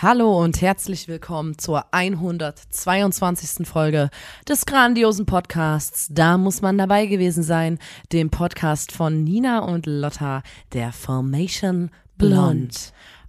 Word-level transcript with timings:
Hallo 0.00 0.40
und 0.40 0.62
herzlich 0.62 1.08
willkommen 1.08 1.58
zur 1.58 1.86
122. 1.92 3.66
Folge 3.66 4.10
des 4.48 4.64
grandiosen 4.64 5.26
Podcasts. 5.26 6.06
Da 6.12 6.38
muss 6.38 6.62
man 6.62 6.78
dabei 6.78 7.06
gewesen 7.06 7.42
sein, 7.42 7.80
dem 8.12 8.30
Podcast 8.30 8.92
von 8.92 9.24
Nina 9.24 9.58
und 9.58 9.86
Lotta, 9.86 10.44
der 10.72 10.92
Formation 10.92 11.90
Blonde. 12.16 12.76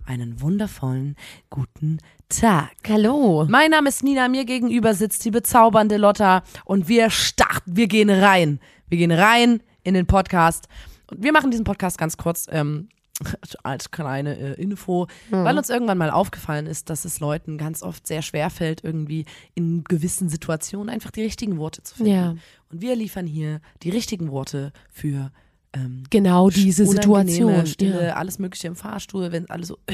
Einen 0.06 0.42
wundervollen 0.42 1.16
guten 1.50 1.98
Tag. 2.30 2.76
Hallo. 2.88 3.48
Mein 3.50 3.72
Name 3.72 3.90
ist 3.90 4.04
Nina, 4.04 4.28
mir 4.28 4.46
gegenüber 4.46 4.94
sitzt 4.94 5.26
die 5.26 5.32
bezaubernde 5.32 5.98
Lotta 5.98 6.44
und 6.66 6.88
wir 6.88 7.10
starten, 7.10 7.78
wir 7.78 7.88
gehen 7.88 8.12
rein. 8.12 8.60
Wir 8.90 9.00
gehen 9.00 9.12
rein 9.12 9.64
in 9.82 9.96
den 9.96 10.06
Podcast. 10.06 10.68
Und 11.08 11.24
wir 11.24 11.32
machen 11.32 11.50
diesen 11.50 11.66
Podcast 11.66 11.98
ganz 11.98 12.16
kurz 12.16 12.46
ähm, 12.52 12.90
als 13.64 13.92
kleine 13.92 14.38
äh, 14.38 14.54
Info, 14.62 15.08
weil 15.30 15.58
uns 15.58 15.70
irgendwann 15.70 15.98
mal 15.98 16.10
aufgefallen 16.10 16.66
ist, 16.68 16.90
dass 16.90 17.06
es 17.06 17.20
Leuten 17.20 17.58
ganz 17.58 17.84
oft 17.84 18.08
sehr 18.08 18.22
schwer 18.22 18.50
fällt, 18.50 18.84
irgendwie 18.84 19.26
in 19.56 19.84
gewissen 19.84 20.30
Situationen 20.30 20.90
einfach 20.90 21.12
die 21.12 21.22
richtigen 21.24 21.58
Worte 21.58 21.84
zu 21.84 21.96
finden. 21.96 22.12
Ja. 22.12 22.30
Und 22.72 22.82
wir 22.82 22.96
liefern 22.96 23.28
hier 23.28 23.60
die 23.84 23.90
richtigen 23.90 24.32
Worte 24.32 24.72
für 24.90 25.32
ähm, 25.74 26.04
Genau 26.10 26.50
diese 26.50 26.86
Situation. 26.86 27.66
Stille, 27.66 28.08
Ja. 28.08 28.14
alles 28.14 28.40
Mögliche 28.40 28.68
im 28.68 28.76
Fahrstuhl, 28.76 29.32
wenn 29.32 29.50
alle 29.50 29.66
so 29.66 29.78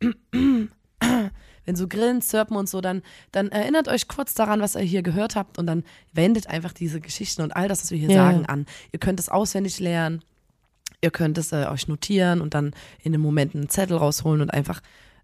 wenn 0.00 1.76
so 1.76 1.86
Grillen, 1.88 2.22
Zirpen 2.22 2.56
und 2.56 2.68
so, 2.68 2.80
dann, 2.80 3.02
dann 3.32 3.48
erinnert 3.50 3.88
euch 3.88 4.08
kurz 4.08 4.32
daran, 4.34 4.60
was 4.60 4.74
ihr 4.74 4.80
hier 4.82 5.02
gehört 5.02 5.36
habt 5.36 5.58
und 5.58 5.66
dann 5.66 5.84
wendet 6.12 6.46
einfach 6.46 6.72
diese 6.72 7.00
Geschichten 7.00 7.42
und 7.42 7.54
all 7.54 7.68
das, 7.68 7.82
was 7.82 7.90
wir 7.90 7.98
hier 7.98 8.10
Ja. 8.10 8.26
sagen, 8.32 8.46
an. 8.46 8.66
Ihr 8.92 8.98
könnt 9.00 9.20
es 9.20 9.28
auswendig 9.28 9.78
lernen, 9.80 10.22
ihr 11.02 11.10
könnt 11.10 11.38
es 11.38 11.52
äh, 11.52 11.66
euch 11.70 11.88
notieren 11.88 12.40
und 12.40 12.54
dann 12.54 12.72
in 13.02 13.12
dem 13.12 13.20
Moment 13.20 13.54
einen 13.54 13.68
Zettel 13.68 13.96
rausholen 13.96 14.40
und 14.40 14.50
einfach 14.52 14.80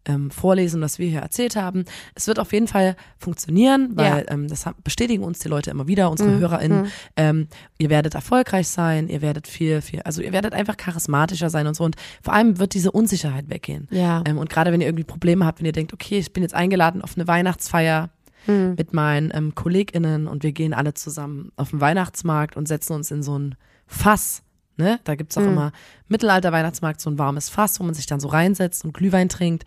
ähm, 0.07 0.31
vorlesen, 0.31 0.83
was 0.83 0.99
wir 0.99 1.09
hier 1.09 1.21
erzählt 1.21 1.57
haben. 1.57 1.87
Es 2.15 2.27
wird 2.27 2.39
auf 2.39 2.53
jeden 2.53 2.69
Fall 2.69 2.95
funktionieren, 3.19 3.93
weil 3.95 4.27
Ja. 4.27 4.31
ähm, 4.33 4.49
das 4.49 4.67
bestätigen 4.85 5.25
uns 5.25 5.39
die 5.39 5.49
Leute 5.49 5.71
immer 5.71 5.87
wieder, 5.87 6.11
unsere 6.11 6.29
Mhm, 6.31 6.39
HörerInnen. 6.41 6.87
Ähm, 7.17 7.49
ihr 7.79 7.89
werdet 7.89 8.15
erfolgreich 8.15 8.69
sein, 8.69 9.09
ihr 9.09 9.23
werdet 9.23 9.49
viel, 9.49 9.81
viel, 9.81 10.03
also 10.03 10.21
ihr 10.21 10.33
werdet 10.33 10.53
einfach 10.53 10.77
charismatischer 10.77 11.49
sein 11.49 11.67
und 11.67 11.75
so. 11.75 11.85
Und 11.85 11.97
vor 12.23 12.35
allem 12.35 12.59
wird 12.59 12.75
diese 12.75 12.91
Unsicherheit 12.93 13.49
weggehen. 13.49 13.89
Ja. 13.91 14.23
Ähm, 14.27 14.37
und 14.37 14.51
gerade 14.51 14.73
wenn 14.73 14.83
ihr 14.83 14.89
irgendwie 14.89 15.05
Probleme 15.05 15.47
habt, 15.47 15.61
wenn 15.61 15.67
ihr 15.67 15.73
denkt, 15.73 15.95
okay, 15.95 16.19
ich 16.19 16.35
bin 16.35 16.43
jetzt 16.43 16.55
eingeladen 16.55 17.01
auf 17.01 17.17
eine 17.17 17.27
Weihnachtsfeier 17.27 18.11
Mhm. 18.47 18.75
mit 18.77 18.93
meinen 18.93 19.31
ähm, 19.33 19.55
KollegInnen 19.55 20.27
und 20.29 20.43
wir 20.43 20.53
gehen 20.53 20.75
alle 20.75 20.93
zusammen 20.93 21.51
auf 21.57 21.71
den 21.71 21.81
Weihnachtsmarkt 21.81 22.59
und 22.59 22.69
setzen 22.69 22.93
uns 22.93 23.11
in 23.11 23.23
so 23.23 23.39
ein 23.39 23.55
Fass. 23.87 24.43
Ne? 24.77 24.99
Da 25.05 25.15
gibt's 25.15 25.37
auch 25.39 25.43
Mhm. 25.43 25.49
immer 25.49 25.73
Mittelalter-Weihnachtsmarkt, 26.09 27.01
so 27.01 27.11
ein 27.11 27.19
warmes 27.19 27.49
Fass, 27.49 27.79
wo 27.81 27.85
man 27.85 27.95
sich 27.95 28.07
dann 28.07 28.21
so 28.21 28.29
reinsetzt 28.29 28.85
und 28.85 28.93
Glühwein 28.95 29.29
trinkt. 29.29 29.65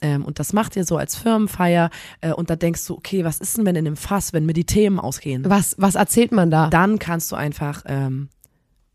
Ähm, 0.00 0.24
und 0.24 0.38
das 0.38 0.52
macht 0.52 0.76
ihr 0.76 0.84
so 0.84 0.96
als 0.96 1.16
Firmenfeier. 1.16 1.90
Äh, 2.20 2.32
und 2.32 2.50
da 2.50 2.56
denkst 2.56 2.86
du, 2.86 2.94
okay, 2.94 3.24
was 3.24 3.38
ist 3.40 3.56
denn, 3.56 3.66
wenn 3.66 3.76
in 3.76 3.84
dem 3.84 3.96
Fass, 3.96 4.32
wenn 4.32 4.46
mir 4.46 4.52
die 4.52 4.64
Themen 4.66 5.00
ausgehen? 5.00 5.44
Was, 5.48 5.74
was 5.78 5.94
erzählt 5.96 6.30
man 6.32 6.50
da? 6.50 6.68
Dann 6.70 6.98
kannst 7.00 7.32
du 7.32 7.36
einfach 7.36 7.82
ähm, 7.86 8.28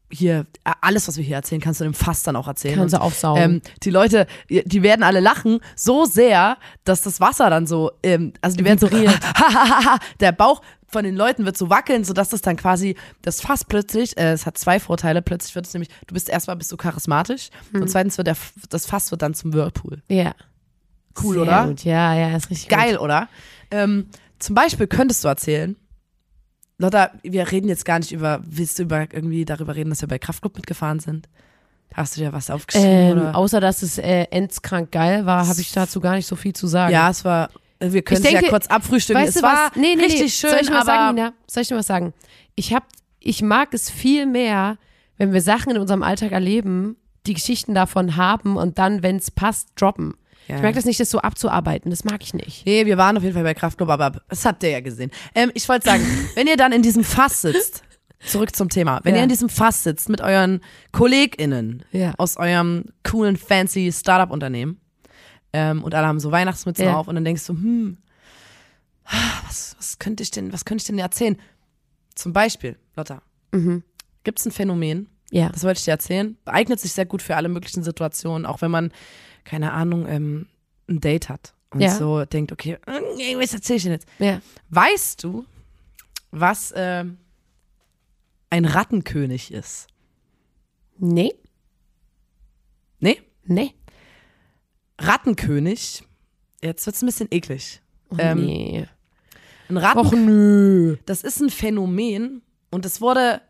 hier, 0.10 0.46
äh, 0.64 0.72
alles, 0.82 1.08
was 1.08 1.18
wir 1.18 1.24
hier 1.24 1.36
erzählen, 1.38 1.60
kannst 1.60 1.82
du 1.82 1.86
im 1.86 1.94
Fass 1.94 2.24
dann 2.24 2.36
auch 2.38 2.48
erzählen. 2.48 2.76
Kannst 2.76 2.94
du 2.94 3.02
aufsaugen. 3.02 3.44
ähm, 3.44 3.62
die 3.84 3.90
Leute, 3.90 4.28
die 4.50 4.84
werden 4.84 5.04
alle 5.04 5.20
lachen 5.20 5.60
so 5.76 6.06
sehr, 6.06 6.58
dass 6.86 7.02
das 7.02 7.20
Wasser 7.20 7.50
dann 7.50 7.68
so, 7.68 7.92
ähm, 8.04 8.32
also 8.42 8.56
die 8.56 8.64
werden 8.64 8.80
so, 8.80 8.88
der 10.22 10.32
Bauch 10.32 10.62
von 10.94 11.04
den 11.04 11.16
Leuten 11.18 11.44
wird 11.46 11.58
so 11.58 11.70
wackeln, 11.70 12.06
sodass 12.06 12.30
das 12.30 12.42
dann 12.42 12.56
quasi, 12.56 12.96
das 13.22 13.42
Fass 13.42 13.66
plötzlich, 13.66 14.18
äh, 14.18 14.32
es 14.32 14.46
hat 14.46 14.58
zwei 14.58 14.80
Vorteile, 14.80 15.22
plötzlich 15.22 15.54
wird 15.56 15.66
es 15.66 15.74
nämlich, 15.74 15.90
du 16.08 16.14
bist 16.14 16.30
erstmal 16.30 16.56
bist 16.56 16.72
du 16.72 16.78
charismatisch 16.78 17.50
Hm. 17.74 17.82
und 17.82 17.88
zweitens 17.90 18.18
wird 18.18 18.28
der, 18.28 18.38
das 18.70 18.86
Fass 18.86 19.12
wird 19.12 19.22
dann 19.22 19.34
zum 19.34 19.52
Whirlpool. 19.54 20.02
ja. 20.08 20.34
Cool, 21.22 21.34
Sehr 21.36 21.42
oder? 21.44 21.68
Gut. 21.68 21.84
Ja, 21.84 22.16
ja, 22.16 22.36
ist 22.36 22.50
richtig 22.50 22.70
Geil, 22.70 22.98
oder? 22.98 23.28
Ähm, 23.70 24.08
zum 24.40 24.56
Beispiel 24.56 24.88
könntest 24.88 25.24
du 25.24 25.28
erzählen, 25.28 25.76
Lotta, 26.80 27.12
wir 27.22 27.52
reden 27.52 27.68
jetzt 27.68 27.86
gar 27.86 28.00
nicht 28.00 28.12
über, 28.12 28.42
willst 28.44 28.80
du 28.80 28.84
über 28.84 29.02
irgendwie 29.02 29.46
darüber 29.46 29.76
reden, 29.76 29.92
dass 29.92 30.02
wir 30.02 30.08
bei 30.08 30.18
Kraftclub 30.18 30.56
mitgefahren 30.56 31.00
sind? 31.00 31.30
Hast 31.94 32.18
du 32.18 32.22
dir 32.22 32.34
was 32.34 32.48
gut. 32.48 32.56
aufgeschrieben? 32.56 33.20
Ähm, 33.28 33.36
außer 33.36 33.60
dass 33.62 33.84
es 33.84 34.00
äh, 34.00 34.24
endskrank 34.32 34.92
geil 34.92 35.28
war, 35.28 35.48
habe 35.48 35.62
ich 35.62 35.72
dazu 35.72 36.00
gar 36.00 36.16
nicht 36.16 36.26
so 36.26 36.36
viel 36.36 36.54
zu 36.54 36.66
sagen. 36.66 36.92
Ja, 36.92 37.12
es 37.12 37.24
war, 37.24 37.52
wir 37.92 38.02
können 38.02 38.24
es 38.24 38.32
ja 38.32 38.42
kurz 38.44 38.68
abfrühstücken. 38.68 39.22
Weißt 39.22 39.36
es 39.36 39.44
war? 39.44 39.72
Nee, 39.76 39.96
nee, 39.96 40.04
richtig 40.04 40.22
nee. 40.22 40.30
schön, 40.30 40.50
Soll 40.52 40.60
ich 40.62 40.72
aber 40.72 40.86
sagen, 40.86 41.16
Nina? 41.16 41.34
Soll 41.48 41.62
ich 41.64 41.68
dir 41.70 41.76
was 41.76 41.88
sagen? 41.88 42.14
Ich 42.56 42.74
hab, 42.74 42.84
ich 43.20 43.42
mag 43.42 43.74
es 43.74 43.90
viel 43.90 44.26
mehr, 44.26 44.78
wenn 45.18 45.34
wir 45.34 45.42
Sachen 45.42 45.72
in 45.72 45.78
unserem 45.78 46.04
Alltag 46.04 46.32
erleben, 46.32 46.96
die 47.26 47.34
Geschichten 47.34 47.74
davon 47.74 48.16
haben 48.16 48.58
und 48.58 48.78
dann, 48.78 49.02
wenn 49.04 49.16
es 49.18 49.32
passt, 49.32 49.70
droppen. 49.76 50.14
Ja. 50.48 50.58
Ich 50.58 50.62
mag 50.62 50.76
das 50.76 50.86
nicht, 50.86 51.00
das 51.00 51.10
so 51.10 51.20
abzuarbeiten. 51.20 51.90
Das 51.90 52.04
mag 52.04 52.22
ich 52.22 52.34
nicht. 52.34 52.66
Nee, 52.66 52.86
wir 52.86 52.98
waren 52.98 53.16
auf 53.16 53.24
jeden 53.24 53.34
Fall 53.34 53.44
bei 53.44 53.54
Kraftclub, 53.54 53.90
aber 53.90 54.22
das 54.28 54.46
habt 54.46 54.62
ihr 54.64 54.72
ja 54.72 54.82
gesehen. 54.82 55.10
Ähm, 55.36 55.52
ich 55.54 55.68
wollte 55.70 55.86
sagen, 55.86 56.06
wenn 56.36 56.48
ihr 56.48 56.58
dann 56.58 56.74
in 56.74 56.82
diesem 56.82 57.04
Fass 57.04 57.42
sitzt, 57.42 57.84
zurück 58.26 58.56
zum 58.56 58.70
Thema, 58.70 59.00
wenn 59.04 59.14
Ja. 59.16 59.20
ihr 59.20 59.24
in 59.24 59.30
diesem 59.30 59.48
Fass 59.50 59.84
sitzt 59.84 60.10
mit 60.10 60.20
euren 60.22 60.60
KollegInnen 60.92 61.84
Ja. 61.92 62.14
aus 62.18 62.38
eurem 62.38 62.86
coolen, 63.04 63.38
fancy 63.38 63.92
Startup-Unternehmen 63.92 64.80
ähm, 65.54 65.84
und 65.84 65.94
alle 65.96 66.08
haben 66.08 66.20
so 66.20 66.32
Weihnachtsmützen 66.32 66.86
Ja. 66.86 66.96
auf 66.98 67.08
und 67.08 67.16
dann 67.16 67.26
denkst 67.26 67.46
du, 67.48 67.54
hm, 67.54 67.98
was, 69.46 69.76
was 69.78 70.00
könnte 70.00 70.24
ich 70.24 70.32
denn, 70.32 70.52
was 70.54 70.66
könnte 70.66 70.82
ich 70.82 70.88
denn 70.88 70.98
erzählen? 71.00 71.38
Zum 72.16 72.34
Beispiel, 72.34 72.78
Lotta, 72.96 73.22
Mhm. 73.52 73.84
gibt 74.24 74.40
es 74.40 74.46
ein 74.46 74.52
Phänomen, 74.52 75.08
Ja. 75.32 75.50
das 75.50 75.64
wollte 75.64 75.80
ich 75.80 75.86
dir 75.86 75.92
erzählen. 75.92 76.38
Eignet 76.46 76.80
sich 76.80 76.94
sehr 76.94 77.06
gut 77.06 77.22
für 77.22 77.36
alle 77.36 77.50
möglichen 77.50 77.84
Situationen, 77.84 78.46
auch 78.46 78.62
wenn 78.62 78.72
man, 78.72 78.92
keine 79.44 79.74
Ahnung, 79.74 80.08
ähm, 80.08 80.48
ein 80.90 81.00
Date 81.02 81.30
hat 81.30 81.54
und 81.72 81.82
Ja. 81.82 81.96
so 81.96 82.26
denkt, 82.26 82.52
okay, 82.52 82.78
äh, 82.88 83.38
was 83.38 83.54
erzähl 83.54 83.78
ich 83.78 83.84
denn 83.84 83.92
jetzt? 83.94 84.08
Ja. 84.20 84.42
Weißt 84.70 85.24
du, 85.24 85.46
was 86.32 86.74
ähm, 86.76 87.18
ein 88.50 88.66
Rattenkönig 88.66 89.52
ist? 89.52 89.88
Nee. 90.98 91.34
Nee? 93.00 93.22
Nee. 93.46 93.74
Rattenkönig, 95.08 96.04
jetzt 96.62 96.86
wird's 96.86 97.02
ein 97.02 97.06
bisschen 97.06 97.28
eklig. 97.32 97.82
Oh, 98.10 98.16
Ähm, 98.20 98.46
nee. 98.46 98.86
Ein 99.70 99.78
Ratten, 99.78 100.00
Och 100.00 100.12
nö. 100.14 100.98
das 101.06 101.24
ist 101.24 101.42
ein 101.42 101.50
Phänomen 101.50 102.42
und 102.70 102.86
es 102.86 103.02
wurde, 103.02 103.42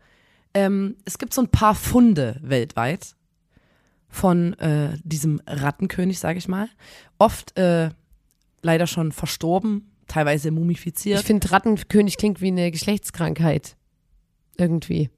ähm, 0.53 0.96
es 1.06 1.18
gibt 1.18 1.34
so 1.34 1.41
ein 1.41 1.50
paar 1.50 1.75
Funde 1.75 2.40
weltweit 2.41 3.16
von 4.09 4.53
äh, 4.59 4.97
diesem 5.03 5.41
Rattenkönig, 5.47 6.19
sage 6.19 6.38
ich 6.38 6.47
mal. 6.47 6.69
Oft 7.18 7.58
äh, 7.58 7.90
leider 8.62 8.85
schon 8.88 9.12
verstorben, 9.12 9.91
teilweise 10.08 10.52
mumifiziert. 10.52 11.20
Ich 11.22 11.25
finde, 11.25 11.50
Rattenkönig 11.52 12.18
klingt 12.18 12.40
wie 12.41 12.47
eine 12.47 12.70
Geschlechtskrankheit. 12.72 13.75
Irgendwie. 14.58 15.09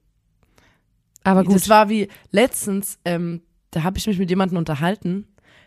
Aber 1.24 1.44
gut. 1.44 1.54
Das 1.56 1.68
war 1.68 1.88
wie 1.90 2.08
letztens, 2.30 2.98
ähm, 3.04 3.42
da 3.70 3.82
habe 3.82 3.98
ich 3.98 4.06
mich 4.06 4.18
mit 4.18 4.30
jemandem 4.30 4.56
unterhalten. 4.56 5.26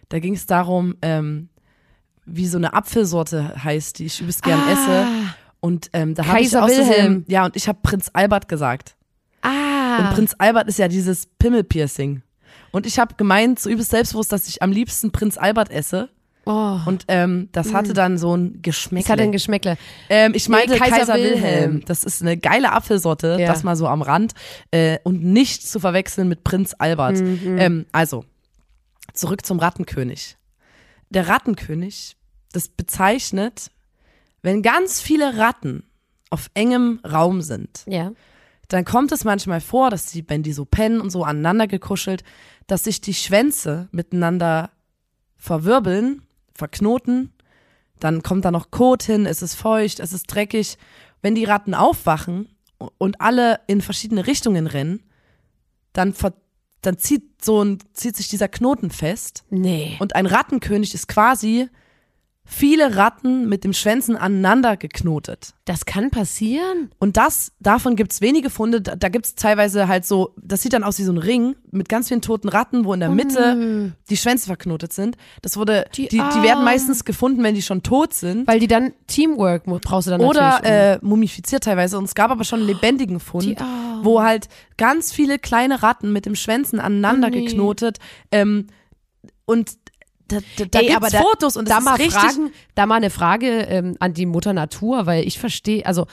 Da 0.10 0.20
ging 0.20 0.34
es 0.36 0.46
darum, 0.46 0.96
ähm, 1.02 1.50
wie 2.26 2.48
so 2.48 2.58
eine 2.58 2.74
Apfelsorte 2.74 3.64
heißt, 3.64 4.00
die 4.00 4.06
ich 4.06 4.22
übelst 4.22 4.44
gern 4.44 4.60
esse. 4.70 5.08
Und 5.60 5.90
ähm, 5.94 6.14
da 6.16 6.26
habe 6.26 6.42
ich 6.42 6.50
Versehen- 6.50 6.88
Wilhelm. 6.88 7.26
Ja, 7.28 7.46
und 7.46 7.56
ich 7.56 7.68
habe 7.68 7.80
Prinz 7.82 8.10
Albert 8.14 8.48
gesagt. 8.48 8.96
Ah. 9.42 9.98
Und 10.00 10.10
Prinz 10.16 10.36
Albert 10.38 10.68
ist 10.68 10.80
ja 10.80 10.88
dieses 10.88 11.26
Pimmelpiercing. 11.38 12.22
Und 12.72 12.86
ich 12.86 13.00
habe 13.00 13.16
gemeint, 13.16 13.60
so 13.60 13.70
übelst 13.70 13.92
selbstbewusst, 13.92 14.32
dass 14.32 14.48
ich 14.48 14.62
am 14.62 14.72
liebsten 14.72 15.12
Prinz 15.12 15.38
Albert 15.38 15.72
esse. 15.72 16.10
oh. 16.46 16.78
Und 16.86 17.06
ähm, 17.08 17.50
das 17.52 17.74
hatte 17.74 17.94
dann 17.94 18.18
so 18.20 18.36
ein 18.38 18.62
Geschmack. 18.62 19.04
Es 19.04 19.10
hat 19.10 19.20
ein 19.20 19.32
Geschmäckle. 19.32 19.78
Ähm, 20.10 20.34
ich 20.36 20.50
meinte 20.50 20.74
Nee, 20.74 20.78
Kaiser, 20.80 20.98
Kaiser 20.98 21.16
Wilhelm. 21.16 21.42
Wilhelm. 21.44 21.86
Das 21.86 22.04
ist 22.04 22.22
eine 22.22 22.38
geile 22.38 22.72
Apfelsorte, 22.72 23.38
Ja. 23.40 23.48
das 23.48 23.64
mal 23.64 23.76
so 23.76 23.88
am 23.88 24.02
Rand. 24.04 24.34
Äh, 24.72 25.00
und 25.04 25.24
nicht 25.24 25.68
zu 25.68 25.80
verwechseln 25.80 26.28
mit 26.30 26.44
Prinz 26.44 26.76
Albert. 26.78 27.18
Mhm. 27.20 27.58
Ähm, 27.58 27.86
also, 27.92 28.24
zurück 29.20 29.46
zum 29.46 29.60
Rattenkönig. 29.60 30.38
Der 31.10 31.28
Rattenkönig, 31.28 32.16
das 32.52 32.68
bezeichnet, 32.68 33.72
wenn 34.42 34.62
ganz 34.62 35.02
viele 35.02 35.38
Ratten 35.38 35.84
auf 36.30 36.50
engem 36.54 37.00
Raum 37.10 37.42
sind, 37.42 37.84
Ja. 37.88 38.12
dann 38.68 38.86
kommt 38.86 39.12
es 39.12 39.24
manchmal 39.24 39.62
vor, 39.62 39.90
dass 39.90 40.10
sie, 40.12 40.24
wenn 40.28 40.44
die 40.44 40.54
so 40.54 40.66
pennen 40.66 41.02
und 41.02 41.10
so 41.10 41.24
aneinander 41.24 41.68
gekuschelt, 41.68 42.24
dass 42.68 42.84
sich 42.84 43.02
die 43.02 43.14
Schwänze 43.16 43.90
miteinander 43.92 44.70
verwirbeln, 45.38 46.22
verknoten, 46.54 47.34
dann 48.00 48.24
kommt 48.24 48.46
da 48.46 48.52
noch 48.52 48.72
Kot 48.72 49.04
hin, 49.04 49.26
es 49.26 49.42
ist 49.42 49.56
feucht, 49.56 50.00
es 50.00 50.14
ist 50.14 50.28
dreckig. 50.28 50.78
Wenn 51.22 51.36
die 51.36 51.44
Ratten 51.46 51.74
aufwachen 51.74 52.48
und 52.98 53.20
alle 53.20 53.60
in 53.68 53.82
verschiedene 53.82 54.26
Richtungen 54.28 54.68
rennen, 54.68 55.04
dann, 55.94 56.14
ver 56.14 56.34
dann 56.82 56.98
zieht, 56.98 57.44
so 57.44 57.64
ein, 57.64 57.80
zieht 57.94 58.16
sich 58.16 58.28
dieser 58.28 58.48
Knoten 58.48 58.90
fest. 58.90 59.44
Nee. 59.50 59.98
Und 60.00 60.16
ein 60.16 60.26
Rattenkönig 60.26 60.94
ist 60.94 61.08
quasi 61.08 61.70
viele 62.52 62.96
Ratten 62.96 63.48
mit 63.48 63.64
dem 63.64 63.74
Schwänzen 63.74 64.18
aneinander 64.18 64.76
geknotet. 64.76 65.54
Das 65.66 65.86
kann 65.86 66.10
passieren? 66.10 66.90
Und 66.98 67.16
das, 67.16 67.52
davon 67.60 67.96
gibt's 67.96 68.22
wenige 68.22 68.50
Funde. 68.50 68.82
Da, 68.82 68.96
da 68.96 69.10
gibt's 69.10 69.36
teilweise 69.36 69.88
halt 69.88 70.04
so, 70.04 70.34
das 70.36 70.64
sieht 70.64 70.74
dann 70.74 70.84
aus 70.84 70.98
wie 70.98 71.04
so 71.04 71.12
ein 71.12 71.20
Ring 71.20 71.56
mit 71.70 71.88
ganz 71.90 72.08
vielen 72.08 72.24
toten 72.24 72.50
Ratten, 72.50 72.86
wo 72.86 72.94
in 72.96 73.02
der 73.02 73.10
Mitte 73.10 73.94
die 74.10 74.18
Schwänze 74.18 74.48
verknotet 74.48 74.94
sind. 74.94 75.16
Das 75.44 75.58
wurde, 75.58 75.86
die, 75.96 76.08
Die 76.08 76.18
die, 76.18 76.42
werden 76.44 76.64
meistens 76.66 77.06
gefunden, 77.06 77.44
wenn 77.44 77.54
die 77.54 77.62
schon 77.62 77.84
tot 77.84 78.16
sind. 78.16 78.48
Weil 78.48 78.60
die 78.60 78.68
dann 78.68 78.94
Teamwork 79.06 79.66
brauchst 79.66 80.08
du 80.08 80.12
dann 80.12 80.22
Oder 80.22 80.42
natürlich. 80.42 80.72
äh, 80.72 81.00
mumifiziert 81.04 81.66
teilweise. 81.66 82.00
Und 82.00 82.06
es 82.06 82.16
gab 82.16 82.32
aber 82.32 82.46
schon 82.46 82.62
einen 82.62 82.68
lebendigen 82.68 83.20
Fund, 83.20 83.46
Die 83.46 83.56
wo 84.02 84.24
halt 84.24 84.48
ganz 84.78 85.12
viele 85.12 85.38
kleine 85.38 85.84
Ratten 85.84 86.12
mit 86.12 86.26
dem 86.26 86.34
Schwänzen 86.34 86.80
aneinander 86.80 87.28
Oh 87.28 87.36
nee. 87.36 87.46
geknotet. 87.46 88.00
Ähm, 88.32 88.68
und 89.46 89.74
da, 90.30 90.38
da, 90.58 90.66
da 90.66 90.80
Ey, 90.80 90.86
gibt's 90.88 90.96
aber 90.96 91.10
da- 91.10 91.22
Fotos 91.22 91.58
und 91.58 91.70
da 91.70 91.80
mal 91.82 91.98
fragen, 92.00 92.52
da 92.76 92.86
mal 92.86 92.96
eine 92.96 93.10
Frage 93.10 93.48
ähm, 93.64 93.96
an 94.00 94.14
die 94.14 94.26
Mutter 94.26 94.54
Natur, 94.54 95.06
weil 95.06 95.28
ich 95.28 95.38
verstehe, 95.40 95.86
also, 95.86 96.08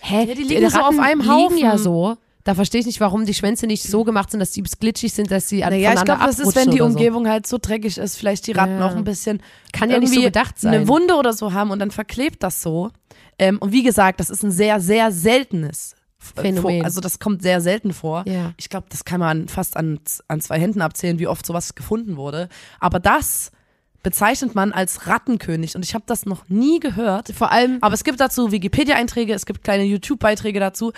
hä, 0.00 0.26
Ja, 0.28 0.34
die 0.34 0.42
liegen 0.44 0.70
so 0.70 0.78
Ratten 0.78 0.98
auf 0.98 1.04
einem 1.04 1.28
Haufen. 1.30 1.58
ja 1.58 1.76
so. 1.78 2.16
Da 2.44 2.56
verstehe 2.56 2.80
ich 2.80 2.86
nicht, 2.86 2.98
warum 3.00 3.24
die 3.24 3.34
Schwänze 3.34 3.68
nicht 3.68 3.84
so 3.84 4.02
gemacht 4.02 4.32
sind, 4.32 4.40
dass 4.40 4.50
die 4.50 4.62
glitschig 4.64 5.12
sind, 5.12 5.30
dass 5.30 5.48
sie 5.48 5.60
Naja, 5.60 5.76
ich 5.76 5.82
voneinander 5.98 6.04
glaube, 6.16 6.26
das 6.26 6.38
ist, 6.40 6.56
wenn 6.56 6.70
die 6.72 6.80
oder 6.82 6.90
so. 6.90 6.96
Umgebung 6.96 7.28
halt 7.28 7.46
so 7.46 7.56
dreckig 7.60 7.98
ist, 7.98 8.16
vielleicht 8.16 8.48
die 8.48 8.52
Ratten 8.52 8.80
Ja. 8.80 8.86
auch 8.88 8.96
ein 8.96 9.04
bisschen 9.04 9.40
Kann 9.72 9.90
ja 9.90 10.00
nicht 10.00 10.12
so 10.12 10.20
gedacht 10.20 10.58
sein. 10.58 10.74
eine 10.74 10.88
Wunde 10.88 11.14
oder 11.14 11.32
so 11.34 11.52
haben 11.52 11.70
und 11.70 11.78
dann 11.78 11.92
verklebt 11.92 12.42
das 12.42 12.60
so. 12.60 12.90
Ähm, 13.38 13.58
und 13.58 13.70
wie 13.70 13.84
gesagt, 13.84 14.18
das 14.18 14.28
ist 14.28 14.42
ein 14.42 14.50
sehr, 14.50 14.80
sehr 14.80 15.12
seltenes 15.12 15.94
Phänomen. 16.18 16.84
Also 16.84 17.00
das 17.00 17.20
kommt 17.20 17.42
sehr 17.42 17.60
selten 17.60 17.92
vor. 17.92 18.24
Ja. 18.26 18.52
Ich 18.56 18.68
glaube, 18.68 18.86
das 18.90 19.04
kann 19.04 19.20
man 19.20 19.46
fast 19.48 19.76
an, 19.76 20.00
an 20.26 20.40
zwei 20.40 20.58
Händen 20.58 20.80
abzählen, 20.82 21.20
wie 21.20 21.26
oft 21.28 21.46
sowas 21.46 21.76
gefunden 21.76 22.16
wurde. 22.16 22.48
Aber 22.80 22.98
das 23.00 23.52
bezeichnet 24.02 24.54
man 24.54 24.72
als 24.72 25.06
Rattenkönig 25.06 25.76
und 25.76 25.84
ich 25.84 25.94
habe 25.94 26.04
das 26.06 26.26
noch 26.26 26.48
nie 26.48 26.80
gehört. 26.80 27.28
Vor 27.34 27.52
allem, 27.52 27.78
Aber 27.80 27.94
es 27.94 28.04
gibt 28.04 28.20
dazu 28.20 28.50
Wikipedia-Einträge, 28.50 29.32
es 29.32 29.46
gibt 29.46 29.62
kleine 29.62 29.84
YouTube-Beiträge 29.84 30.60
dazu. 30.60 30.92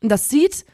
Und 0.00 0.10
das 0.10 0.28
sieht 0.28 0.64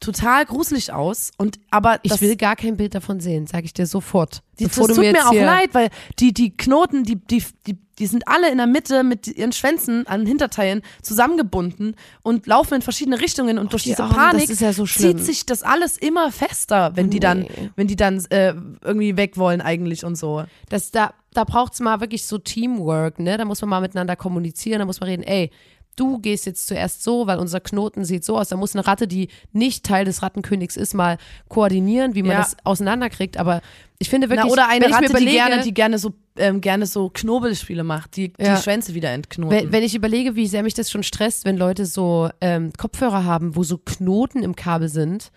total 0.00 0.44
gruselig 0.44 0.92
aus. 0.92 1.30
Und 1.38 1.58
aber 1.70 2.00
ich 2.02 2.20
will 2.20 2.36
gar 2.36 2.56
kein 2.56 2.76
Bild 2.76 2.94
davon 2.94 3.20
sehen, 3.20 3.46
sage 3.46 3.64
ich 3.64 3.72
dir 3.72 3.86
sofort. 3.86 4.42
die, 4.58 4.64
das 4.64 4.74
tut 4.76 4.96
mir 4.96 5.28
auch 5.28 5.32
leid, 5.32 5.70
weil 5.72 5.90
die, 6.18 6.32
die 6.32 6.56
Knoten, 6.56 7.04
die, 7.04 7.16
die, 7.16 7.44
die, 7.66 7.78
die 8.02 8.08
sind 8.08 8.26
alle 8.26 8.50
in 8.50 8.58
der 8.58 8.66
Mitte 8.66 9.04
mit 9.04 9.28
ihren 9.28 9.52
Schwänzen 9.52 10.08
an 10.08 10.22
den 10.22 10.26
Hinterteilen 10.26 10.82
zusammengebunden 11.02 11.94
und 12.24 12.48
laufen 12.48 12.74
in 12.74 12.82
verschiedene 12.82 13.20
Richtungen 13.20 13.60
und 13.60 13.72
durch 13.72 13.84
die 13.84 13.90
diese 13.90 14.02
Armen, 14.02 14.16
Panik 14.16 14.60
ja 14.60 14.72
so 14.72 14.84
zieht 14.86 15.20
sich 15.20 15.46
das 15.46 15.62
alles 15.62 15.98
immer 15.98 16.32
fester, 16.32 16.96
wenn 16.96 17.10
die 17.10 17.20
dann, 17.20 17.46
wenn 17.76 17.86
die 17.86 17.94
dann 17.94 18.24
äh, 18.30 18.54
irgendwie 18.82 19.16
weg 19.16 19.36
wollen 19.36 19.60
eigentlich 19.60 20.04
und 20.04 20.16
so. 20.16 20.42
Das, 20.68 20.90
da 20.90 21.14
da 21.34 21.44
braucht 21.44 21.74
es 21.74 21.80
mal 21.80 22.00
wirklich 22.00 22.26
so 22.26 22.38
Teamwork, 22.38 23.18
ne? 23.18 23.38
Da 23.38 23.44
muss 23.44 23.60
man 23.62 23.70
mal 23.70 23.80
miteinander 23.80 24.16
kommunizieren, 24.16 24.80
da 24.80 24.84
muss 24.84 25.00
man 25.00 25.08
reden, 25.08 25.22
ey, 25.22 25.50
du 25.96 26.18
gehst 26.18 26.46
jetzt 26.46 26.66
zuerst 26.66 27.02
so, 27.02 27.26
weil 27.26 27.38
unser 27.38 27.60
Knoten 27.60 28.04
sieht 28.04 28.24
so 28.24 28.38
aus. 28.38 28.48
Da 28.48 28.56
muss 28.56 28.74
eine 28.74 28.86
Ratte, 28.86 29.06
die 29.06 29.28
nicht 29.52 29.84
Teil 29.84 30.04
des 30.04 30.22
Rattenkönigs 30.22 30.76
ist, 30.76 30.94
mal 30.94 31.18
koordinieren, 31.48 32.14
wie 32.14 32.22
man 32.22 32.32
Ja. 32.32 32.38
das 32.38 32.56
auseinanderkriegt. 32.64 33.36
Aber 33.36 33.60
ich 33.98 34.08
finde 34.10 34.30
wirklich, 34.30 34.46
Na, 34.46 34.52
oder 34.52 34.68
eine 34.68 34.90
Ratte, 34.90 35.06
überlege, 35.06 35.30
die 35.30 35.36
gerne, 35.36 35.62
die 35.62 35.74
gerne 35.74 35.98
so, 35.98 36.12
ähm, 36.36 36.60
gerne 36.60 36.86
so 36.86 37.10
Knobelspiele 37.10 37.84
macht, 37.84 38.16
die 38.16 38.32
Ja. 38.38 38.56
die 38.56 38.62
Schwänze 38.62 38.94
wieder 38.94 39.10
entknoten. 39.10 39.56
wenn, 39.56 39.72
wenn 39.72 39.82
ich 39.84 39.94
überlege, 39.94 40.34
wie 40.34 40.46
sehr 40.46 40.62
mich 40.62 40.74
das 40.74 40.90
schon 40.90 41.02
stresst, 41.02 41.44
wenn 41.44 41.56
Leute 41.58 41.84
so 41.86 42.30
ähm, 42.40 42.72
Kopfhörer 42.76 43.24
haben, 43.24 43.54
wo 43.54 43.62
so 43.62 43.76
Knoten 43.78 44.42
im 44.42 44.56
Kabel 44.56 44.88
sind 44.88 45.30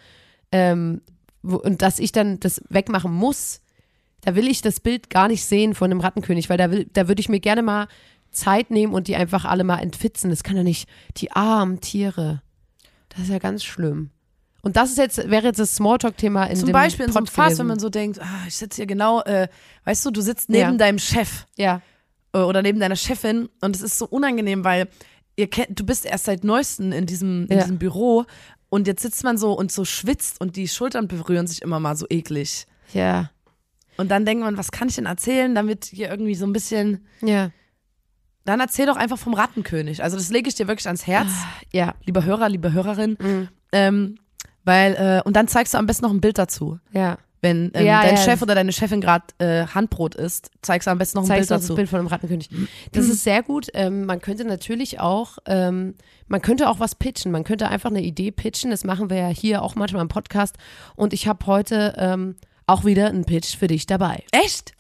ähm, 0.52 1.02
wo, 1.44 1.57
und 1.57 1.81
dass 1.81 2.00
ich 2.00 2.12
dann 2.12 2.40
das 2.40 2.62
wegmachen 2.69 3.12
muss, 3.13 3.62
da 4.22 4.36
will 4.36 4.48
ich 4.48 4.62
das 4.62 4.80
Bild 4.80 5.10
gar 5.12 5.28
nicht 5.28 5.44
sehen 5.46 5.75
von 5.75 5.92
einem 5.92 6.00
Rattenkönig, 6.00 6.50
weil 6.50 6.57
da, 6.57 6.72
will, 6.72 6.88
da 6.94 7.07
würde 7.07 7.19
ich 7.19 7.30
mir 7.30 7.40
gerne 7.40 7.62
mal 7.62 7.88
Zeit 8.35 8.69
nehmen 8.71 8.93
und 8.93 9.07
die 9.07 9.15
einfach 9.15 9.45
alle 9.45 9.63
mal 9.63 9.79
entfitzen. 9.79 10.29
Das 10.29 10.43
kann 10.43 10.55
ja 10.57 10.63
nicht, 10.63 10.87
die 11.17 11.31
armen 11.31 11.81
Tiere. 11.81 12.41
Das 13.09 13.21
ist 13.21 13.29
ja 13.29 13.39
ganz 13.39 13.63
schlimm. 13.63 14.11
Und 14.61 14.75
das 14.77 14.89
ist 14.89 14.97
jetzt, 14.97 15.29
wäre 15.29 15.45
jetzt 15.47 15.59
das 15.59 15.75
Smalltalk-Thema 15.75 16.45
in 16.45 16.55
Zum 16.57 16.67
dem 16.67 16.73
Beispiel 16.73 17.05
in 17.05 17.11
so 17.11 17.17
einem 17.19 17.27
Fass, 17.27 17.45
gewesen. 17.45 17.59
wenn 17.59 17.67
man 17.67 17.79
so 17.79 17.89
denkt, 17.89 18.19
ah, 18.21 18.43
ich 18.47 18.55
sitze 18.57 18.77
hier 18.77 18.87
genau, 18.87 19.21
äh, 19.21 19.47
weißt 19.83 20.05
du, 20.05 20.11
du 20.11 20.21
sitzt 20.21 20.49
neben 20.49 20.71
Ja. 20.71 20.77
deinem 20.77 20.97
Chef 20.99 21.45
Ja, 21.55 21.81
äh, 22.33 22.39
oder 22.39 22.61
neben 22.63 22.79
deiner 22.79 22.95
Chefin 22.95 23.47
und 23.61 23.75
es 23.75 23.81
ist 23.83 23.97
so 23.99 24.07
unangenehm, 24.07 24.63
weil 24.63 24.87
ihr 25.35 25.47
kennt, 25.49 25.79
du 25.79 25.85
bist 25.85 26.03
erst 26.05 26.25
seit 26.25 26.43
neuestem 26.43 26.91
in 26.91 27.05
diesem, 27.05 27.43
in 27.45 27.57
Ja. 27.57 27.61
diesem 27.63 27.77
Büro 27.77 28.25
und 28.69 28.87
jetzt 28.87 29.03
sitzt 29.03 29.23
man 29.23 29.37
so 29.37 29.53
und 29.53 29.71
so 29.71 29.85
schwitzt 29.85 30.41
und 30.41 30.55
die 30.55 30.67
Schultern 30.67 31.07
berühren 31.07 31.45
sich 31.45 31.61
immer 31.61 31.79
mal 31.79 31.95
so 31.95 32.07
eklig. 32.09 32.65
ja, 32.91 33.29
Und 33.97 34.09
dann 34.09 34.25
denkt 34.25 34.43
man, 34.43 34.57
was 34.57 34.71
kann 34.71 34.89
ich 34.89 34.95
denn 34.95 35.05
erzählen, 35.05 35.53
damit 35.53 35.85
hier 35.85 36.09
irgendwie 36.09 36.35
so 36.35 36.45
ein 36.47 36.53
bisschen, 36.53 37.05
ja, 37.21 37.51
dann 38.45 38.59
erzähl 38.59 38.86
doch 38.86 38.95
einfach 38.95 39.18
vom 39.18 39.33
Rattenkönig. 39.33 40.01
Also 40.03 40.18
das 40.18 40.30
lege 40.30 40.47
ich 40.47 40.56
dir 40.56 40.68
wirklich 40.68 40.86
ans 40.88 41.06
Herz, 41.07 41.30
ja, 41.74 41.95
lieber 42.06 42.24
Hörer, 42.24 42.47
liebe 42.50 42.71
Hörerin. 42.74 43.18
Mhm. 43.19 43.47
Ähm, 43.71 44.15
weil, 44.63 44.94
äh, 44.95 45.21
und 45.27 45.36
dann 45.36 45.47
zeigst 45.47 45.74
du 45.74 45.77
am 45.77 45.86
besten 45.86 46.06
noch 46.06 46.12
ein 46.12 46.21
Bild 46.21 46.38
dazu. 46.38 46.80
ja. 46.92 47.18
Wenn 47.42 47.69
ähm, 47.75 47.86
Ja, 47.86 48.01
dein 48.01 48.15
ja. 48.15 48.21
Chef 48.21 48.42
oder 48.42 48.56
deine 48.56 48.71
Chefin 48.71 49.01
gerade 49.01 49.25
äh, 49.38 49.68
Handbrot 49.68 50.15
isst, 50.15 50.50
zeigst 50.63 50.88
du 50.88 50.92
am 50.92 50.97
besten 50.97 51.19
noch 51.19 51.25
ein 51.25 51.27
Bild 51.27 51.42
uns 51.42 51.47
das 51.50 51.62
dazu. 51.62 51.75
Bild 51.75 51.89
von 51.89 52.00
einem 52.00 52.07
Rattenkönig. 52.07 52.50
Das 52.92 53.07
ist 53.07 53.24
sehr 53.24 53.44
gut. 53.44 53.68
Ähm, 53.75 54.06
man 54.07 54.19
könnte 54.19 54.45
natürlich 54.45 55.00
auch, 55.00 55.38
ähm, 55.45 55.94
man 56.27 56.42
könnte 56.42 56.68
auch 56.69 56.80
was 56.80 56.95
pitchen. 56.95 57.31
Man 57.31 57.44
könnte 57.44 57.68
einfach 57.68 57.92
eine 57.92 58.01
Idee 58.01 58.31
pitchen. 58.31 58.71
Das 58.71 58.83
machen 58.83 59.12
wir 59.12 59.18
ja 59.18 59.27
hier 59.27 59.62
auch 59.62 59.75
manchmal 59.75 60.01
im 60.01 60.07
Podcast. 60.07 60.56
Und 60.95 61.13
ich 61.13 61.27
habe 61.27 61.45
heute 61.45 61.94
ähm, 61.97 62.36
auch 62.65 62.83
wieder 62.83 63.09
einen 63.09 63.25
Pitch 63.25 63.56
für 63.57 63.68
dich 63.68 63.86
dabei. 63.86 64.24
Echt? 64.31 64.71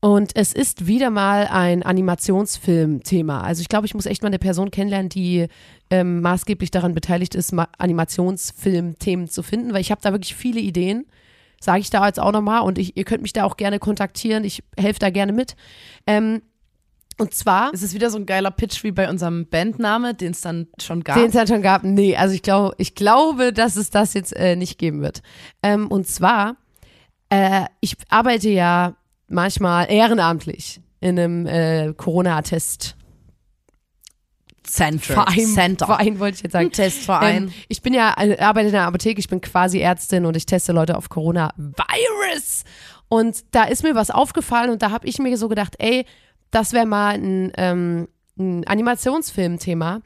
Und 0.00 0.34
es 0.34 0.52
ist 0.52 0.88
wieder 0.88 1.10
mal 1.10 1.46
ein 1.46 1.84
Animationsfilm-Thema. 1.84 3.42
Also 3.42 3.60
ich 3.60 3.68
glaube, 3.68 3.86
ich 3.86 3.94
muss 3.94 4.06
echt 4.06 4.22
mal 4.22 4.28
eine 4.28 4.40
Person 4.40 4.72
kennenlernen, 4.72 5.08
die 5.08 5.46
ähm, 5.90 6.20
maßgeblich 6.20 6.72
daran 6.72 6.94
beteiligt 6.94 7.36
ist, 7.36 7.52
Ma 7.52 7.68
Animationsfilm-Themen 7.78 9.28
zu 9.28 9.44
finden, 9.44 9.72
weil 9.72 9.82
ich 9.82 9.92
habe 9.92 10.00
da 10.02 10.10
wirklich 10.10 10.34
viele 10.34 10.58
Ideen. 10.58 11.06
Sage 11.60 11.78
ich 11.78 11.90
da 11.90 12.04
jetzt 12.08 12.18
auch 12.18 12.32
nochmal 12.32 12.62
und 12.62 12.76
ich, 12.76 12.96
ihr 12.96 13.04
könnt 13.04 13.22
mich 13.22 13.32
da 13.32 13.44
auch 13.44 13.56
gerne 13.56 13.78
kontaktieren. 13.78 14.42
Ich 14.42 14.64
helfe 14.76 14.98
da 14.98 15.10
gerne 15.10 15.32
mit. 15.32 15.54
Ähm, 16.08 16.42
und 17.18 17.34
zwar 17.34 17.72
Ist 17.72 17.82
es 17.82 17.94
wieder 17.94 18.10
so 18.10 18.18
ein 18.18 18.26
geiler 18.26 18.50
Pitch 18.50 18.82
wie 18.84 18.92
bei 18.92 19.08
unserem 19.08 19.46
Bandname, 19.46 20.14
den 20.14 20.32
es 20.32 20.40
dann 20.40 20.68
schon 20.80 21.04
gab? 21.04 21.16
Den 21.16 21.30
es 21.30 21.34
halt 21.34 21.48
schon 21.48 21.62
gab. 21.62 21.84
Nee, 21.84 22.16
also 22.16 22.34
ich 22.34 22.42
glaube, 22.42 22.74
ich 22.78 22.94
glaube, 22.94 23.52
dass 23.52 23.76
es 23.76 23.90
das 23.90 24.14
jetzt 24.14 24.34
äh, 24.34 24.56
nicht 24.56 24.78
geben 24.78 25.02
wird. 25.02 25.22
Ähm, 25.62 25.88
und 25.88 26.06
zwar, 26.06 26.56
äh, 27.28 27.66
ich 27.80 27.96
arbeite 28.08 28.48
ja 28.48 28.96
manchmal 29.28 29.90
ehrenamtlich 29.90 30.80
in 31.00 31.18
einem 31.18 31.46
äh, 31.46 31.92
Corona-Test. 31.94 32.96
Center. 34.64 35.14
Verein, 35.14 35.46
Center. 35.46 35.86
Verein 35.86 36.18
wollte 36.18 36.36
ich 36.36 36.42
jetzt 36.44 36.52
sagen. 36.52 36.70
Testverein. 36.70 37.44
Ähm, 37.44 37.52
ich 37.68 37.82
bin 37.82 37.94
ja, 37.94 38.14
äh, 38.16 38.38
arbeite 38.38 38.68
in 38.68 38.72
der 38.72 38.86
Apotheke, 38.86 39.18
ich 39.18 39.28
bin 39.28 39.40
quasi 39.40 39.80
Ärztin 39.80 40.24
und 40.24 40.36
ich 40.36 40.46
teste 40.46 40.72
Leute 40.72 40.96
auf 40.96 41.08
Corona-Virus. 41.08 42.64
Und 43.08 43.44
da 43.50 43.64
ist 43.64 43.82
mir 43.82 43.94
was 43.94 44.10
aufgefallen 44.10 44.70
und 44.70 44.80
da 44.80 44.90
habe 44.90 45.06
ich 45.06 45.18
mir 45.18 45.36
so 45.36 45.48
gedacht, 45.48 45.74
ey, 45.78 46.06
das 46.52 46.72
wäre 46.72 46.86
mal 46.86 47.14
ein, 47.16 47.50
ähm, 47.56 48.06
ein 48.38 48.64
Animationsfilm-Thema. 48.66 50.00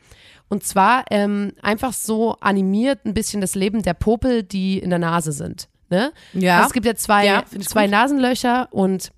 Und 0.49 0.65
zwar 0.65 1.05
ähm, 1.11 1.53
einfach 1.61 1.93
so 1.93 2.37
animiert 2.41 3.05
ein 3.05 3.13
bisschen 3.15 3.41
das 3.41 3.55
Leben 3.55 3.83
der 3.83 3.95
Popel, 3.95 4.43
die 4.45 4.79
in 4.79 4.91
der 4.91 4.99
Nase 5.01 5.33
sind. 5.33 5.69
Ne? 5.91 6.13
Ja. 6.33 6.57
Also 6.59 6.69
es 6.69 6.73
gibt 6.73 6.87
ja 6.87 6.95
zwei, 6.95 7.27
Ja, 7.27 7.45
zwei 7.47 7.83
gut. 7.85 7.91
Nasenlöcher 7.91 8.69
und 8.73 9.11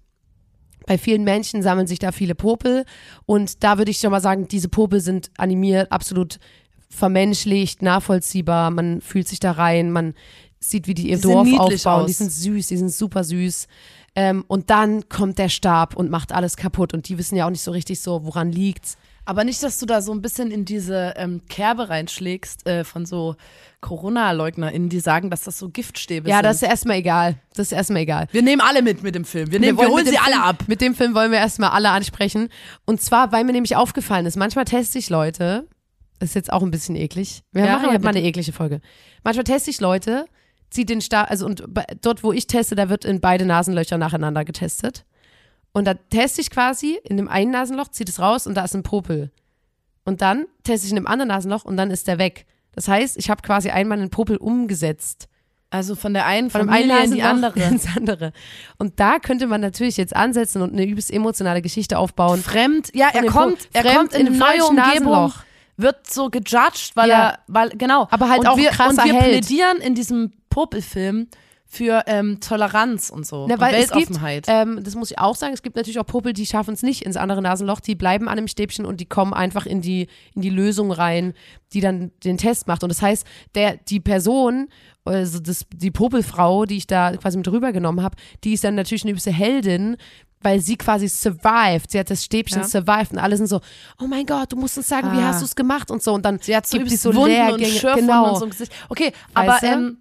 bei 0.87 0.97
vielen 0.97 1.23
Männchen 1.25 1.63
sammeln 1.63 1.87
sich 1.87 1.99
da 1.99 2.13
viele 2.13 2.35
Popel. 2.35 2.87
Und 3.27 3.63
da 3.63 3.77
würde 3.77 3.91
ich 3.91 3.99
schon 3.99 4.11
mal 4.11 4.23
sagen, 4.23 4.49
diese 4.49 4.71
Popel 4.71 5.01
sind 5.01 5.31
animiert, 5.37 5.93
absolut 5.93 6.39
vermenschlicht, 6.89 7.83
nachvollziehbar. 7.83 8.71
Man 8.71 9.03
fühlt 9.03 9.29
sich 9.29 9.39
da 9.39 9.53
rein, 9.53 9.91
man 9.91 10.15
sieht, 10.61 10.87
wie 10.89 10.95
die 10.95 11.11
ihr 11.11 11.17
Die 11.17 11.23
Dorf 11.23 11.47
aufbauen. 11.59 12.03
aus. 12.03 12.07
Die 12.07 12.13
sind 12.15 12.33
süß, 12.33 12.67
die 12.69 12.77
sind 12.79 12.91
super 12.91 13.23
süß. 13.23 13.69
Ähm, 14.21 14.45
und 14.49 14.69
dann 14.71 15.09
kommt 15.09 15.39
der 15.39 15.49
Stab 15.49 15.95
und 15.95 16.11
macht 16.11 16.33
alles 16.33 16.57
kaputt. 16.57 16.93
Und 16.93 17.09
die 17.09 17.19
wissen 17.19 17.37
ja 17.37 17.47
auch 17.47 17.51
nicht 17.51 17.63
so 17.63 17.71
richtig 17.71 18.01
so, 18.01 18.25
woran 18.25 18.51
liegt's. 18.51 18.97
Aber 19.25 19.45
nicht, 19.45 19.63
dass 19.63 19.79
du 19.79 19.87
da 19.87 20.03
so 20.03 20.11
ein 20.11 20.23
bisschen 20.23 20.51
in 20.51 20.65
diese 20.65 21.15
ähm, 21.17 21.43
Kerbe 21.49 21.89
reinschlägst 21.89 22.67
äh, 22.67 22.83
von 22.83 23.07
so 23.07 23.37
Corona-LeugnerInnen, 23.81 24.89
die 24.89 24.99
sagen, 24.99 25.31
dass 25.31 25.43
das 25.45 25.59
so 25.59 25.69
Giftstäbe 25.69 26.29
Ja, 26.29 26.37
sind. 26.39 26.45
das 26.47 26.57
ist 26.57 26.63
erstmal 26.69 26.97
egal. 26.97 27.37
Das 27.55 27.69
ist 27.69 27.73
erstmal 27.73 28.03
egal. 28.03 28.27
wir 28.33 28.43
nehmen 28.43 28.61
alle 28.61 28.83
mit 28.83 29.05
mit 29.05 29.15
dem 29.15 29.25
Film. 29.25 29.53
Wir, 29.53 29.61
nehmen, 29.61 29.79
wir, 29.79 29.85
wollen 29.85 29.93
holen 29.93 30.05
sie 30.07 30.13
dem 30.13 30.21
alle 30.25 30.33
Film, 30.35 30.43
ab. 30.45 30.65
Mit 30.67 30.81
dem 30.81 30.95
Film 30.97 31.15
wollen 31.15 31.31
wir 31.31 31.39
erstmal 31.39 31.71
alle 31.71 31.91
ansprechen. 31.91 32.49
Und 32.87 33.01
zwar, 33.01 33.31
weil 33.31 33.45
mir 33.45 33.53
nämlich 33.53 33.77
aufgefallen 33.77 34.27
ist, 34.27 34.37
manchmal 34.37 34.65
teste 34.65 34.99
ich 34.99 35.11
Leute, 35.11 35.69
das 36.19 36.31
ist 36.31 36.35
jetzt 36.35 36.53
auch 36.53 36.63
ein 36.63 36.71
bisschen 36.73 36.97
eklig. 36.97 37.43
Wir 37.53 37.67
Ja, 37.67 37.75
machen 37.75 37.87
ja, 37.87 37.93
ja 37.93 37.99
mal 38.01 38.09
eine 38.09 38.23
eklige 38.23 38.53
Folge. 38.53 38.81
Manchmal 39.23 39.45
teste 39.45 39.71
ich 39.71 39.81
Leute, 39.81 40.27
ziehe 40.71 40.85
den 40.87 41.01
Star, 41.01 41.31
also 41.31 41.47
und 41.47 41.65
dort, 42.03 42.23
wo 42.23 42.33
ich 42.33 42.47
teste, 42.47 42.75
da 42.75 42.89
wird 42.89 43.05
in 43.05 43.21
beide 43.21 43.45
Nasenlöcher 43.47 43.99
nacheinander 43.99 44.45
getestet. 44.45 45.05
Und 45.73 45.87
da 45.87 45.95
teste 45.95 46.41
ich 46.41 46.51
quasi 46.51 46.99
in 47.05 47.17
dem 47.17 47.29
einen 47.29 47.51
Nasenloch, 47.51 47.89
ziehe 47.89 48.07
es 48.09 48.19
raus 48.21 48.47
und 48.47 48.55
da 48.55 48.65
ist 48.65 48.75
ein 48.75 48.83
Popel. 48.83 49.31
Und 50.05 50.23
dann 50.23 50.47
teste 50.65 50.87
ich 50.87 50.93
in 50.93 50.97
dem 50.97 51.07
anderen 51.07 51.29
Nasenloch 51.29 51.65
und 51.65 51.77
dann 51.77 51.91
ist 51.91 52.07
der 52.09 52.19
weg. 52.19 52.47
Das 52.73 52.89
heißt, 52.89 53.17
ich 53.19 53.29
habe 53.31 53.43
quasi 53.43 53.71
einmal 53.71 53.99
einen 53.99 54.11
Popel 54.11 54.37
umgesetzt. 54.37 55.29
Also 55.71 55.95
von 55.95 56.15
der 56.15 56.25
einen 56.25 56.49
Von 56.49 56.63
dem 56.63 56.71
einen 56.71 56.89
Familie 56.89 57.05
in 57.05 57.15
die 57.15 57.23
andere. 57.23 57.61
ins 57.69 57.87
andere. 57.95 58.33
Und 58.79 58.99
da 59.01 59.19
könnte 59.19 59.47
man 59.47 59.61
natürlich 59.61 59.99
jetzt 59.99 60.17
ansetzen 60.17 60.63
und 60.63 60.73
eine 60.73 60.87
übelst 60.87 61.13
emotionale 61.13 61.61
Geschichte 61.61 61.99
aufbauen. 61.99 62.43
Fremd, 62.43 62.91
ja, 62.95 63.09
er 63.13 63.27
kommt, 63.27 63.69
er 63.75 63.85
kommt 63.85 64.15
in 64.15 64.27
in 64.27 64.27
eine 64.29 64.45
einem 64.45 64.59
neue 64.59 64.65
Umgebung, 64.67 65.13
Nasenloch. 65.13 65.35
wird 65.77 66.11
so 66.11 66.31
gejudged, 66.31 66.93
weil 66.95 67.11
Ja. 67.11 67.29
er, 67.31 67.39
weil, 67.49 67.69
genau. 67.71 68.09
Aber 68.11 68.31
halt 68.31 68.41
und 68.41 68.47
auch 68.47 68.57
wir, 68.57 68.71
krasser 68.71 69.03
Und 69.03 69.13
wir 69.13 69.21
Held. 69.21 69.47
plädieren 69.47 69.77
in 69.83 69.95
diesem 69.95 70.33
Popelfilm 70.59 71.29
für 71.71 72.03
ähm, 72.07 72.41
Toleranz 72.41 73.11
und 73.11 73.27
so. 73.27 73.47
Na, 73.47 73.55
und 73.57 73.61
es 73.63 73.91
gibt, 73.93 74.09
Weltoffenheit. 74.09 74.47
ähm, 74.49 74.81
das 74.83 74.95
muss 74.97 75.11
ich 75.11 75.19
auch 75.19 75.37
sagen, 75.37 75.53
es 75.53 75.63
gibt 75.63 75.77
natürlich 75.77 75.99
auch 76.01 76.07
Popel, 76.07 76.33
die 76.33 76.47
schaffen 76.47 76.73
es 76.75 76.83
nicht 76.83 77.03
ins 77.03 77.17
andere 77.19 77.43
Nasenloch, 77.43 77.79
die 77.81 77.95
bleiben 77.95 78.27
an 78.29 78.37
dem 78.39 78.49
Stäbchen 78.49 78.87
und 78.87 78.99
die 79.01 79.05
kommen 79.07 79.35
einfach 79.35 79.67
in 79.67 79.81
die, 79.83 80.09
in 80.35 80.41
die 80.43 80.49
Lösung 80.51 80.91
rein, 80.91 81.35
die 81.75 81.81
dann 81.81 82.11
den 82.25 82.39
Test 82.39 82.67
macht. 82.69 82.83
Und 82.83 82.89
das 82.89 83.03
heißt, 83.03 83.27
der, 83.55 83.77
die 83.77 84.01
Person, 84.01 84.69
also 85.05 85.39
das, 85.41 85.67
die 85.75 85.91
Popelfrau, 85.91 86.65
die 86.65 86.79
ich 86.79 86.87
da 86.87 87.15
quasi 87.19 87.37
mit 87.37 87.47
rübergenommen 87.49 88.03
habe, 88.03 88.17
die 88.45 88.55
ist 88.55 88.65
dann 88.65 88.75
natürlich 88.75 89.03
eine 89.05 89.11
übelste 89.13 89.31
Heldin, 89.33 89.97
weil 90.41 90.61
sie 90.61 90.77
quasi 90.77 91.07
survived. 91.09 91.91
Sie 91.91 91.99
hat 91.99 92.09
das 92.11 92.25
Stäbchen 92.25 92.63
Ja. 92.63 92.67
survived 92.67 93.13
und 93.13 93.19
alle 93.19 93.37
sind 93.37 93.47
so, 93.49 93.61
oh 94.01 94.07
mein 94.07 94.25
Gott, 94.25 94.53
du 94.53 94.57
musst 94.57 94.79
uns 94.79 94.89
sagen, 94.89 95.13
wie 95.13 95.19
Ah. 95.21 95.29
hast 95.29 95.43
du 95.43 95.45
es 95.45 95.55
gemacht 95.55 95.91
und 95.91 96.03
so. 96.03 96.15
Und 96.15 96.25
dann 96.25 96.39
Sie 96.41 96.57
hat 96.57 96.67
so 96.67 96.79
gibt 96.79 96.91
so 96.93 97.11
Wunden 97.15 97.21
und 97.25 97.29
Lehrgänge. 97.59 97.67
Schürfwunden 97.79 98.07
genau. 98.07 98.31
und 98.33 98.39
so 98.39 98.45
im 98.47 98.51
Gesicht. 98.53 98.73
Okay, 98.89 99.13
aber 99.35 99.49
Weißt 99.53 99.63
du? 99.65 99.67
ähm, 99.67 99.99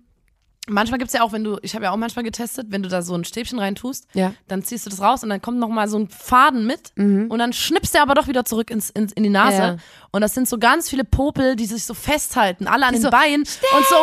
manchmal 0.67 0.97
gibt's 0.99 1.13
ja 1.13 1.21
auch, 1.21 1.31
wenn 1.31 1.43
du, 1.43 1.57
ich 1.61 1.73
habe 1.75 1.85
ja 1.85 1.91
auch 1.91 1.97
manchmal 1.97 2.23
getestet, 2.23 2.67
wenn 2.69 2.83
du 2.83 2.89
da 2.89 3.01
so 3.01 3.15
ein 3.15 3.23
Stäbchen 3.23 3.59
rein 3.59 3.75
tust, 3.75 4.07
Ja. 4.13 4.33
dann 4.47 4.63
ziehst 4.63 4.85
du 4.85 4.89
das 4.89 5.01
raus 5.01 5.23
und 5.23 5.29
dann 5.29 5.41
kommt 5.41 5.59
noch 5.59 5.69
mal 5.69 5.87
so 5.87 5.97
ein 5.97 6.07
Faden 6.09 6.65
mit 6.67 6.91
und 6.95 7.37
dann 7.37 7.53
schnippst 7.53 7.93
der 7.93 8.01
aber 8.01 8.13
doch 8.15 8.27
wieder 8.27 8.45
zurück 8.45 8.69
ins, 8.69 8.89
ins, 8.89 9.11
in 9.13 9.23
die 9.23 9.29
Nase. 9.29 9.57
Mhm. 9.57 9.61
Ja. 9.63 9.77
Und 10.11 10.21
das 10.21 10.33
sind 10.33 10.47
so 10.47 10.57
ganz 10.57 10.89
viele 10.89 11.03
Popel, 11.03 11.55
die 11.55 11.65
sich 11.65 11.85
so 11.85 11.93
festhalten, 11.93 12.67
alle 12.67 12.85
an 12.85 12.93
den 12.93 13.01
so, 13.01 13.09
Beinen 13.09 13.41
und 13.41 13.85
so, 13.87 13.95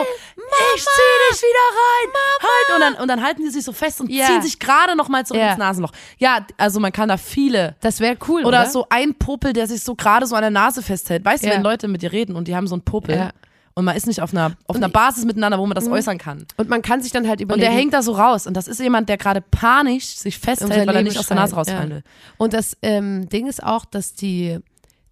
ich 0.76 0.83
zieh 0.83 1.33
dich 1.33 1.42
wieder 1.42 1.66
rein, 1.75 2.11
halt. 2.42 2.75
Und 2.75 2.80
dann, 2.80 3.02
und 3.02 3.09
dann 3.09 3.23
halten 3.25 3.42
die 3.42 3.50
sich 3.50 3.64
so 3.64 3.73
fest 3.73 4.00
und 4.00 4.11
Ja. 4.11 4.26
ziehen 4.26 4.42
sich 4.42 4.59
gerade 4.59 4.97
noch 4.97 5.09
mal 5.09 5.25
zurück 5.26 5.40
Ja. 5.40 5.50
ins 5.50 5.59
Nasenloch. 5.59 5.92
Ja, 6.18 6.47
also 6.56 6.78
man 6.80 6.92
kann 6.92 7.09
da 7.09 7.16
viele 7.16 7.76
Das 7.80 8.00
wäre 8.00 8.16
cool, 8.28 8.40
oder, 8.44 8.61
oder? 8.62 8.66
so 8.71 8.87
ein 8.90 9.14
Popel, 9.14 9.52
der 9.52 9.66
sich 9.66 9.83
so 9.83 9.94
gerade 9.94 10.26
so 10.26 10.35
an 10.35 10.42
der 10.42 10.50
Nase 10.50 10.83
festhält. 10.83 11.25
Weißt 11.25 11.42
du, 11.44 11.49
Ja. 11.49 11.54
wenn 11.54 11.62
Leute 11.62 11.88
mit 11.88 12.02
dir 12.02 12.12
reden 12.12 12.37
und 12.37 12.49
die 12.49 12.54
haben 12.54 12.66
so 12.68 12.75
einen 12.75 12.83
Popel. 12.83 13.30
Und 13.74 13.84
man 13.84 13.96
ist 13.96 14.06
nicht 14.06 14.22
auf 14.22 14.32
einer, 14.32 14.56
auf 14.66 14.76
einer 14.76 14.88
Basis 14.88 15.24
miteinander, 15.24 15.58
wo 15.58 15.66
man 15.66 15.74
das 15.74 15.88
äußern 15.88 16.18
kann. 16.18 16.46
Und 16.56 16.68
man 16.68 16.80
kann 16.80 17.02
sich 17.02 17.10
dann 17.10 17.26
halt 17.26 17.40
Und 17.40 17.44
überlegen. 17.44 17.70
der 17.70 17.76
hängt 17.76 17.92
da 17.92 18.02
so 18.02 18.12
raus. 18.12 18.46
Und 18.46 18.54
das 18.54 18.68
ist 18.68 18.80
jemand, 18.80 19.08
der 19.08 19.16
gerade 19.16 19.40
panisch 19.40 20.06
sich 20.06 20.38
festhält, 20.38 20.86
weil 20.86 20.94
er 20.94 21.02
nicht 21.02 21.18
aus 21.18 21.26
der 21.26 21.36
Nase 21.36 21.56
rausfallen 21.56 21.90
ja. 21.90 21.96
will. 21.96 22.04
Und 22.36 22.52
das 22.52 22.76
ähm, 22.82 23.28
Ding 23.28 23.48
ist 23.48 23.62
auch, 23.62 23.84
dass 23.84 24.14
die, 24.14 24.58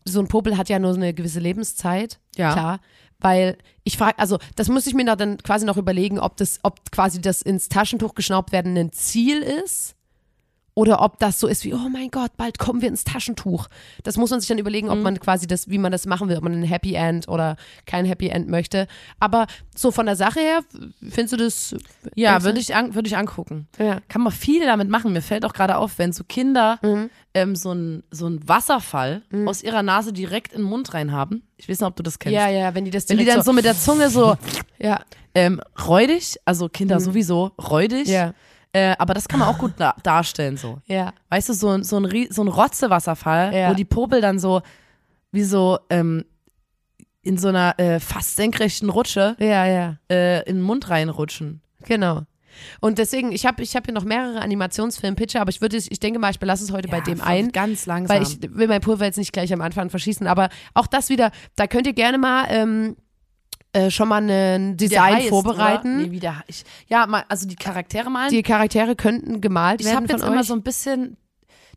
so 0.04 0.20
ein 0.20 0.28
Popel 0.28 0.56
hat 0.56 0.68
ja 0.68 0.78
nur 0.78 0.94
so 0.94 1.00
eine 1.00 1.12
gewisse 1.12 1.40
Lebenszeit. 1.40 2.20
Ja. 2.36 2.52
Klar. 2.52 2.80
Weil 3.18 3.58
ich 3.82 3.98
frage, 3.98 4.18
also 4.18 4.38
das 4.54 4.68
muss 4.68 4.86
ich 4.86 4.94
mir 4.94 5.04
da 5.04 5.16
dann 5.16 5.38
quasi 5.38 5.66
noch 5.66 5.76
überlegen, 5.76 6.20
ob 6.20 6.36
das, 6.36 6.60
ob 6.62 6.90
quasi 6.92 7.20
das 7.20 7.42
ins 7.42 7.68
Taschentuch 7.68 8.14
geschnaubt 8.14 8.52
werden 8.52 8.76
ein 8.76 8.92
Ziel 8.92 9.42
ist. 9.42 9.96
Oder 10.74 11.02
ob 11.02 11.18
das 11.18 11.38
so 11.38 11.48
ist 11.48 11.64
wie, 11.64 11.74
oh 11.74 11.88
mein 11.90 12.10
Gott, 12.10 12.30
bald 12.38 12.58
kommen 12.58 12.80
wir 12.80 12.88
ins 12.88 13.04
Taschentuch. 13.04 13.68
Das 14.04 14.16
muss 14.16 14.30
man 14.30 14.40
sich 14.40 14.48
dann 14.48 14.56
überlegen, 14.56 14.86
Mhm. 14.86 14.92
ob 14.94 14.98
man 15.00 15.20
quasi 15.20 15.46
das, 15.46 15.68
wie 15.68 15.76
man 15.76 15.92
das 15.92 16.06
machen 16.06 16.30
will, 16.30 16.36
ob 16.38 16.44
man 16.44 16.52
ein 16.54 16.62
Happy 16.62 16.94
End 16.94 17.28
oder 17.28 17.56
kein 17.84 18.06
Happy 18.06 18.28
End 18.28 18.48
möchte. 18.48 18.86
Aber 19.20 19.46
so 19.76 19.90
von 19.90 20.06
der 20.06 20.16
Sache 20.16 20.40
her, 20.40 20.60
findest 21.02 21.32
du 21.34 21.36
das? 21.36 21.74
Ja, 22.14 22.42
würde 22.42 22.58
ich, 22.58 22.74
an, 22.74 22.94
würde 22.94 23.06
ich 23.06 23.16
angucken. 23.18 23.68
Ja. 23.78 24.00
Kann 24.08 24.22
man 24.22 24.32
viel 24.32 24.64
damit 24.64 24.88
machen. 24.88 25.12
Mir 25.12 25.20
fällt 25.20 25.44
auch 25.44 25.52
gerade 25.52 25.76
auf, 25.76 25.98
wenn 25.98 26.14
so 26.14 26.24
Kinder 26.24 26.78
Mhm. 26.82 27.10
ähm, 27.34 27.54
so 27.54 27.72
ein 27.72 28.02
so 28.10 28.26
ein 28.26 28.46
Wasserfall 28.48 29.22
aus 29.46 29.62
ihrer 29.62 29.82
Nase 29.82 30.12
direkt 30.14 30.52
in 30.54 30.60
den 30.62 30.66
Mund 30.70 30.94
rein 30.94 31.12
haben. 31.12 31.42
Ich 31.58 31.68
weiß 31.68 31.80
nicht, 31.80 31.86
ob 31.86 31.96
du 31.96 32.02
das 32.02 32.18
kennst. 32.18 32.34
Ja, 32.34 32.48
ja, 32.48 32.74
wenn 32.74 32.86
die 32.86 32.90
das 32.90 33.08
Wenn 33.10 33.18
die 33.18 33.24
dann 33.26 33.42
so 33.42 33.52
mit 33.52 33.64
der 33.66 33.76
Zunge 33.78 34.08
so 34.08 34.36
ja, 34.78 35.00
ähm, 35.34 35.60
räudig, 35.86 36.36
also 36.46 36.68
Kinder 36.70 36.98
sowieso 36.98 37.52
räudig, 37.58 38.08
Mhm. 38.08 38.12
ja, 38.14 38.34
äh, 38.72 38.94
aber 38.98 39.14
das 39.14 39.28
kann 39.28 39.40
man 39.40 39.48
auch 39.48 39.58
gut 39.58 39.72
da 39.76 39.94
darstellen 40.02 40.56
so. 40.56 40.78
ja. 40.86 41.12
Weißt 41.28 41.48
du, 41.48 41.52
so, 41.54 41.68
ein- 41.70 41.84
so 41.84 41.98
ein, 41.98 42.26
so 42.30 42.42
ein 42.42 42.48
Rotzewasserfall, 42.48 43.54
Ja. 43.54 43.70
wo 43.70 43.74
die 43.74 43.84
Popel 43.84 44.20
dann 44.20 44.38
so 44.38 44.62
wie 45.30 45.44
so 45.44 45.78
ähm, 45.90 46.24
in 47.22 47.38
so 47.38 47.48
einer 47.48 47.78
äh, 47.78 48.00
fast 48.00 48.36
senkrechten 48.36 48.90
Rutsche 48.90 49.36
Ja, 49.38 49.64
ja. 49.66 49.96
äh, 50.10 50.40
in 50.48 50.56
den 50.56 50.62
Mund 50.62 50.90
reinrutschen. 50.90 51.60
Genau. 51.84 52.22
Und 52.80 52.98
deswegen, 52.98 53.32
ich 53.32 53.46
habe 53.46 53.62
ich 53.62 53.74
hab 53.76 53.86
hier 53.86 53.94
noch 53.94 54.04
mehrere 54.04 54.40
Animationsfilm-Pitcher, 54.42 55.40
aber 55.40 55.48
ich 55.50 55.62
würde, 55.62 55.78
ich 55.78 56.00
denke 56.00 56.18
mal, 56.18 56.30
ich 56.30 56.38
belasse 56.38 56.62
es 56.64 56.70
heute 56.70 56.88
bei 56.88 57.00
dem 57.00 57.20
ein. 57.22 57.50
Ganz 57.50 57.86
langsam. 57.86 58.14
Weil 58.14 58.22
ich 58.24 58.38
will 58.42 58.68
mein 58.68 58.80
Pulver 58.82 59.06
jetzt 59.06 59.16
nicht 59.16 59.32
gleich 59.32 59.52
am 59.54 59.62
Anfang 59.62 59.88
verschießen, 59.88 60.26
aber 60.26 60.50
auch 60.74 60.86
das 60.86 61.08
wieder, 61.08 61.30
da 61.56 61.66
könnt 61.66 61.86
ihr 61.86 61.94
gerne 61.94 62.18
mal 62.18 62.44
ähm, 62.50 62.96
äh, 63.74 63.90
schon 63.90 64.08
mal 64.08 64.22
ein 64.22 64.72
Wie 64.72 64.76
der 64.76 64.88
Design 64.88 65.14
heißt, 65.16 65.28
vorbereiten. 65.28 65.96
Oder? 65.96 66.06
Nee, 66.06 66.10
wie 66.10 66.20
der, 66.20 66.42
ich, 66.46 66.64
ja, 66.88 67.06
mal, 67.06 67.24
also 67.28 67.46
die 67.48 67.56
Charaktere 67.56 68.10
malen. 68.10 68.30
Die 68.30 68.42
Charaktere 68.42 68.96
könnten 68.96 69.40
gemalt 69.40 69.80
ich 69.80 69.86
werden 69.86 69.96
habe 69.96 70.08
von 70.08 70.16
jetzt 70.16 70.24
euch. 70.26 70.32
immer 70.32 70.44
so 70.44 70.54
ein 70.54 70.62
bisschen, 70.62 71.16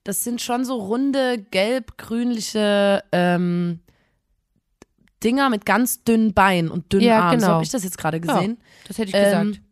das 0.03 0.23
sind 0.23 0.41
schon 0.41 0.65
so 0.65 0.75
runde, 0.75 1.37
gelb-grünliche 1.51 3.03
ähm, 3.11 3.79
Dinger 5.23 5.49
mit 5.49 5.65
ganz 5.65 6.03
dünnen 6.03 6.33
Beinen 6.33 6.69
und 6.69 6.91
dünnen 6.91 7.05
Ja, 7.05 7.21
Armen. 7.23 7.39
So 7.39 7.45
genau. 7.45 7.53
habe 7.55 7.63
ich 7.63 7.71
das 7.71 7.83
jetzt 7.83 7.97
gerade 7.97 8.19
gesehen. 8.19 8.57
das 8.87 8.97
hätte 8.97 9.09
ich 9.09 9.15
Ähm, 9.15 9.51
gesagt. 9.51 9.64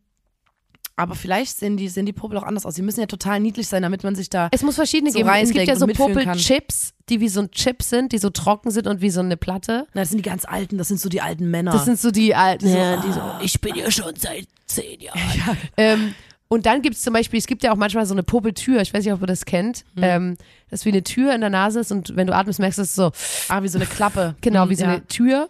Aber 0.96 1.16
vielleicht 1.16 1.58
sehen 1.58 1.76
die, 1.76 1.88
sehen 1.90 2.06
die 2.06 2.14
Popel 2.14 2.38
auch 2.38 2.44
anders 2.44 2.66
aus. 2.68 2.76
Die 2.76 2.84
müssen 2.84 3.00
ja 3.00 3.08
total 3.08 3.40
niedlich 3.40 3.68
sein, 3.68 3.82
damit 3.82 4.04
man 4.04 4.14
sich 4.16 4.30
da. 4.30 4.50
Es 4.52 4.62
muss 4.62 4.76
verschiedene 4.76 5.12
so 5.12 5.18
geben. 5.18 5.30
Es 5.30 5.50
gibt 5.52 5.68
ja 5.68 5.76
so. 5.76 5.88
Popel-Chips, 5.88 6.94
die 7.10 7.20
wie 7.20 7.30
so 7.30 7.42
ein 7.42 7.50
Chip 7.52 7.82
sind, 7.82 8.12
die 8.12 8.20
so 8.20 8.30
trocken 8.30 8.70
sind 8.70 8.86
und 8.88 9.02
wie 9.02 9.10
so 9.10 9.20
eine 9.20 9.36
Platte. 9.36 9.88
Na, 9.94 10.02
das 10.02 10.10
sind 10.10 10.20
die 10.24 10.30
ganz 10.30 10.46
alten, 10.46 10.78
das 10.78 10.90
sind 10.90 11.00
so 11.00 11.10
die 11.10 11.22
alten 11.22 11.50
Männer. 11.50 11.72
Das 11.72 11.86
sind 11.86 12.00
so 12.00 12.12
die 12.12 12.36
alten, 12.36 12.68
So, 12.68 12.78
ja, 12.78 12.98
die 12.98 13.12
so, 13.12 13.20
ah. 13.20 13.40
ich 13.44 13.60
bin 13.60 13.76
ja 13.76 13.90
schon 13.90 14.16
seit 14.16 14.48
zehn 14.68 15.00
Jahren. 15.02 15.20
Ähm, 15.78 16.14
und 16.48 16.68
dann 16.68 16.84
gibt 16.84 16.96
es 16.96 17.02
zum 17.02 17.14
Beispiel, 17.14 17.40
es 17.40 17.48
gibt 17.48 17.64
ja 17.64 17.72
auch 17.72 17.76
manchmal 17.78 18.06
so 18.06 18.14
eine 18.14 18.22
Popeltür, 18.22 18.80
ich 18.82 18.94
weiß 18.94 19.04
nicht, 19.04 19.14
ob 19.14 19.22
ihr 19.22 19.28
das 19.28 19.46
kennt, 19.46 19.86
Hm. 19.96 20.04
ähm, 20.04 20.38
das 20.70 20.82
ist 20.82 20.86
wie 20.86 20.90
eine 20.90 21.02
Tür 21.04 21.34
in 21.34 21.42
der 21.42 21.50
Nase 21.50 21.80
ist 21.80 21.92
und 21.92 22.16
wenn 22.16 22.28
du 22.28 22.36
atmest, 22.36 22.60
merkst 22.60 22.78
du 22.78 22.84
es 22.84 22.94
so, 22.94 23.12
ah, 23.50 23.64
wie 23.64 23.68
so 23.68 23.80
eine 23.80 23.88
Klappe. 23.88 24.36
genau, 24.42 24.64
Hm, 24.64 24.70
wie 24.70 24.76
so 24.76 24.84
ja. 24.84 24.92
eine 24.92 25.08
Tür. 25.08 25.50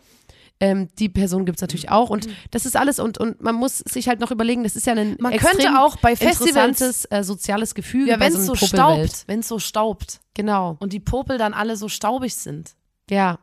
Ähm, 0.63 0.87
die 0.97 1.09
Person 1.09 1.45
gibt 1.45 1.57
es 1.57 1.61
natürlich 1.61 1.89
auch 1.89 2.09
und 2.09 2.29
das 2.51 2.65
ist 2.65 2.77
alles 2.77 2.97
und, 2.99 3.17
und 3.17 3.41
man 3.41 3.53
muss 3.53 3.79
sich 3.79 4.07
halt 4.07 4.21
noch 4.21 4.31
überlegen, 4.31 4.63
das 4.63 4.77
ist 4.77 4.87
ja 4.87 4.93
ein 4.93 5.17
Man 5.19 5.33
extrem 5.33 5.57
könnte 5.57 5.79
auch 5.79 5.97
bei 5.97 6.15
Festivals, 6.15 6.79
interessantes 6.79 7.05
äh, 7.11 7.23
soziales 7.23 7.75
Gefüge 7.75 8.11
ja, 8.11 8.19
wenn 8.19 8.31
so 8.31 8.39
es 8.39 8.45
so 8.45 8.53
Popelwelt. 8.53 9.09
staubt, 9.11 9.23
wenn 9.27 9.39
es 9.41 9.47
so 9.49 9.59
staubt 9.59 10.21
Genau, 10.35 10.77
und 10.79 10.93
die 10.93 11.01
Popel 11.01 11.37
dann 11.37 11.53
alle 11.53 11.75
so 11.75 11.89
staubig 11.89 12.35
sind, 12.35 12.75
ja. 13.09 13.39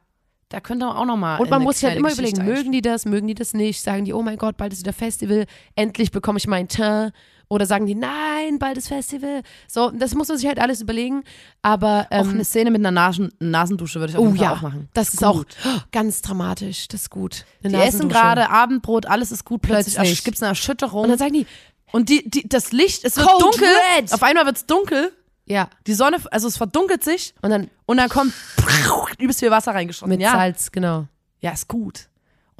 da 0.48 0.60
könnte 0.60 0.86
man 0.86 0.96
auch 0.96 1.04
nochmal. 1.04 1.40
Und 1.40 1.50
man 1.50 1.62
muss 1.62 1.80
sich 1.80 1.88
halt 1.88 1.98
immer 1.98 2.12
überlegen, 2.12 2.44
mögen 2.44 2.72
die 2.72 2.82
das, 2.82 3.04
mögen 3.04 3.28
die 3.28 3.34
das 3.34 3.52
nicht? 3.52 3.82
Sagen 3.82 4.06
die, 4.06 4.14
oh 4.14 4.22
mein 4.22 4.38
Gott, 4.38 4.56
bald 4.56 4.72
ist 4.72 4.80
wieder 4.80 4.94
Festival, 4.94 5.44
endlich 5.76 6.10
bekomme 6.10 6.38
ich 6.38 6.46
mein 6.46 6.68
Teint. 6.68 7.12
Oder 7.52 7.66
sagen 7.66 7.84
die, 7.84 7.96
nein, 7.96 8.60
bald 8.60 8.78
ist 8.78 8.86
Festival. 8.86 9.42
So, 9.66 9.90
das 9.90 10.14
muss 10.14 10.28
man 10.28 10.38
sich 10.38 10.46
halt 10.46 10.60
alles 10.60 10.80
überlegen. 10.80 11.24
Aber 11.62 12.06
Auch 12.10 12.20
ähm, 12.20 12.30
eine 12.30 12.44
Szene 12.44 12.70
mit 12.70 12.80
einer 12.80 12.92
Nasen 12.92 13.32
Nasendusche 13.40 13.98
würde 13.98 14.12
ich 14.12 14.16
auf 14.16 14.22
oh 14.22 14.26
jeden 14.26 14.38
Fall 14.38 14.46
ja, 14.46 14.52
auch 14.54 14.62
machen. 14.62 14.88
das 14.94 15.08
ist 15.08 15.20
gut. 15.20 15.26
auch 15.26 15.44
oh, 15.66 15.80
ganz 15.90 16.22
dramatisch. 16.22 16.86
Das 16.86 17.02
ist 17.02 17.10
gut. 17.10 17.44
Eine 17.64 17.76
Die 17.76 17.82
essen 17.82 18.08
gerade 18.08 18.50
Abendbrot, 18.50 19.06
alles 19.06 19.32
ist 19.32 19.44
gut, 19.44 19.62
plötzlich, 19.62 19.96
Plötzlich. 19.96 20.22
gibt 20.22 20.36
es 20.36 20.42
eine 20.44 20.50
Erschütterung. 20.50 21.02
Und 21.02 21.08
dann 21.10 21.18
sagen 21.18 21.32
die, 21.34 21.46
Und 21.90 22.08
die, 22.08 22.22
die, 22.30 22.48
das 22.48 22.70
Licht, 22.70 23.04
es 23.04 23.16
wird 23.16 23.26
Code 23.26 23.44
dunkel. 23.46 23.68
Red. 23.98 24.12
Auf 24.12 24.22
einmal 24.22 24.46
wird 24.46 24.56
es 24.56 24.66
dunkel. 24.66 25.12
ja. 25.46 25.68
Die 25.88 25.94
Sonne, 25.94 26.18
also 26.30 26.46
es 26.46 26.56
verdunkelt 26.56 27.02
sich 27.02 27.34
Und 27.42 27.50
dann 27.50 27.68
und 27.84 27.96
dann 27.96 28.08
kommt 28.08 28.32
übelst 29.18 29.40
viel 29.40 29.50
Wasser 29.50 29.74
reingeschossen. 29.74 30.08
mit 30.08 30.20
ja. 30.20 30.30
Salz, 30.30 30.70
genau. 30.70 31.08
Ja, 31.40 31.50
ist 31.50 31.66
gut. 31.66 32.06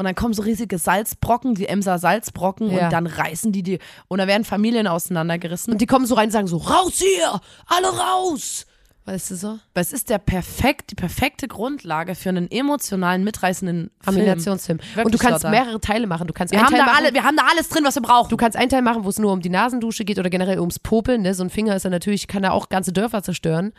Und 0.00 0.07
dann 0.07 0.14
kommen 0.14 0.33
so 0.33 0.40
riesige 0.40 0.78
Salzbrocken, 0.78 1.54
die 1.54 1.66
Emser 1.66 1.99
Salzbrocken 1.99 2.71
Ja. 2.71 2.85
und 2.87 2.92
dann 2.95 3.07
reißen 3.07 3.52
die 3.52 3.62
die 3.62 3.78
und 4.09 4.16
da 4.16 4.26
werden 4.26 4.45
Familien 4.45 4.87
auseinandergerissen. 4.87 5.75
Und 5.75 5.83
die 5.83 5.85
kommen 5.85 6.07
so 6.07 6.14
rein 6.14 6.28
und 6.28 6.33
sagen 6.33 6.47
so, 6.47 6.57
raus 6.57 6.95
hier, 6.95 7.38
alle 7.66 7.88
raus. 7.88 8.64
Weißt 9.04 9.30
du 9.30 9.35
so? 9.37 9.59
Es 9.75 9.92
ist 9.92 10.09
der 10.09 10.16
perfekt, 10.16 10.90
die 10.90 10.95
perfekte 10.95 11.49
Grundlage 11.49 12.14
für 12.14 12.30
einen 12.30 12.50
emotionalen, 12.50 13.25
mitreißenden 13.25 13.90
Film. 13.90 13.90
Kombinationsfilm. 14.04 14.78
Und 15.04 15.12
du 15.12 15.19
kannst 15.19 15.42
Lotta. 15.45 15.50
mehrere 15.50 15.80
Teile 15.83 16.07
machen. 16.07 16.26
Du 16.26 16.33
kannst 16.33 16.54
Wir 16.54 16.62
haben, 16.62 16.71
Teil 16.71 16.78
da 16.80 16.87
machen, 16.87 17.04
alle, 17.04 17.12
wir 17.12 17.25
haben 17.25 17.37
da 17.37 17.42
alles 17.50 17.69
drin, 17.69 17.85
was 17.85 17.95
wir 17.95 18.02
brauchen. 18.02 18.30
Du 18.30 18.38
kannst 18.38 18.57
einen 18.57 18.71
Teil 18.71 18.80
machen, 18.80 19.04
wo 19.04 19.11
es 19.11 19.19
nur 19.19 19.33
um 19.35 19.42
die 19.42 19.50
Nasendusche 19.50 20.07
geht 20.07 20.19
oder 20.19 20.30
generell 20.30 20.61
ums 20.61 20.78
Popeln. 20.78 21.21
Ne? 21.21 21.35
So 21.35 21.45
ein 21.45 21.50
Finger 21.50 21.76
ist 21.76 21.83
ja 21.83 21.90
natürlich, 21.90 22.26
kann 22.26 22.42
ja 22.42 22.52
auch 22.52 22.71
ganze 22.71 22.95
Dörfer 22.95 23.23
zerstören. 23.23 23.75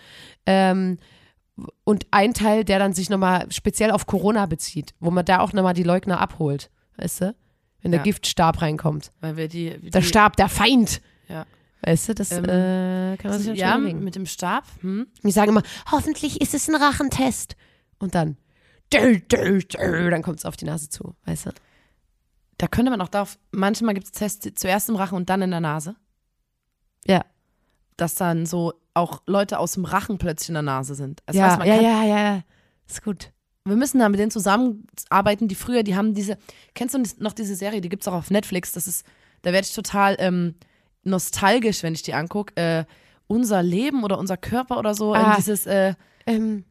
Ähm, 0.46 1.00
und 1.84 2.08
ein 2.12 2.34
Teil, 2.34 2.63
der 2.63 2.79
dann 2.79 2.93
sich 2.93 3.10
nochmal 3.10 3.51
speziell 3.51 3.91
auf 3.91 4.05
Corona 4.08 4.46
bezieht, 4.46 4.93
wo 5.00 5.12
man 5.12 5.25
da 5.25 5.39
auch 5.39 5.53
nochmal 5.53 5.74
die 5.74 5.84
Leugner 5.84 6.20
abholt. 6.20 6.70
Weißt 6.98 7.22
du? 7.22 7.36
Wenn 7.81 7.91
der 7.91 8.00
Ja. 8.00 8.03
Giftstab 8.03 8.62
reinkommt. 8.62 9.12
Weil 9.22 9.38
wir 9.38 9.48
die, 9.48 9.77
die 9.79 9.89
Der 9.89 10.01
Stab, 10.01 10.36
der 10.38 10.50
Feind. 10.50 11.01
Ja. 11.27 11.46
Weißt 11.84 12.10
du, 12.10 12.15
das 12.15 12.31
Ähm, 12.31 12.46
äh, 12.46 13.17
kann 13.17 13.31
man 13.31 13.39
sich 13.39 13.58
ja, 13.58 13.75
überlegen. 13.77 14.03
mit 14.03 14.15
dem 14.15 14.25
Stab. 14.27 14.65
Hm? 14.81 15.08
Ich 15.24 15.34
sage 15.34 15.50
immer, 15.50 15.63
hoffentlich 15.91 16.39
ist 16.41 16.53
es 16.53 16.70
ein 16.70 16.75
Rachentest. 16.75 17.55
Und 18.00 18.13
dann, 18.15 18.38
dö, 18.93 19.20
dö, 19.20 19.60
dö, 19.60 20.10
dann 20.12 20.22
kommt 20.22 20.39
es 20.39 20.46
auf 20.46 20.58
die 20.58 20.65
Nase 20.65 20.89
zu, 20.89 21.15
weißt 21.25 21.48
du? 21.48 21.51
Da 22.60 22.67
könnte 22.67 22.91
man 22.91 23.01
auch 23.01 23.08
darauf, 23.08 23.39
manchmal 23.50 23.96
gibt 23.96 24.05
es 24.05 24.12
Tests 24.12 24.48
zuerst 24.55 24.89
im 24.89 24.96
Rachen 24.96 25.15
und 25.15 25.29
dann 25.31 25.41
in 25.41 25.50
der 25.51 25.60
Nase. 25.60 25.96
Ja. 27.05 27.25
Dass 27.98 28.13
dann 28.13 28.46
so 28.46 28.74
auch 28.93 29.21
Leute 29.27 29.60
aus 29.60 29.74
dem 29.74 29.86
Rachen 29.86 30.17
plötzlich 30.17 30.50
in 30.50 30.55
der 30.55 30.63
Nase 30.63 30.95
sind. 30.95 31.21
Das 31.25 31.36
ja, 31.36 31.57
heißt, 31.57 31.65
ja, 31.67 31.75
ja, 31.81 32.03
ja, 32.03 32.17
ja. 32.36 32.41
Ist 32.88 33.03
gut. 33.03 33.31
Wir 33.65 33.75
müssen 33.75 34.00
da 34.00 34.10
mit 34.10 34.19
denen 34.19 34.31
zusammenarbeiten, 34.31 35.48
die 35.48 35.55
früher, 35.55 35.83
die 35.83 35.95
haben 35.95 36.13
diese, 36.13 36.38
kennst 36.74 36.95
du 36.95 37.03
noch 37.19 37.33
diese 37.33 37.55
Serie, 37.55 37.79
die 37.81 37.89
gibt 37.89 38.03
es 38.03 38.07
auch 38.07 38.13
auf 38.13 38.31
Netflix, 38.31 38.71
das 38.74 38.88
ist, 38.88 39.05
da 39.43 39.53
werde 39.53 39.65
ich 39.67 39.74
total 39.75 40.15
ähm, 40.19 40.55
nostalgisch, 41.03 41.83
wenn 41.83 41.93
ich 41.93 42.01
die 42.03 42.13
angucke. 42.13 42.55
Äh, 42.55 42.86
unser 43.27 43.63
Leben 43.63 44.03
oder 44.03 44.17
unser 44.19 44.36
Körper 44.38 44.77
oder 44.77 44.93
so, 44.93 45.15
ähm, 45.15 45.21
Ah. 45.25 45.36
dieses, 45.38 45.65
äh, 45.65 45.93
Ähm, 46.25 46.65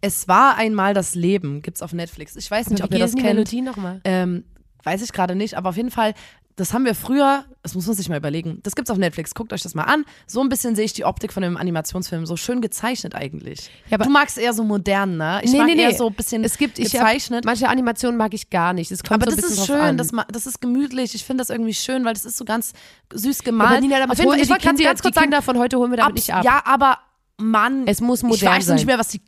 es 0.00 0.26
war 0.28 0.56
einmal 0.56 0.94
das 0.94 1.14
Leben, 1.14 1.60
gibt's 1.60 1.82
auf 1.82 1.92
Netflix. 1.92 2.34
Ich 2.36 2.50
weiß 2.50 2.70
nicht, 2.70 2.82
ob 2.82 2.92
ihr 2.92 2.98
das 2.98 3.12
die 3.12 3.20
kennt. 3.22 3.34
Melodie 3.34 3.60
nochmal. 3.62 4.00
Ähm, 4.04 4.44
weiß 4.84 5.02
ich 5.02 5.12
gerade 5.12 5.34
nicht, 5.34 5.54
aber 5.56 5.68
auf 5.70 5.76
jeden 5.76 5.90
Fall, 5.90 6.14
das 6.58 6.74
haben 6.74 6.84
wir 6.84 6.94
früher, 6.94 7.44
das 7.62 7.74
muss 7.74 7.86
man 7.86 7.94
sich 7.96 8.08
mal 8.08 8.16
überlegen. 8.18 8.58
Das 8.64 8.74
gibt's 8.74 8.90
auf 8.90 8.98
Netflix, 8.98 9.34
guckt 9.34 9.52
euch 9.52 9.62
das 9.62 9.74
mal 9.74 9.84
an. 9.84 10.04
So 10.26 10.40
ein 10.40 10.48
bisschen 10.48 10.74
sehe 10.76 10.84
ich 10.84 10.92
die 10.92 11.04
Optik 11.04 11.32
von 11.32 11.42
dem 11.42 11.56
Animationsfilm, 11.56 12.26
so 12.26 12.36
schön 12.36 12.60
gezeichnet 12.60 13.14
eigentlich. 13.14 13.70
Ja, 13.88 13.94
aber- 13.96 14.04
du 14.04 14.10
magst 14.10 14.36
eher 14.38 14.52
so 14.52 14.64
modern, 14.64 15.16
ne? 15.16 15.40
Ich 15.42 15.52
Nee, 15.52 15.58
mag 15.58 15.66
nee, 15.68 15.76
eher 15.80 15.88
nee. 15.90 15.96
so 15.96 16.08
ein 16.08 16.14
bisschen 16.14 16.44
Es 16.44 16.58
gibt, 16.58 16.78
ich 16.78 16.86
hab, 16.94 17.02
gezeichnet. 17.06 17.44
manche 17.44 17.68
Animationen 17.68 18.18
mag 18.18 18.34
ich 18.34 18.50
gar 18.50 18.72
nicht. 18.72 18.90
Es 18.90 19.02
kommt 19.02 19.22
aber 19.22 19.30
so 19.30 19.36
ein 19.36 19.40
das 19.40 19.50
bisschen 19.50 19.62
ist 19.62 19.68
drauf 19.70 19.76
schön, 19.78 19.86
an. 19.86 19.96
das, 19.96 20.12
ma- 20.12 20.26
das 20.30 20.46
ist 20.46 20.60
gemütlich. 20.60 21.14
Ich 21.14 21.24
finde 21.24 21.40
das 21.42 21.50
irgendwie 21.50 21.74
schön, 21.74 22.04
weil 22.04 22.14
das 22.14 22.24
ist 22.24 22.36
so 22.36 22.44
ganz 22.44 22.72
süß 23.14 23.38
aber 23.40 23.44
gemalt. 23.44 23.80
Nina, 23.80 23.98
damit 23.98 24.10
auf 24.12 24.18
jeden 24.18 24.28
holen 24.30 24.38
Fall, 24.38 24.38
wir 24.38 24.42
ich 24.44 24.50
wollte 24.50 24.64
ganz, 24.66 24.82
ganz 24.82 25.02
kurz 25.02 25.14
sagen, 25.14 25.24
Kinder 25.26 25.42
von 25.42 25.58
heute 25.58 25.78
holen 25.78 25.90
wir 25.92 25.96
damit 25.98 26.10
ab, 26.10 26.14
nicht 26.14 26.34
ab. 26.34 26.44
ja, 26.44 26.62
aber 26.64 26.98
Mann, 27.38 27.86
Es 27.86 28.00
muss 28.00 28.20
ich 28.22 28.28
modern 28.28 28.54
weiß 28.56 28.66
sein. 28.66 28.74
nicht 28.74 28.86
mehr, 28.86 28.98
was 28.98 29.08
die. 29.08 29.20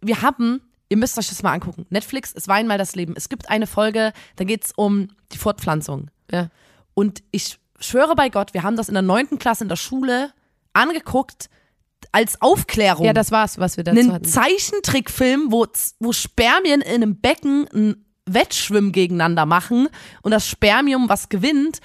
Wir 0.00 0.22
haben, 0.22 0.60
ihr 0.88 0.96
müsst 0.96 1.16
euch 1.18 1.28
das 1.28 1.42
mal 1.44 1.52
angucken. 1.52 1.86
Netflix, 1.90 2.32
es 2.34 2.48
war 2.48 2.56
einmal 2.56 2.78
das 2.78 2.96
Leben. 2.96 3.14
Es 3.16 3.28
gibt 3.28 3.48
eine 3.48 3.68
Folge, 3.68 4.12
da 4.36 4.44
geht 4.44 4.64
es 4.64 4.72
um 4.74 5.08
die 5.32 5.38
Fortpflanzung. 5.38 6.08
Ja. 6.32 6.48
Und 6.94 7.22
ich 7.30 7.58
schwöre 7.80 8.14
bei 8.14 8.28
Gott, 8.28 8.54
wir 8.54 8.62
haben 8.62 8.76
das 8.76 8.88
in 8.88 8.94
der 8.94 9.02
neunten 9.02 9.38
Klasse 9.38 9.64
in 9.64 9.68
der 9.68 9.76
Schule 9.76 10.32
angeguckt 10.72 11.48
als 12.10 12.40
Aufklärung. 12.42 13.04
ja, 13.06 13.12
das 13.12 13.30
war's, 13.30 13.58
was 13.58 13.76
wir 13.76 13.84
dazu 13.84 13.98
einen 14.00 14.12
hatten. 14.12 14.24
Zeichentrickfilm, 14.24 15.46
wo, 15.50 15.66
wo 16.00 16.12
Spermien 16.12 16.80
in 16.80 16.94
einem 17.02 17.20
Becken 17.20 17.66
ein 17.72 18.04
Wettschwimmen 18.26 18.92
gegeneinander 18.92 19.46
machen 19.46 19.88
und 20.22 20.30
das 20.32 20.46
Spermium, 20.48 21.08
was 21.08 21.28
gewinnt, 21.28 21.80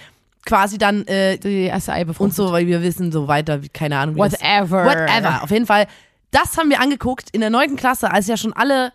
quasi 0.46 0.78
dann 0.78 1.06
äh, 1.08 1.38
Die 1.38 1.64
erste 1.64 1.94
Eibefrucht. 1.94 2.26
und 2.30 2.34
so, 2.36 2.52
weil 2.52 2.68
wir 2.68 2.82
wissen 2.82 3.12
so 3.12 3.28
weiter, 3.28 3.64
wie, 3.64 3.70
keine 3.70 3.98
Ahnung. 3.98 4.16
Wie 4.16 4.20
das- 4.22 4.34
Whatever. 4.34 4.86
Whatever. 4.86 5.44
Auf 5.44 5.52
jeden 5.52 5.66
Fall, 5.66 5.88
das 6.32 6.58
haben 6.58 6.70
wir 6.70 6.80
angeguckt 6.80 7.30
in 7.32 7.42
der 7.42 7.50
neunten 7.50 7.76
Klasse, 7.76 8.12
als 8.12 8.28
ja 8.28 8.38
schon 8.38 8.54
alle, 8.54 8.94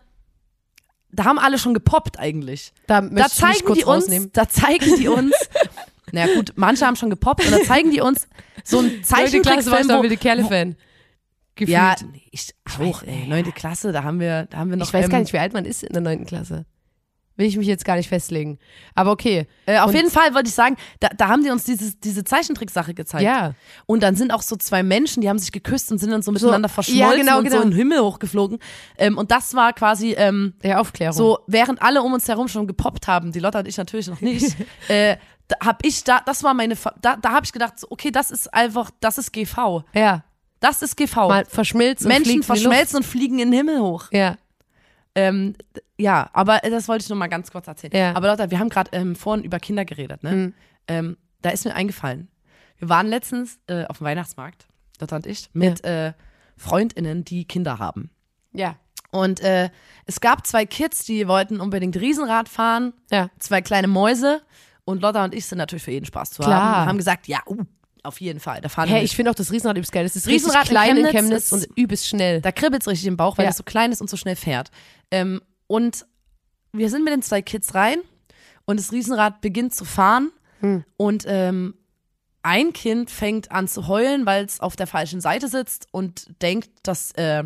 da 1.12 1.24
haben 1.24 1.38
alle 1.38 1.58
schon 1.58 1.74
gepoppt 1.74 2.18
eigentlich. 2.18 2.72
Da, 2.86 3.00
Da 3.02 3.26
ich 3.26 3.32
zeigen 3.32 3.64
kurz 3.64 3.78
die 3.78 3.84
uns, 3.84 4.04
rausnehmen. 4.04 4.30
da 4.32 4.48
zeigen 4.48 4.96
die 4.96 5.08
uns, 5.08 5.32
na 6.12 6.26
ja, 6.26 6.34
gut, 6.34 6.52
manche 6.56 6.86
haben 6.86 6.96
schon 6.96 7.10
gepoppt 7.10 7.44
und 7.44 7.52
da 7.52 7.62
zeigen 7.62 7.90
die 7.90 8.00
uns 8.00 8.26
so 8.64 8.78
einen 8.78 8.88
Neunte 8.88 9.00
Klasse 9.02 9.16
war 9.16 9.24
ich 9.24 9.42
Zeichentrickfilm, 9.42 9.98
wo, 9.98 10.02
wilde 10.02 10.16
Kerle-Fan. 10.16 10.76
Gefühlt. 11.54 11.68
ja, 11.68 11.96
ich 12.30 12.54
auch, 12.64 13.02
weiß, 13.02 13.02
ey, 13.08 13.26
neunte 13.28 13.52
Klasse, 13.52 13.92
da 13.92 14.04
haben 14.04 14.20
wir, 14.20 14.46
da 14.46 14.58
haben 14.58 14.70
wir 14.70 14.76
noch, 14.78 14.86
ich 14.86 14.94
weiß 14.94 15.04
ähm, 15.04 15.10
gar 15.10 15.18
nicht, 15.20 15.32
wie 15.34 15.38
alt 15.38 15.52
man 15.52 15.66
ist 15.66 15.82
in 15.82 15.92
der 15.92 16.00
neunten 16.00 16.24
Klasse. 16.24 16.64
Will 17.36 17.46
ich 17.46 17.56
mich 17.56 17.66
jetzt 17.66 17.84
gar 17.84 17.96
nicht 17.96 18.08
festlegen. 18.08 18.58
Aber 18.94 19.10
okay. 19.10 19.46
Äh, 19.64 19.78
auf 19.78 19.88
Und- 19.88 19.94
jeden 19.94 20.10
Fall 20.10 20.34
wollte 20.34 20.48
ich 20.48 20.54
sagen, 20.54 20.76
da, 21.00 21.08
da 21.16 21.28
haben 21.28 21.42
die 21.42 21.50
uns 21.50 21.64
dieses, 21.64 21.98
diese 21.98 22.24
Zeichentricksache 22.24 22.92
gezeigt. 22.92 23.24
Ja. 23.24 23.54
Und 23.86 24.02
dann 24.02 24.16
sind 24.16 24.32
auch 24.32 24.42
so 24.42 24.56
zwei 24.56 24.82
Menschen, 24.82 25.22
die 25.22 25.28
haben 25.28 25.38
sich 25.38 25.50
geküsst 25.50 25.90
und 25.90 25.98
sind 25.98 26.10
dann 26.10 26.22
so 26.22 26.30
miteinander 26.30 26.68
verschmolzen 26.68 27.00
ja, 27.00 27.14
genau, 27.14 27.38
und 27.38 27.44
so 27.44 27.50
genau. 27.50 27.62
in 27.62 27.70
den 27.70 27.76
Himmel 27.76 28.00
hochgeflogen. 28.00 28.58
Ähm, 28.98 29.16
und 29.16 29.30
das 29.30 29.54
war 29.54 29.72
quasi 29.72 30.12
ähm, 30.12 30.54
Der 30.62 30.80
Aufklärung. 30.80 31.16
so, 31.16 31.38
während 31.46 31.80
alle 31.80 32.02
um 32.02 32.12
uns 32.12 32.28
herum 32.28 32.48
schon 32.48 32.66
gepoppt 32.66 33.08
haben, 33.08 33.32
die 33.32 33.40
Lotta 33.40 33.60
und 33.60 33.68
ich 33.68 33.78
natürlich 33.78 34.08
noch 34.08 34.20
nicht, 34.20 34.54
äh, 34.88 35.16
da 35.48 35.56
hab 35.66 35.84
ich 35.84 36.04
da, 36.04 36.20
das 36.24 36.42
war 36.42 36.52
meine, 36.54 36.76
da, 37.00 37.16
da 37.16 37.30
habe 37.30 37.46
ich 37.46 37.52
gedacht, 37.52 37.78
so, 37.78 37.86
okay, 37.90 38.10
das 38.10 38.30
ist 38.30 38.52
einfach, 38.52 38.90
das 39.00 39.18
ist 39.18 39.32
GV. 39.32 39.84
Ja. 39.94 40.24
Das 40.60 40.80
ist 40.80 40.96
GV. 40.96 41.28
Mal 41.28 41.44
verschmilzt 41.46 42.04
und 42.04 42.08
Menschen 42.08 42.42
verschmelzen 42.42 42.98
und 42.98 43.02
fliegen 43.04 43.40
in 43.40 43.50
den 43.50 43.58
Himmel 43.58 43.80
hoch. 43.80 44.04
Ja. 44.12 44.36
Ähm, 45.14 45.54
ja, 45.98 46.30
aber 46.32 46.64
äh, 46.64 46.70
das 46.70 46.88
wollte 46.88 47.02
ich 47.02 47.08
nur 47.08 47.18
mal 47.18 47.26
ganz 47.28 47.50
kurz 47.50 47.66
erzählen. 47.68 47.92
Ja. 47.94 48.16
Aber 48.16 48.28
Lotta, 48.28 48.50
wir 48.50 48.58
haben 48.58 48.68
gerade 48.70 48.90
ähm, 48.92 49.14
vorhin 49.14 49.44
über 49.44 49.58
Kinder 49.60 49.84
geredet, 49.84 50.22
ne? 50.22 50.32
Mhm. 50.32 50.54
Ähm, 50.88 51.16
da 51.42 51.50
ist 51.50 51.64
mir 51.64 51.74
eingefallen. 51.74 52.28
Wir 52.78 52.88
waren 52.88 53.06
letztens 53.06 53.58
äh, 53.66 53.84
auf 53.86 53.98
dem 53.98 54.04
Weihnachtsmarkt, 54.06 54.66
Lotta 55.00 55.16
und 55.16 55.26
ich, 55.26 55.50
mit 55.52 55.84
äh, 55.84 56.12
FreundInnen, 56.56 57.24
die 57.24 57.44
Kinder 57.44 57.78
haben. 57.78 58.10
Ja. 58.52 58.76
Und 59.10 59.40
äh, 59.40 59.68
es 60.06 60.20
gab 60.20 60.46
zwei 60.46 60.64
Kids, 60.64 61.04
die 61.04 61.28
wollten 61.28 61.60
unbedingt 61.60 61.96
Riesenrad 61.96 62.48
fahren, 62.48 62.94
Ja. 63.10 63.28
zwei 63.38 63.60
kleine 63.60 63.88
Mäuse. 63.88 64.40
Und 64.84 65.02
Lotta 65.02 65.24
und 65.24 65.34
ich 65.34 65.46
sind 65.46 65.58
natürlich 65.58 65.84
für 65.84 65.90
jeden 65.92 66.06
Spaß 66.06 66.30
zu 66.30 66.42
Klar. 66.42 66.60
haben. 66.78 66.88
Haben 66.88 66.98
gesagt, 66.98 67.28
ja, 67.28 67.40
uh, 67.46 67.62
auf 68.02 68.20
jeden 68.20 68.40
Fall. 68.40 68.60
Da 68.60 68.68
fahren 68.68 68.88
Hey, 68.88 69.04
ich 69.04 69.14
finde 69.16 69.30
auch 69.30 69.34
das 69.34 69.50
Riesenrad 69.52 69.76
übelst 69.76 69.92
geil. 69.92 70.04
Das 70.04 70.16
ist 70.16 70.26
Riesenrad 70.26 70.62
richtig 70.62 70.70
in 70.70 70.76
klein 70.76 70.96
in 70.96 71.06
Chemnitz 71.06 71.14
Chemnitz, 71.50 71.52
ist- 71.52 71.68
und 71.68 71.78
übelst 71.78 72.08
schnell. 72.08 72.40
Da 72.40 72.50
kribbelt 72.52 72.82
es 72.82 72.88
richtig 72.88 73.06
im 73.06 73.16
Bauch, 73.16 73.38
weil 73.38 73.44
Ja. 73.44 73.50
es 73.50 73.56
so 73.56 73.62
klein 73.62 73.92
ist 73.92 74.00
und 74.00 74.10
so 74.10 74.16
schnell 74.16 74.36
fährt. 74.36 74.70
Ähm, 75.10 75.40
und 75.68 76.06
wir 76.72 76.90
sind 76.90 77.04
mit 77.04 77.12
den 77.12 77.22
zwei 77.22 77.42
Kids 77.42 77.74
rein 77.74 77.98
und 78.64 78.78
das 78.80 78.92
Riesenrad 78.92 79.40
beginnt 79.40 79.74
zu 79.74 79.84
fahren 79.84 80.30
Hm. 80.60 80.84
und 80.96 81.24
ähm, 81.26 81.74
ein 82.42 82.72
Kind 82.72 83.10
fängt 83.10 83.52
an 83.52 83.68
zu 83.68 83.86
heulen, 83.86 84.26
weil 84.26 84.44
es 84.44 84.58
auf 84.60 84.74
der 84.74 84.86
falschen 84.88 85.20
Seite 85.20 85.46
sitzt 85.48 85.86
und 85.92 86.26
denkt, 86.42 86.70
dass 86.82 87.12
äh, 87.12 87.44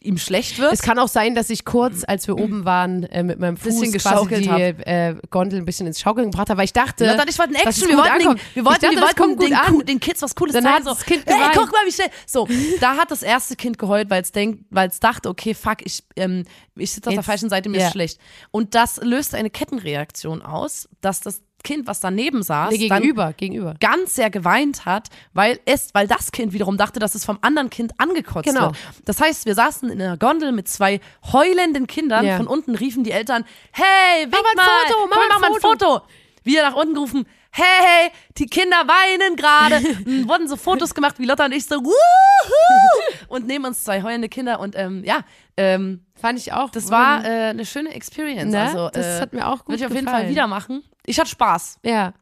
ihm 0.00 0.18
schlecht 0.18 0.58
wird. 0.58 0.72
Es 0.72 0.82
kann 0.82 0.98
auch 0.98 1.08
sein, 1.08 1.34
dass 1.34 1.50
ich 1.50 1.64
kurz, 1.64 2.02
als 2.06 2.26
wir 2.26 2.36
oben 2.36 2.64
waren, 2.64 3.04
äh, 3.04 3.22
mit 3.22 3.38
meinem 3.38 3.56
Fuß 3.56 3.80
Bisschen 3.80 4.00
quasi 4.00 4.40
die 4.42 4.48
äh, 4.48 5.14
Gondel 5.30 5.60
ein 5.60 5.64
bisschen 5.64 5.86
ins 5.86 6.00
Schaukeln 6.00 6.30
gebracht 6.30 6.50
habe, 6.50 6.58
weil 6.58 6.64
ich 6.64 6.72
dachte, 6.72 7.06
Lotta 7.06 7.22
und 7.22 7.30
ich 7.30 7.38
wollten 7.38 7.52
dass 7.52 7.62
Action, 7.62 7.88
wir 7.88 7.96
wollten, 7.96 8.18
den, 8.18 8.40
wir 8.54 8.64
wollten, 8.64 8.80
dachte, 8.80 8.96
wir 8.96 9.02
wollten 9.02 9.38
den. 9.38 9.54
Ku- 9.66 9.82
den 9.82 10.00
Kids 10.00 10.20
was 10.22 10.34
Cooles 10.34 10.54
Dann 10.54 10.64
zeigen. 10.64 10.84
So, 10.84 10.90
das 10.90 11.04
Kind 11.04 11.24
hey, 11.26 11.34
geweint. 11.36 11.54
guck 11.54 11.70
mal, 11.70 11.86
wie 11.86 11.92
schnell. 11.92 12.10
So, 12.26 12.48
da 12.80 12.96
hat 12.96 13.10
das 13.10 13.22
erste 13.22 13.54
Kind 13.54 13.78
geheult, 13.78 14.10
weil 14.10 14.22
es 14.22 14.32
denkt, 14.32 14.64
weil 14.70 14.88
es 14.88 14.98
dachte, 14.98 15.28
okay, 15.28 15.54
fuck, 15.54 15.78
ich, 15.84 16.02
ähm, 16.16 16.44
ich 16.74 16.90
sitze 16.92 17.08
auf 17.10 17.14
der 17.14 17.22
falschen 17.22 17.48
Seite, 17.48 17.68
mir 17.68 17.78
ja. 17.78 17.86
ist 17.86 17.92
schlecht. 17.92 18.18
Und 18.50 18.74
das 18.74 18.96
löste 19.02 19.36
eine 19.36 19.50
Kettenreaktion 19.50 20.42
aus, 20.42 20.88
dass 21.00 21.20
das 21.20 21.42
Kind, 21.68 21.86
was 21.86 22.00
daneben 22.00 22.42
saß, 22.42 22.70
Nee, 22.70 22.78
gegenüber, 22.78 23.34
gegenüber. 23.34 23.74
ganz 23.78 24.14
sehr 24.14 24.30
geweint 24.30 24.86
hat, 24.86 25.08
weil 25.34 25.60
es, 25.66 25.90
weil 25.92 26.06
das 26.08 26.32
Kind 26.32 26.54
wiederum 26.54 26.78
dachte, 26.78 26.98
dass 26.98 27.14
es 27.14 27.26
vom 27.26 27.38
anderen 27.42 27.68
Kind 27.68 27.92
angekotzt 27.98 28.48
Genau. 28.48 28.68
wird. 28.68 28.76
Das 29.04 29.20
heißt, 29.20 29.44
wir 29.44 29.54
saßen 29.54 29.90
in 29.90 30.00
einer 30.00 30.16
Gondel 30.16 30.52
mit 30.52 30.66
zwei 30.66 31.00
heulenden 31.30 31.86
Kindern. 31.86 32.24
Ja. 32.24 32.38
Von 32.38 32.46
unten 32.46 32.74
riefen 32.74 33.04
die 33.04 33.10
Eltern, 33.10 33.44
hey, 33.72 34.24
wink 34.24 34.32
mal 34.32 34.62
ein 34.62 34.88
Foto, 34.88 35.06
mach 35.10 35.16
mal 35.16 35.22
mach 35.28 35.36
ein 35.36 35.40
mal 35.42 35.54
ein 35.54 35.60
Foto. 35.60 36.00
Wir 36.42 36.62
nach 36.62 36.74
unten 36.74 36.94
gerufen, 36.94 37.26
hey, 37.50 37.64
hey, 37.84 38.10
die 38.38 38.46
Kinder 38.46 38.78
weinen 38.86 39.36
gerade. 39.36 39.76
Wurden 40.28 40.48
so 40.48 40.56
Fotos 40.56 40.94
gemacht, 40.94 41.16
wie 41.18 41.26
Lotta 41.26 41.44
und 41.44 41.52
ich 41.52 41.66
so, 41.66 41.76
wuhu! 41.84 41.92
Und 43.28 43.46
neben 43.46 43.66
uns 43.66 43.84
zwei 43.84 44.02
heulende 44.02 44.30
Kinder 44.30 44.58
und 44.58 44.74
ähm, 44.74 45.04
ja, 45.04 45.20
ähm, 45.58 46.00
Fand 46.18 46.38
ich 46.38 46.52
auch. 46.54 46.70
das 46.70 46.90
war 46.90 47.22
äh, 47.26 47.50
eine 47.50 47.66
schöne 47.66 47.90
Experience. 47.92 48.50
ne? 48.50 48.62
Also, 48.62 48.88
das 48.88 49.04
äh, 49.04 49.20
hat 49.20 49.32
mir 49.34 49.46
auch 49.46 49.58
gut 49.66 49.68
würde 49.68 49.80
ich 49.80 49.86
auf 49.86 49.92
jeden. 49.92 50.08
Fall 50.08 50.30
wieder 50.30 50.46
machen. 50.46 50.82
Ich 51.08 51.18
hatte 51.18 51.30
Spaß. 51.30 51.78
Ja. 51.82 52.14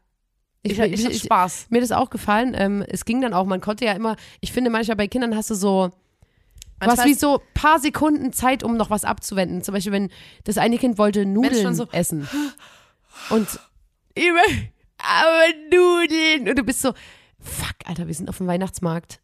Ich, 0.63 0.79
ich, 0.79 1.05
hatte 1.05 1.13
Spaß. 1.13 1.67
Mir 1.69 1.81
das 1.81 1.91
auch 1.91 2.09
gefallen. 2.09 2.53
Ähm, 2.57 2.83
es 2.87 3.05
ging 3.05 3.21
dann 3.21 3.33
auch, 3.33 3.45
man 3.45 3.61
konnte 3.61 3.85
ja 3.85 3.93
immer, 3.93 4.15
ich 4.41 4.51
finde 4.51 4.69
manchmal 4.69 4.97
bei 4.97 5.07
Kindern 5.07 5.35
hast 5.35 5.49
du 5.49 5.55
so, 5.55 5.91
Manchmal 6.79 7.07
wie 7.07 7.13
so 7.15 7.41
paar 7.53 7.79
Sekunden 7.79 8.33
Zeit, 8.33 8.63
um 8.63 8.77
noch 8.77 8.89
was 8.89 9.03
abzuwenden. 9.03 9.63
Zum 9.63 9.73
Beispiel, 9.73 9.91
wenn 9.91 10.09
das 10.43 10.57
eine 10.57 10.77
Kind 10.77 10.97
wollte 10.97 11.25
Nudeln 11.25 11.73
so- 11.73 11.87
essen. 11.91 12.27
Und 13.29 13.47
immer, 14.13 14.41
aber 14.99 15.75
Nudeln. 15.75 16.49
Und 16.49 16.57
du 16.57 16.63
bist 16.63 16.81
so, 16.81 16.93
fuck, 17.39 17.75
Alter, 17.85 18.07
wir 18.07 18.13
sind 18.13 18.29
auf 18.29 18.37
dem 18.37 18.47
Weihnachtsmarkt. 18.47 19.19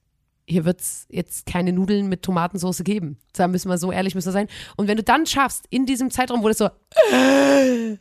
Hier 0.45 0.65
wird's 0.65 1.05
jetzt 1.09 1.45
keine 1.45 1.71
Nudeln 1.71 2.09
mit 2.09 2.21
Tomatensauce 2.21 2.83
geben. 2.83 3.17
Da 3.31 3.47
müssen 3.47 3.69
wir 3.69 3.77
so 3.77 3.91
ehrlich 3.91 4.13
müssen 4.13 4.27
wir 4.27 4.33
sein. 4.33 4.47
Und 4.75 4.87
wenn 4.87 4.97
du 4.97 5.03
dann 5.03 5.25
schaffst, 5.25 5.65
in 5.69 5.85
diesem 5.85 6.11
Zeitraum, 6.11 6.43
wo 6.43 6.49
das 6.49 6.57
so, 6.57 6.69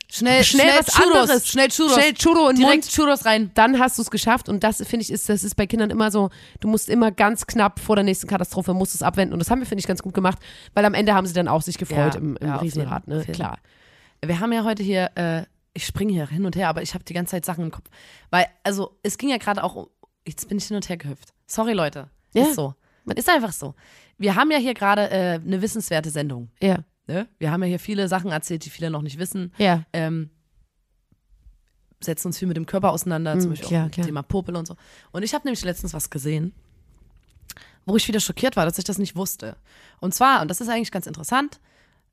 Schnell, 0.09 0.43
Schnell 0.43 0.79
was 0.79 0.87
Churros, 0.87 1.15
anderes. 1.15 1.47
Schnell 1.47 1.69
Churros. 1.69 1.93
schnell 1.93 2.13
Churro 2.13 2.47
den 2.49 2.57
Direkt 2.57 2.83
Mund, 2.83 2.91
Churros 2.91 3.25
rein. 3.25 3.51
dann 3.53 3.79
hast 3.79 3.97
du 3.97 4.01
es 4.01 4.11
geschafft. 4.11 4.49
Und 4.49 4.63
das 4.63 4.77
finde 4.77 5.03
ich, 5.03 5.11
ist, 5.11 5.29
das 5.29 5.43
ist 5.43 5.55
bei 5.55 5.67
Kindern 5.67 5.89
immer 5.89 6.11
so, 6.11 6.29
du 6.59 6.67
musst 6.67 6.89
immer 6.89 7.11
ganz 7.11 7.47
knapp 7.47 7.79
vor 7.79 7.95
der 7.95 8.03
nächsten 8.03 8.27
Katastrophe, 8.27 8.73
musst 8.73 8.93
es 8.93 9.01
abwenden. 9.01 9.33
Und 9.33 9.39
das 9.39 9.49
haben 9.49 9.59
wir, 9.59 9.65
finde 9.65 9.79
ich, 9.79 9.87
ganz 9.87 10.01
gut 10.03 10.13
gemacht, 10.13 10.39
weil 10.73 10.85
am 10.85 10.93
Ende 10.93 11.13
haben 11.13 11.25
sie 11.27 11.33
dann 11.33 11.47
auch 11.47 11.61
sich 11.61 11.77
gefreut 11.77 12.15
Ja, 12.15 12.19
im, 12.19 12.37
im 12.37 12.47
ja, 12.47 12.57
Riesenrad, 12.57 13.07
ne? 13.07 13.25
Klar. 13.25 13.57
Wir 14.23 14.39
haben 14.39 14.51
ja 14.53 14.63
heute 14.63 14.83
hier, 14.83 15.11
äh, 15.15 15.43
ich 15.73 15.85
springe 15.85 16.13
hier 16.13 16.27
hin 16.27 16.45
und 16.45 16.55
her, 16.55 16.69
aber 16.69 16.81
ich 16.81 16.93
habe 16.93 17.03
die 17.03 17.13
ganze 17.13 17.31
Zeit 17.31 17.45
Sachen 17.45 17.63
im 17.65 17.71
Kopf. 17.71 17.89
Weil, 18.29 18.45
also, 18.63 18.97
es 19.01 19.17
ging 19.17 19.29
ja 19.29 19.37
gerade 19.37 19.63
auch 19.63 19.75
um, 19.75 19.87
jetzt 20.25 20.47
bin 20.47 20.57
ich 20.57 20.65
hin 20.65 20.75
und 20.75 20.87
her 20.89 20.97
gehüpft. 20.97 21.33
Sorry, 21.47 21.73
Leute. 21.73 22.09
Ja. 22.33 22.43
Ist 22.47 22.55
so. 22.55 22.73
Man 23.05 23.17
ist 23.17 23.29
einfach 23.29 23.51
so. 23.51 23.75
Wir 24.17 24.35
haben 24.35 24.49
ja 24.51 24.57
hier 24.57 24.73
gerade 24.73 25.09
äh, 25.09 25.33
eine 25.43 25.61
wissenswerte 25.61 26.09
Sendung. 26.09 26.49
Ja, 26.61 26.79
Ne? 27.05 27.27
Wir 27.37 27.51
haben 27.51 27.61
ja 27.63 27.67
hier 27.67 27.79
viele 27.79 28.07
Sachen 28.07 28.31
erzählt, 28.31 28.63
die 28.63 28.69
viele 28.69 28.89
noch 28.89 29.01
nicht 29.01 29.17
wissen. 29.19 29.51
ja. 29.57 29.83
Ähm, 29.91 30.29
setzen 32.01 32.27
uns 32.27 32.37
viel 32.37 32.47
mit 32.47 32.57
dem 32.57 32.65
Körper 32.65 32.91
auseinander, 32.91 33.39
zum 33.39 33.49
Mm, 33.49 33.53
Beispiel 33.53 33.67
klar, 33.69 33.85
auch 33.87 33.91
klar. 33.91 34.03
dem 34.03 34.07
Thema 34.07 34.21
Popel 34.23 34.55
und 34.57 34.67
so. 34.67 34.75
Und 35.11 35.23
ich 35.23 35.33
habe 35.33 35.45
nämlich 35.45 35.63
letztens 35.63 35.93
was 35.93 36.09
gesehen, 36.09 36.53
wo 37.85 37.95
ich 37.95 38.07
wieder 38.07 38.19
schockiert 38.19 38.55
war, 38.57 38.65
dass 38.65 38.77
ich 38.77 38.83
das 38.83 38.97
nicht 38.97 39.15
wusste. 39.15 39.55
Und 40.01 40.13
zwar, 40.13 40.41
und 40.41 40.49
das 40.49 40.59
ist 40.61 40.67
eigentlich 40.69 40.91
ganz 40.91 41.07
interessant, 41.07 41.59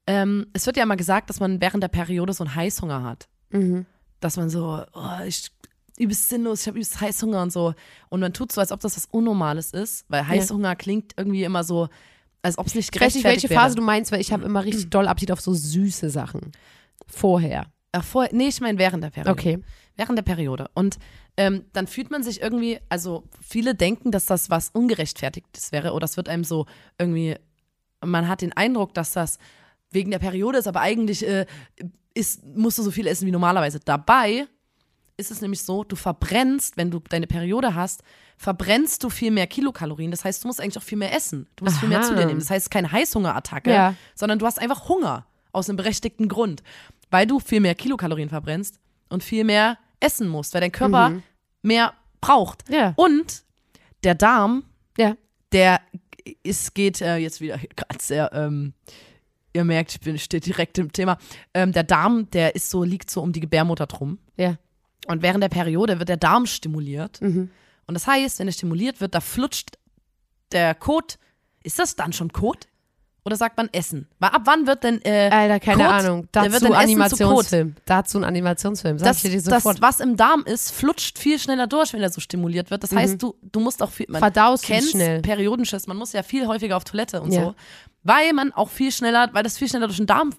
ähm, 0.07 0.47
es 0.53 0.67
wird 0.67 0.77
ja 0.77 0.83
immer 0.85 0.97
gesagt, 0.97 1.29
dass 1.31 1.41
man 1.41 1.61
während 1.61 1.83
der 1.83 1.89
Periode 1.89 2.33
so 2.33 2.45
einen 2.45 2.55
Heißhunger 2.55 3.03
hat. 3.03 3.29
Mhm. 3.51 3.85
Dass 4.21 4.37
man 4.37 4.49
so, 4.51 4.85
oh, 4.93 5.25
ich 5.27 5.51
übelst 6.01 6.29
sinnlos, 6.29 6.63
ich 6.63 6.67
habe 6.67 6.79
übelst 6.79 7.01
Heißhunger 7.01 7.43
und 7.43 7.53
so. 7.53 7.75
Und 8.09 8.21
man 8.21 8.33
tut 8.33 8.53
so, 8.53 8.61
als 8.61 8.73
ob 8.73 8.81
das 8.81 8.97
was 8.97 9.07
Unnormales 9.07 9.73
ist, 9.73 10.05
weil 10.09 10.27
Heißhunger 10.27 10.77
klingt 10.77 11.13
irgendwie 11.17 11.45
immer 11.45 11.65
so, 11.65 11.89
als 12.43 12.59
ob 12.59 12.67
es 12.67 12.75
nicht 12.75 12.95
Ich 12.95 13.01
weiß 13.01 13.15
nicht, 13.15 13.23
gerechtfertigt 13.23 13.43
welche 13.45 13.51
wäre. 13.51 13.61
Phase 13.61 13.77
du 13.77 13.83
meinst, 13.83 14.13
weil 14.13 14.21
ich 14.21 14.33
habe 14.33 14.45
immer 14.45 14.65
richtig 14.65 14.91
doll 14.91 15.07
Appetit 15.07 15.31
auf 15.33 15.41
so 15.41 15.53
süße 15.53 16.11
Sachen. 16.11 16.53
Vorher. 17.07 17.67
Ach, 17.93 18.05
vorher, 18.05 18.35
nee, 18.35 18.49
ich 18.49 18.61
meine 18.61 18.79
während 18.79 19.05
der 19.05 19.11
Periode. 19.11 19.31
Okay. 19.33 19.59
Während 19.97 20.17
der 20.17 20.23
Periode. 20.23 20.71
Und 20.75 20.99
ähm, 21.37 21.65
dann 21.73 21.87
fühlt 21.87 22.11
man 22.11 22.23
sich 22.23 22.41
irgendwie, 22.41 22.79
also 22.89 23.25
viele 23.41 23.75
denken, 23.75 24.11
dass 24.11 24.27
das 24.27 24.51
was 24.51 24.71
Ungerechtfertigtes 24.71 25.73
wäre 25.73 25.93
oder 25.93 26.05
es 26.05 26.17
wird 26.17 26.29
einem 26.29 26.45
so 26.45 26.67
irgendwie, 26.99 27.37
man 28.05 28.29
hat 28.29 28.43
den 28.43 28.53
Eindruck, 28.53 28.95
dass 28.95 29.13
das 29.13 29.39
wegen 29.91 30.11
der 30.11 30.19
Periode 30.19 30.59
ist, 30.59 30.69
aber 30.69 30.81
eigentlich 30.81 31.27
äh, 31.27 31.47
ist, 32.15 32.45
musst 32.45 32.79
du 32.79 32.83
so 32.83 32.91
viel 32.91 33.07
essen 33.07 33.27
wie 33.27 33.33
normalerweise. 33.33 33.81
Dabei 33.81 34.47
ist 35.21 35.31
es 35.31 35.41
nämlich 35.41 35.63
so, 35.63 35.85
du 35.85 35.95
verbrennst, 35.97 36.77
wenn 36.77 36.91
du 36.91 36.99
deine 37.01 37.27
Periode 37.27 37.75
hast, 37.75 38.03
verbrennst 38.37 39.05
du 39.05 39.11
viel 39.11 39.31
mehr 39.31 39.47
Kilokalorien. 39.47 40.11
Das 40.11 40.25
heißt, 40.25 40.43
du 40.43 40.49
musst 40.49 40.61
eigentlich 40.61 40.79
auch 40.79 40.83
viel 40.83 40.99
mehr 40.99 41.15
essen. 41.15 41.47
Du 41.57 41.65
musst 41.65 41.79
viel 41.79 41.89
mehr 41.89 42.01
Aha. 42.01 42.07
zu 42.09 42.15
dir 42.17 42.27
nehmen. 42.27 42.41
Das 42.41 42.51
heißt, 42.51 42.71
keine 42.71 42.91
Heißhungerattacke, 42.91 43.71
Ja. 43.71 43.95
sondern 44.15 44.39
du 44.39 44.47
hast 44.47 44.59
einfach 44.59 44.89
Hunger 44.89 45.27
aus 45.53 45.69
einem 45.69 45.77
berechtigten 45.77 46.29
Grund, 46.29 46.63
weil 47.11 47.27
du 47.27 47.39
viel 47.41 47.61
mehr 47.61 47.75
Kilokalorien 47.75 48.29
verbrennst 48.31 48.81
und 49.11 49.23
viel 49.23 49.45
mehr 49.45 49.79
essen 50.01 50.29
musst, 50.29 50.55
weil 50.55 50.61
dein 50.63 50.73
Körper 50.73 51.21
mehr 51.63 51.93
braucht. 52.21 52.69
Mhm. 52.69 52.75
Ja. 52.75 52.93
Und 52.97 53.43
der 54.05 54.15
Darm, 54.15 54.65
Ja. 54.97 55.17
der 55.53 55.81
ist, 56.43 56.75
geht 56.75 57.01
äh, 57.03 57.17
jetzt 57.17 57.41
wieder 57.41 57.59
gerade 57.59 57.99
sehr, 58.01 58.31
ähm, 58.33 58.73
ihr 59.53 59.65
merkt, 59.65 59.93
ich 59.93 60.01
bin 60.01 60.17
steht 60.19 60.47
direkt 60.47 60.79
im 60.79 60.93
Thema. 60.93 61.19
Ähm, 61.53 61.73
der 61.73 61.83
Darm, 61.83 62.31
der 62.31 62.55
ist 62.55 62.71
so, 62.71 62.85
liegt 62.85 63.11
so 63.11 63.21
um 63.21 63.33
die 63.33 63.41
Gebärmutter 63.41 63.87
drum. 63.87 64.19
Ja. 64.37 64.57
Und 65.07 65.23
während 65.23 65.43
der 65.43 65.49
Periode 65.49 65.99
wird 65.99 66.09
der 66.09 66.17
Darm 66.17 66.47
stimuliert. 66.47 67.21
Mhm. 67.21 67.51
Und 67.87 67.95
das 67.95 68.07
heißt, 68.07 68.39
wenn 68.39 68.47
er 68.47 68.53
stimuliert 68.53 69.01
wird, 69.01 69.15
da 69.15 69.21
flutscht 69.21 69.79
der 70.53 70.75
Kot. 70.75 71.19
Ist 71.63 71.79
das 71.79 71.97
dann 71.97 72.13
schon 72.13 72.33
Kot? 72.33 72.67
Oder 73.25 73.37
sagt 73.37 73.57
man 73.59 73.69
Essen? 73.73 74.09
Weil 74.19 74.31
ab 74.31 74.43
wann 74.47 74.67
wird 74.67 74.83
denn 74.83 75.01
äh, 75.05 75.29
Alter, 75.31 75.61
keine 75.61 75.85
Kot, 75.85 75.93
Ahnung. 75.93 76.29
Dazu 76.33 76.67
Kot? 76.67 76.75
Animationsfilm. 76.75 77.75
Dazu 77.85 78.19
ein 78.19 78.25
Animationsfilm. 78.25 78.99
Sag 78.99 79.09
das, 79.09 79.25
ich 79.25 79.31
dir 79.31 79.43
das, 79.43 79.63
sofort. 79.63 79.83
was 79.83 80.01
im 80.01 80.17
Darm 80.17 80.43
ist, 80.45 80.71
flutscht 80.71 81.19
viel 81.19 81.39
schneller 81.39 81.67
durch, 81.67 81.93
wenn 81.93 82.01
er 82.01 82.11
so 82.11 82.21
stimuliert 82.21 82.71
wird. 82.71 82.83
Das 82.83 82.93
heißt, 82.93 83.23
du, 83.23 83.37
du 83.43 83.61
musst 83.61 83.83
auch 83.83 83.91
viel. 83.91 84.07
Man 84.09 84.21
Verdaust 84.21 84.63
es 84.65 84.69
kennt's, 84.69 84.91
schnell. 84.93 85.21
Periodenschiss, 85.21 85.87
man 85.87 85.99
muss 85.99 86.13
ja 86.13 86.23
viel 86.23 86.47
häufiger 86.47 86.77
auf 86.77 86.85
Toilette 86.85 87.21
und 87.21 87.33
Ja. 87.33 87.43
so. 87.43 87.55
Weil 88.03 88.33
man 88.33 88.53
auch 88.53 88.71
viel 88.71 88.91
schneller, 88.91 89.29
weil 89.33 89.43
das 89.43 89.59
viel 89.59 89.69
schneller 89.69 89.87
durch 89.87 89.99
den 89.99 90.07
Darm 90.07 90.31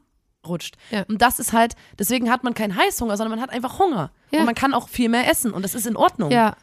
rutscht. 0.48 0.76
Ja. 0.90 1.04
Und 1.08 1.22
das 1.22 1.40
ist 1.40 1.54
halt, 1.54 1.74
deswegen 2.00 2.30
hat 2.30 2.44
man 2.44 2.54
keinen 2.54 2.76
Heißhunger, 2.76 3.18
sondern 3.18 3.38
man 3.38 3.42
hat 3.42 3.54
einfach 3.54 3.80
Hunger. 3.80 4.12
Ja. 4.32 4.40
Und 4.40 4.46
man 4.46 4.56
kann 4.56 4.74
auch 4.74 4.90
viel 4.90 5.10
mehr 5.10 5.30
essen 5.30 5.52
und 5.52 5.64
das 5.64 5.76
ist 5.76 5.86
in 5.86 5.96
Ordnung. 5.96 6.32
Ja. 6.32 6.56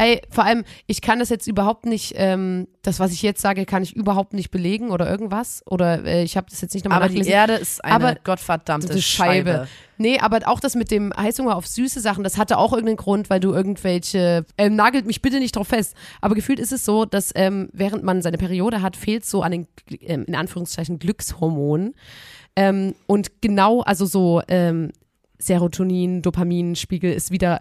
Ey, 0.00 0.22
vor 0.30 0.44
allem, 0.44 0.62
ich 0.86 1.00
kann 1.00 1.18
das 1.18 1.28
jetzt 1.28 1.48
überhaupt 1.48 1.84
nicht, 1.84 2.12
ähm, 2.14 2.68
das, 2.82 3.00
was 3.00 3.12
ich 3.12 3.20
jetzt 3.22 3.42
sage, 3.42 3.66
kann 3.66 3.82
ich 3.82 3.96
überhaupt 3.96 4.32
nicht 4.32 4.52
belegen 4.52 4.92
oder 4.92 5.10
irgendwas. 5.10 5.60
Oder 5.66 6.04
äh, 6.04 6.22
ich 6.22 6.36
habe 6.36 6.46
das 6.48 6.60
jetzt 6.60 6.72
nicht 6.74 6.84
nochmal 6.84 7.00
Aber 7.00 7.08
die 7.08 7.18
nachgelesen. 7.18 7.32
Erde 7.32 7.54
ist 7.54 7.84
eine 7.84 7.94
Aber 7.94 8.14
gottverdammte 8.22 9.02
Scheibe. 9.02 9.50
Scheibe. 9.50 9.68
Nee, 9.96 10.20
aber 10.20 10.46
auch 10.46 10.60
das 10.60 10.76
mit 10.76 10.92
dem 10.92 11.12
Heißhunger 11.16 11.56
auf 11.56 11.66
süße 11.66 11.98
Sachen, 11.98 12.22
das 12.22 12.38
hatte 12.38 12.58
auch 12.58 12.72
irgendeinen 12.72 12.98
Grund, 12.98 13.28
weil 13.28 13.40
du 13.40 13.52
irgendwelche, 13.52 14.46
ähm, 14.56 14.76
nagelt 14.76 15.04
mich 15.04 15.20
bitte 15.20 15.40
nicht 15.40 15.56
drauf 15.56 15.66
fest, 15.66 15.96
aber 16.20 16.36
gefühlt 16.36 16.60
ist 16.60 16.70
es 16.70 16.84
so, 16.84 17.04
dass 17.04 17.32
ähm, 17.34 17.68
während 17.72 18.04
man 18.04 18.22
seine 18.22 18.38
Periode 18.38 18.82
hat, 18.82 18.96
fehlt 18.96 19.26
so 19.26 19.42
an 19.42 19.50
den, 19.50 19.66
ähm, 20.02 20.26
in 20.28 20.36
Anführungszeichen, 20.36 21.00
Glückshormonen. 21.00 21.96
Ähm, 22.58 22.96
und 23.06 23.40
genau, 23.40 23.82
also 23.82 24.04
so 24.04 24.42
ähm, 24.48 24.90
Serotonin, 25.38 26.22
Dopaminspiegel 26.22 27.12
ist 27.12 27.30
wieder 27.30 27.60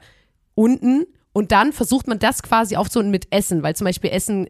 unten 0.55 1.05
und 1.33 1.51
dann 1.51 1.71
versucht 1.71 2.07
man 2.07 2.17
das 2.17 2.41
quasi 2.41 2.77
aufzuholen 2.77 3.11
mit 3.11 3.31
Essen, 3.31 3.61
weil 3.61 3.75
zum 3.75 3.85
Beispiel 3.85 4.09
Essen 4.09 4.47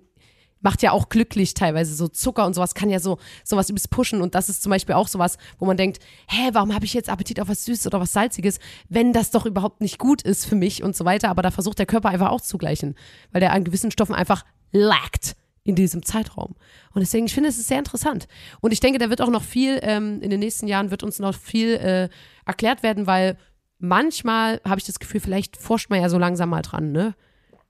macht 0.62 0.84
ja 0.84 0.94
auch 0.94 1.10
glücklich 1.10 1.54
teilweise. 1.54 1.94
So 1.94 2.08
Zucker 2.08 2.46
und 2.46 2.54
sowas 2.54 2.76
kann 2.76 2.90
ja 2.90 3.02
so 3.02 3.18
sowas 3.44 3.70
übelst 3.70 3.90
pushen. 3.90 4.22
Und 4.22 4.36
das 4.36 4.48
ist 4.48 4.64
zum 4.64 4.70
Beispiel 4.70 4.96
auch 4.96 5.10
sowas, 5.10 5.38
wo 5.60 5.66
man 5.66 5.76
denkt, 5.76 6.00
hä, 6.30 6.52
warum 6.54 6.74
habe 6.74 6.86
ich 6.86 6.94
jetzt 6.94 7.10
Appetit 7.10 7.42
auf 7.42 7.50
was 7.50 7.66
Süßes 7.66 7.86
oder 7.86 8.00
was 8.00 8.14
Salziges, 8.14 8.60
wenn 8.88 9.12
das 9.12 9.32
doch 9.32 9.46
überhaupt 9.46 9.82
nicht 9.82 10.00
gut 10.00 10.22
ist 10.22 10.46
für 10.46 10.56
mich 10.56 10.82
und 10.82 10.96
so 10.96 11.04
weiter. 11.04 11.28
Aber 11.28 11.42
da 11.42 11.52
versucht 11.52 11.78
der 11.78 11.86
Körper 11.88 12.08
einfach 12.08 12.30
auszugleichen, 12.30 12.96
weil 13.34 13.42
der 13.42 13.52
an 13.52 13.66
gewissen 13.66 13.92
Stoffen 13.92 14.16
einfach 14.16 14.46
lackt 14.72 15.36
in 15.68 15.76
diesem 15.76 16.04
Zeitraum. 16.04 16.56
Und 16.94 17.02
deswegen, 17.02 17.26
ich 17.26 17.34
finde, 17.34 17.50
es 17.50 17.58
ist 17.58 17.68
sehr 17.68 17.78
interessant. 17.78 18.28
Und 18.62 18.72
ich 18.72 18.80
denke, 18.80 19.00
da 19.00 19.10
wird 19.10 19.22
auch 19.22 19.30
noch 19.30 19.44
viel, 19.44 19.80
ähm, 19.84 20.22
in 20.22 20.30
den 20.30 20.40
nächsten 20.40 20.66
Jahren 20.66 20.92
wird 20.92 21.04
uns 21.04 21.20
noch 21.20 21.36
viel 21.36 21.74
äh, 21.74 22.10
erklärt 22.46 22.84
werden, 22.84 23.06
weil 23.06 23.38
manchmal 23.78 24.62
habe 24.64 24.80
ich 24.80 24.86
das 24.86 25.00
Gefühl, 25.00 25.20
vielleicht 25.20 25.58
forscht 25.58 25.90
man 25.90 26.02
ja 26.02 26.08
so 26.08 26.18
langsam 26.18 26.50
mal 26.50 26.62
dran, 26.62 26.94
ne? 26.94 27.16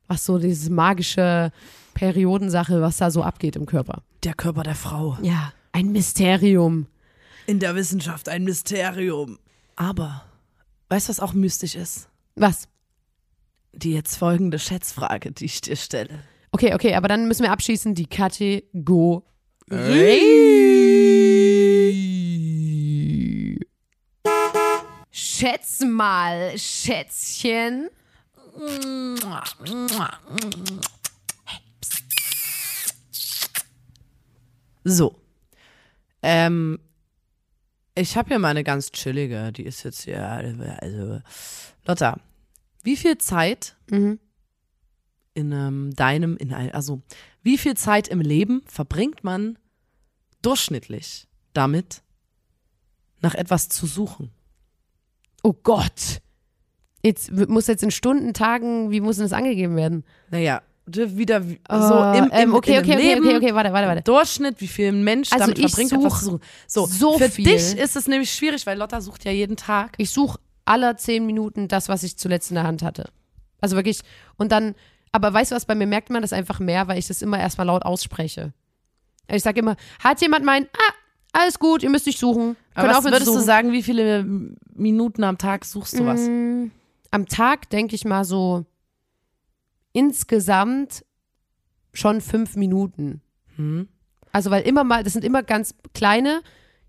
Was 0.07 0.25
so 0.25 0.37
diese 0.37 0.71
magische 0.71 1.51
Periodensache, 1.95 2.81
was 2.81 2.97
da 2.97 3.09
so 3.09 3.23
abgeht 3.23 3.55
im 3.55 3.65
Körper. 3.65 4.03
Der 4.23 4.35
Körper 4.35 4.61
der 4.61 4.75
Frau. 4.75 5.17
Ja, 5.23 5.51
ein 5.71 5.91
Mysterium. 5.91 6.85
In 7.47 7.59
der 7.59 7.75
Wissenschaft 7.75 8.29
ein 8.29 8.43
Mysterium. 8.43 9.39
Aber, 9.75 10.23
weißt 10.89 11.07
du, 11.07 11.09
was 11.09 11.19
auch 11.19 11.33
mystisch 11.33 11.73
ist? 11.73 12.09
Was? 12.35 12.67
Die 13.73 13.93
jetzt 13.93 14.17
folgende 14.17 14.59
Schätzfrage, 14.59 15.31
die 15.31 15.45
ich 15.45 15.61
dir 15.61 15.75
stelle. 15.75 16.19
Okay, 16.51 16.73
okay, 16.73 16.95
aber 16.95 17.07
dann 17.07 17.27
müssen 17.27 17.43
wir 17.43 17.51
abschließen 17.51 17.93
die 17.93 18.07
Kategorie. 18.07 19.21
Schätz 25.11 25.81
mal, 25.81 26.57
Schätzchen. 26.57 27.89
So. 34.83 35.15
Ähm, 36.23 36.79
ich 37.93 38.17
habe 38.17 38.29
hier 38.29 38.39
mal 38.39 38.49
eine 38.49 38.63
ganz 38.63 38.91
chillige, 38.91 39.51
die 39.51 39.63
ist 39.63 39.83
jetzt 39.83 40.03
hier, 40.03 40.27
also, 40.27 41.21
Lotta, 41.85 42.19
wie 42.83 42.95
viel 42.97 43.17
Zeit 43.17 43.75
Mhm. 43.89 44.19
In 45.37 45.51
ähm, 45.51 45.93
deinem, 45.95 46.35
in 46.37 46.51
also, 46.53 47.01
wie 47.43 47.57
viel 47.57 47.75
Zeit 47.75 48.07
im 48.07 48.19
Leben 48.19 48.63
verbringt 48.65 49.23
man 49.23 49.57
durchschnittlich 50.41 51.27
damit, 51.53 52.01
nach 53.21 53.35
etwas 53.35 53.69
zu 53.69 53.85
suchen? 53.85 54.31
Oh 55.43 55.53
Gott. 55.53 56.21
Jetzt 57.03 57.31
muss 57.31 57.67
jetzt 57.67 57.83
in 57.83 57.91
Stunden, 57.91 58.33
Tagen, 58.33 58.91
wie 58.91 58.99
muss 58.99 59.17
denn 59.17 59.25
das 59.25 59.33
angegeben 59.33 59.75
werden? 59.75 60.03
Naja, 60.31 60.61
wieder 60.87 61.47
wie- 61.47 61.59
Oh, 61.69 61.87
so 61.87 61.95
im, 62.17 62.25
im, 62.25 62.29
ähm, 62.31 62.53
okay, 62.55 62.73
in 62.73 62.79
okay, 62.79 62.93
okay, 62.93 62.95
Leben, 62.95 63.25
okay, 63.27 63.37
okay, 63.37 63.53
warte, 63.53 63.71
warte, 63.71 63.87
warte. 63.87 64.01
Durchschnitt, 64.01 64.59
wie 64.59 64.67
viel 64.67 64.87
ein 64.87 65.03
Mensch 65.03 65.31
Also 65.31 65.45
damit 65.45 65.59
ich 65.59 65.67
verbringt, 65.67 65.93
etwas 65.93 66.19
zu 66.19 66.25
suchen. 66.25 66.39
So, 66.65 66.85
so 66.87 67.17
für 67.17 67.29
viel. 67.29 67.45
dich 67.45 67.77
ist 67.77 67.95
es 67.95 68.07
nämlich 68.07 68.31
schwierig, 68.31 68.65
weil 68.65 68.77
Lotta 68.77 69.01
sucht 69.01 69.23
ja 69.25 69.31
jeden 69.31 69.55
Tag. 69.57 69.93
Ich 69.97 70.09
suche 70.09 70.39
aller 70.65 70.97
zehn 70.97 71.25
Minuten 71.25 71.67
das, 71.67 71.89
was 71.89 72.03
ich 72.03 72.17
zuletzt 72.17 72.49
in 72.51 72.55
der 72.55 72.63
Hand 72.63 72.81
hatte. 72.81 73.09
Also 73.61 73.75
wirklich. 73.75 74.01
Und 74.37 74.51
dann, 74.51 74.75
aber 75.11 75.33
weißt 75.33 75.51
du 75.51 75.55
was, 75.55 75.65
bei 75.65 75.75
mir 75.75 75.87
merkt 75.87 76.09
man 76.09 76.21
das 76.21 76.33
einfach 76.33 76.59
mehr, 76.59 76.87
weil 76.87 76.99
ich 76.99 77.07
das 77.07 77.21
immer 77.21 77.39
erstmal 77.39 77.67
laut 77.67 77.83
ausspreche. 77.83 78.53
Ich 79.29 79.43
sage 79.43 79.59
immer, 79.59 79.75
hat 80.03 80.21
jemand 80.21 80.45
mein, 80.45 80.65
ah, 80.65 80.93
alles 81.33 81.59
gut, 81.59 81.83
ihr 81.83 81.89
müsst 81.89 82.05
nicht 82.05 82.19
suchen. 82.19 82.55
Aber 82.73 82.89
was 82.89 83.03
würdest 83.03 83.27
du 83.27 83.33
suchen. 83.33 83.45
sagen, 83.45 83.71
wie 83.71 83.83
viele 83.83 84.25
Minuten 84.73 85.23
am 85.23 85.37
Tag 85.37 85.65
suchst 85.65 85.99
du 85.99 86.05
was? 86.05 86.21
Mm, 86.21 86.71
Am 87.11 87.25
Tag 87.25 87.69
denke 87.69 87.95
ich 87.95 88.05
mal 88.05 88.23
so 88.23 88.65
insgesamt 89.93 91.05
schon 91.93 92.21
fünf 92.21 92.55
Minuten. 92.55 93.21
Hm? 93.55 93.87
Also 94.31 94.51
weil 94.51 94.63
immer 94.63 94.83
mal, 94.83 95.03
das 95.03 95.13
sind 95.13 95.25
immer 95.25 95.43
ganz 95.43 95.75
kleine 95.93 96.41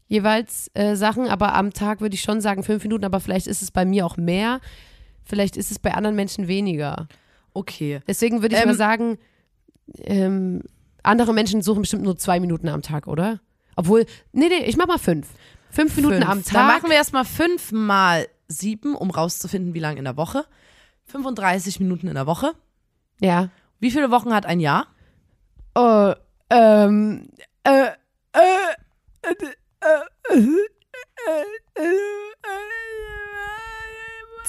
jeweils 0.07 0.70
äh, 0.74 0.96
Sachen, 0.96 1.28
aber 1.28 1.54
am 1.54 1.72
Tag 1.72 2.00
würde 2.00 2.14
ich 2.14 2.22
schon 2.22 2.40
sagen 2.40 2.62
fünf 2.62 2.83
Minuten, 2.83 3.04
aber 3.04 3.20
vielleicht 3.20 3.46
ist 3.46 3.62
es 3.62 3.70
bei 3.70 3.85
mir 3.85 4.07
auch 4.07 4.16
mehr, 4.16 4.61
vielleicht 5.24 5.57
ist 5.57 5.70
es 5.70 5.78
bei 5.78 5.94
anderen 5.94 6.16
Menschen 6.16 6.48
weniger. 6.48 7.09
Okay. 7.54 8.00
Deswegen 8.06 8.42
würde 8.42 8.54
ich 8.56 8.62
Ähm, 8.62 8.68
mal 8.68 8.74
sagen, 8.74 9.18
ähm, 10.04 10.62
andere 11.02 11.32
Menschen 11.32 11.62
suchen 11.62 11.82
bestimmt 11.82 12.02
nur 12.02 12.16
zwei 12.18 12.40
Minuten 12.40 12.68
am 12.68 12.82
Tag, 12.82 13.06
oder? 13.06 13.40
Obwohl, 13.76 14.06
nee, 14.32 14.48
nee, 14.48 14.64
ich 14.66 14.76
mach 14.76 14.87
mal 14.87 14.98
fünf. 14.98 15.28
Fünf 15.70 15.94
Minuten 15.96 16.16
Fünf. 16.16 16.28
am 16.28 16.42
Dann 16.42 16.52
Tag. 16.52 16.66
machen 16.80 16.90
wir 16.90 16.96
erstmal 16.96 17.24
fünf 17.24 17.72
mal 17.72 18.26
sieben, 18.48 18.94
um 18.94 19.11
rauszufinden, 19.11 19.74
wie 19.74 19.78
lange 19.80 19.98
in 19.98 20.04
der 20.04 20.16
Woche. 20.16 20.44
35 21.06 21.80
Minuten 21.80 22.08
in 22.08 22.14
der 22.14 22.26
Woche. 22.26 22.52
ja. 23.20 23.48
Wie 23.80 23.90
viele 23.92 24.11
Wochen 24.11 24.34
hat 24.34 24.44
ein 24.44 24.58
Jahr? 24.61 24.87
Äh, 25.76 26.14
Ähm, 26.50 27.28
äh, 27.62 27.90
äh, 28.32 28.68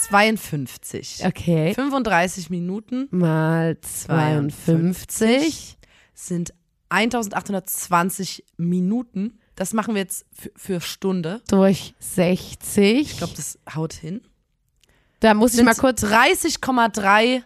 52. 0.08 1.26
okay. 1.26 1.74
35 1.74 2.50
Minuten 2.50 3.08
Mal 3.12 3.80
52. 3.82 5.78
sind 6.14 6.54
1820 6.90 8.46
Minuten. 8.58 9.40
Das 9.56 9.74
machen 9.74 9.94
wir 9.94 10.02
jetzt 10.02 10.26
für, 10.32 10.52
für 10.56 10.82
Stunde. 10.82 11.42
durch 11.50 11.94
60. 12.00 13.02
Ich 13.02 13.18
glaube, 13.18 13.34
das 13.36 13.60
haut 13.76 13.94
hin. 13.94 14.22
da 15.20 15.34
muss 15.34 15.52
ich 15.52 15.58
Sind 15.58 15.66
mal 15.66 15.76
kurz 15.76 16.04
30,3 16.04 17.44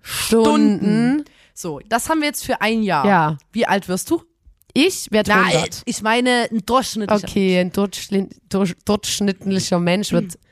Stunden. 0.00 1.24
So, 1.54 1.80
das 1.88 2.08
haben 2.08 2.20
wir 2.20 2.26
jetzt 2.28 2.44
für 2.44 2.60
ein 2.60 2.82
Jahr. 2.82 3.06
Ja. 3.06 3.38
Wie 3.52 3.66
alt 3.66 3.88
wirst 3.88 4.10
du? 4.10 4.22
Ich 4.74 5.12
werde 5.12 5.30
Nein, 5.32 5.44
100. 5.44 5.82
ich 5.84 6.02
meine 6.02 6.48
ein 6.50 6.64
durchschnittlicher. 6.64 7.28
Okay, 7.28 7.58
ein 7.60 7.70
durchschnitt- 7.72 8.34
durch- 8.48 8.74
durchschnittlicher 8.84 9.78
Mensch 9.78 10.12
wird 10.12 10.38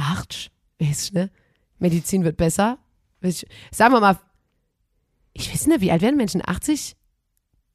8. 0.00 0.50
Weißt 0.78 1.10
du, 1.10 1.14
ne? 1.14 1.30
Medizin 1.78 2.24
wird 2.24 2.36
besser. 2.36 2.78
Ich, 3.20 3.46
sagen 3.70 3.94
wir 3.94 4.00
mal, 4.00 4.18
ich 5.32 5.52
weiß 5.52 5.66
nicht, 5.66 5.80
wie 5.80 5.92
alt 5.92 6.02
werden 6.02 6.16
Menschen? 6.16 6.42
80? 6.44 6.96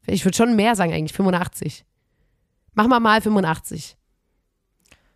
Ich 0.08 0.26
würde 0.26 0.38
schon 0.38 0.56
mehr 0.56 0.76
sagen 0.76 0.94
eigentlich, 0.94 1.14
85. 1.14 1.86
Mach 2.74 2.88
mal 2.88 3.00
mal 3.00 3.22
85. 3.22 3.98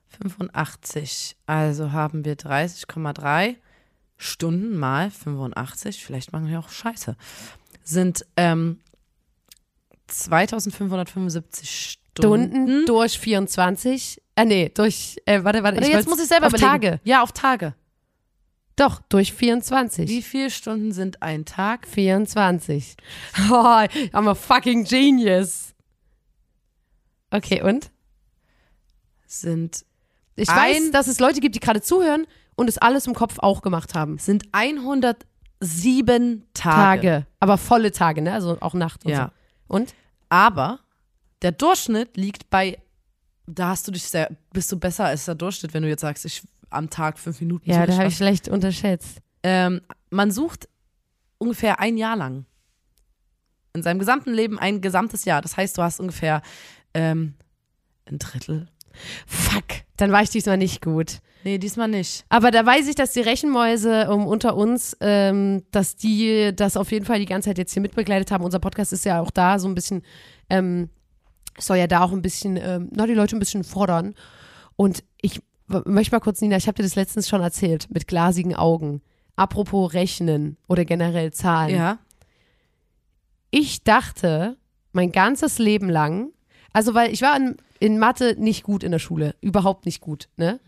85. 0.08 1.36
Also 1.46 1.92
haben 1.92 2.26
wir 2.26 2.36
30,3 2.38 3.56
Stunden 4.18 4.78
mal 4.78 5.12
85. 5.12 6.04
Vielleicht 6.04 6.34
machen 6.34 6.48
wir 6.48 6.60
auch 6.60 6.70
Scheiße. 6.70 7.16
Sind 7.84 8.26
ähm, 8.36 8.80
2575 10.08 12.00
Stunden. 12.20 12.86
Durch 12.86 13.18
24. 13.20 14.22
Äh, 14.36 14.46
nee, 14.46 14.70
durch, 14.74 15.18
äh, 15.26 15.44
warte, 15.44 15.64
warte. 15.64 15.78
Oder 15.78 15.88
ich 15.88 15.94
jetzt 15.94 16.08
muss 16.08 16.20
ich 16.22 16.28
selber 16.28 16.48
auf 16.48 16.54
überlegen. 16.54 16.70
Tage. 16.72 17.00
Ja, 17.04 17.22
auf 17.24 17.32
Tage. 17.32 17.74
Doch, 18.76 19.02
durch 19.10 19.34
24. 19.34 20.10
Wie 20.10 20.22
viele 20.22 20.50
Stunden 20.50 20.92
sind 20.94 21.22
ein 21.22 21.44
Tag? 21.46 21.86
24. 21.88 22.96
Oh, 23.50 23.54
I'm 23.54 24.30
a 24.30 24.36
fucking 24.36 24.86
genius. 24.86 25.74
Okay, 27.32 27.62
und? 27.62 27.92
Sind, 29.28 29.86
Ich 30.36 30.48
weiß, 30.48 30.92
dass 30.92 31.08
es 31.08 31.20
Leute 31.20 31.40
gibt, 31.42 31.56
die 31.56 31.60
gerade 31.60 31.82
zuhören 31.82 32.26
und 32.56 32.68
es 32.70 32.78
alles 32.78 33.06
im 33.06 33.14
Kopf 33.14 33.40
auch 33.40 33.62
gemacht 33.62 33.94
haben. 33.96 34.18
sind 34.18 34.44
107 34.54 36.46
Tage. 36.54 37.02
Tage. 37.02 37.26
Aber 37.40 37.58
volle 37.58 37.92
Tage, 37.92 38.22
ne? 38.22 38.34
Also 38.34 38.58
auch 38.62 38.74
Nacht 38.74 39.06
und 39.06 39.12
Ja. 39.12 39.32
so. 39.68 39.76
Und? 39.76 39.94
Aber 40.30 40.80
der 41.42 41.52
Durchschnitt 41.52 42.18
liegt 42.18 42.50
bei, 42.50 42.78
da 43.46 43.70
hast 43.70 43.88
du 43.88 43.92
dich 43.92 44.04
sehr, 44.04 44.30
bist 44.54 44.72
du 44.72 44.80
besser 44.80 45.06
als 45.06 45.26
der 45.26 45.36
Durchschnitt, 45.36 45.74
wenn 45.74 45.84
du 45.84 45.90
jetzt 45.90 46.02
sagst, 46.02 46.26
ich 46.26 46.44
am 46.70 46.90
Tag 46.90 47.18
fünf 47.18 47.40
Minuten. 47.42 47.70
Ja, 47.70 47.86
da 47.86 47.96
habe 47.98 48.08
ich 48.08 48.18
schlecht 48.18 48.48
unterschätzt. 48.48 49.22
ähm, 49.44 49.82
man 50.12 50.32
sucht 50.32 50.68
ungefähr 51.38 51.80
ein 51.80 51.98
Jahr 51.98 52.16
lang. 52.16 52.46
In 53.74 53.84
seinem 53.84 54.00
gesamten 54.00 54.34
Leben 54.34 54.60
ein 54.60 54.82
gesamtes 54.82 55.26
Jahr. 55.26 55.42
Das 55.42 55.56
heißt, 55.56 55.78
du 55.78 55.82
hast 55.82 56.00
ungefähr 56.00 56.42
ähm, 56.94 57.36
ein 58.06 58.20
Drittel. 58.20 58.68
Fuck, 59.26 59.84
dann 59.98 60.12
war 60.12 60.22
ich 60.22 60.30
diesmal 60.30 60.58
nicht 60.58 60.82
gut. 60.82 61.20
Nee, 61.44 61.58
diesmal 61.58 61.88
nicht. 61.88 62.26
Aber 62.28 62.52
da 62.52 62.66
weiß 62.66 62.88
ich, 62.88 62.96
dass 62.96 63.14
die 63.14 63.22
Rechenmäuse 63.22 64.10
um, 64.12 64.28
unter 64.28 64.58
uns, 64.58 64.98
ähm, 65.00 65.64
dass 65.72 65.96
die 65.96 66.52
das 66.54 66.76
auf 66.76 66.92
jeden 66.92 67.06
Fall 67.06 67.20
die 67.20 67.26
ganze 67.26 67.50
Zeit 67.50 67.58
jetzt 67.58 67.72
hier 67.74 67.82
mitbegleitet 67.82 68.32
haben. 68.32 68.44
Unser 68.44 68.60
Podcast 68.60 68.92
ist 68.92 69.06
ja 69.06 69.22
auch 69.22 69.32
da 69.32 69.58
so 69.58 69.68
ein 69.68 69.76
bisschen, 69.76 70.04
ähm, 70.50 70.90
soll 71.60 71.78
ja 71.78 71.88
da 71.88 72.02
auch 72.02 72.12
ein 72.12 72.22
bisschen, 72.22 72.58
ähm, 72.58 72.90
na, 72.92 73.08
die 73.08 73.14
Leute 73.14 73.36
ein 73.36 73.40
bisschen 73.40 73.64
fordern. 73.64 74.16
Und 74.76 75.04
ich 75.22 75.42
möchte 75.68 76.16
mal 76.16 76.20
kurz, 76.20 76.42
Nina, 76.42 76.58
ich 76.58 76.68
habe 76.68 76.76
dir 76.76 76.84
das 76.84 76.96
letztens 76.96 77.28
schon 77.28 77.42
erzählt, 77.42 77.88
mit 77.92 78.08
glasigen 78.08 78.56
Augen. 78.56 79.02
Apropos 79.36 79.94
Rechnen 79.94 80.58
oder 80.68 80.86
generell 80.86 81.32
Zahlen. 81.32 81.76
Ja. 81.76 82.00
Ich 83.52 83.84
dachte 83.84 84.58
mein 84.92 85.12
ganzes 85.12 85.60
Leben 85.60 85.90
lang, 85.90 86.32
also 86.74 86.94
weil 86.94 87.12
ich 87.14 87.22
war 87.22 87.36
in, 87.38 87.58
in 87.80 88.00
Mathe 88.00 88.36
nicht 88.38 88.64
gut 88.64 88.84
in 88.84 88.92
der 88.92 89.00
Schule, 89.00 89.36
überhaupt 89.42 89.86
nicht 89.86 90.02
gut. 90.02 90.30
Ne? 90.38 90.60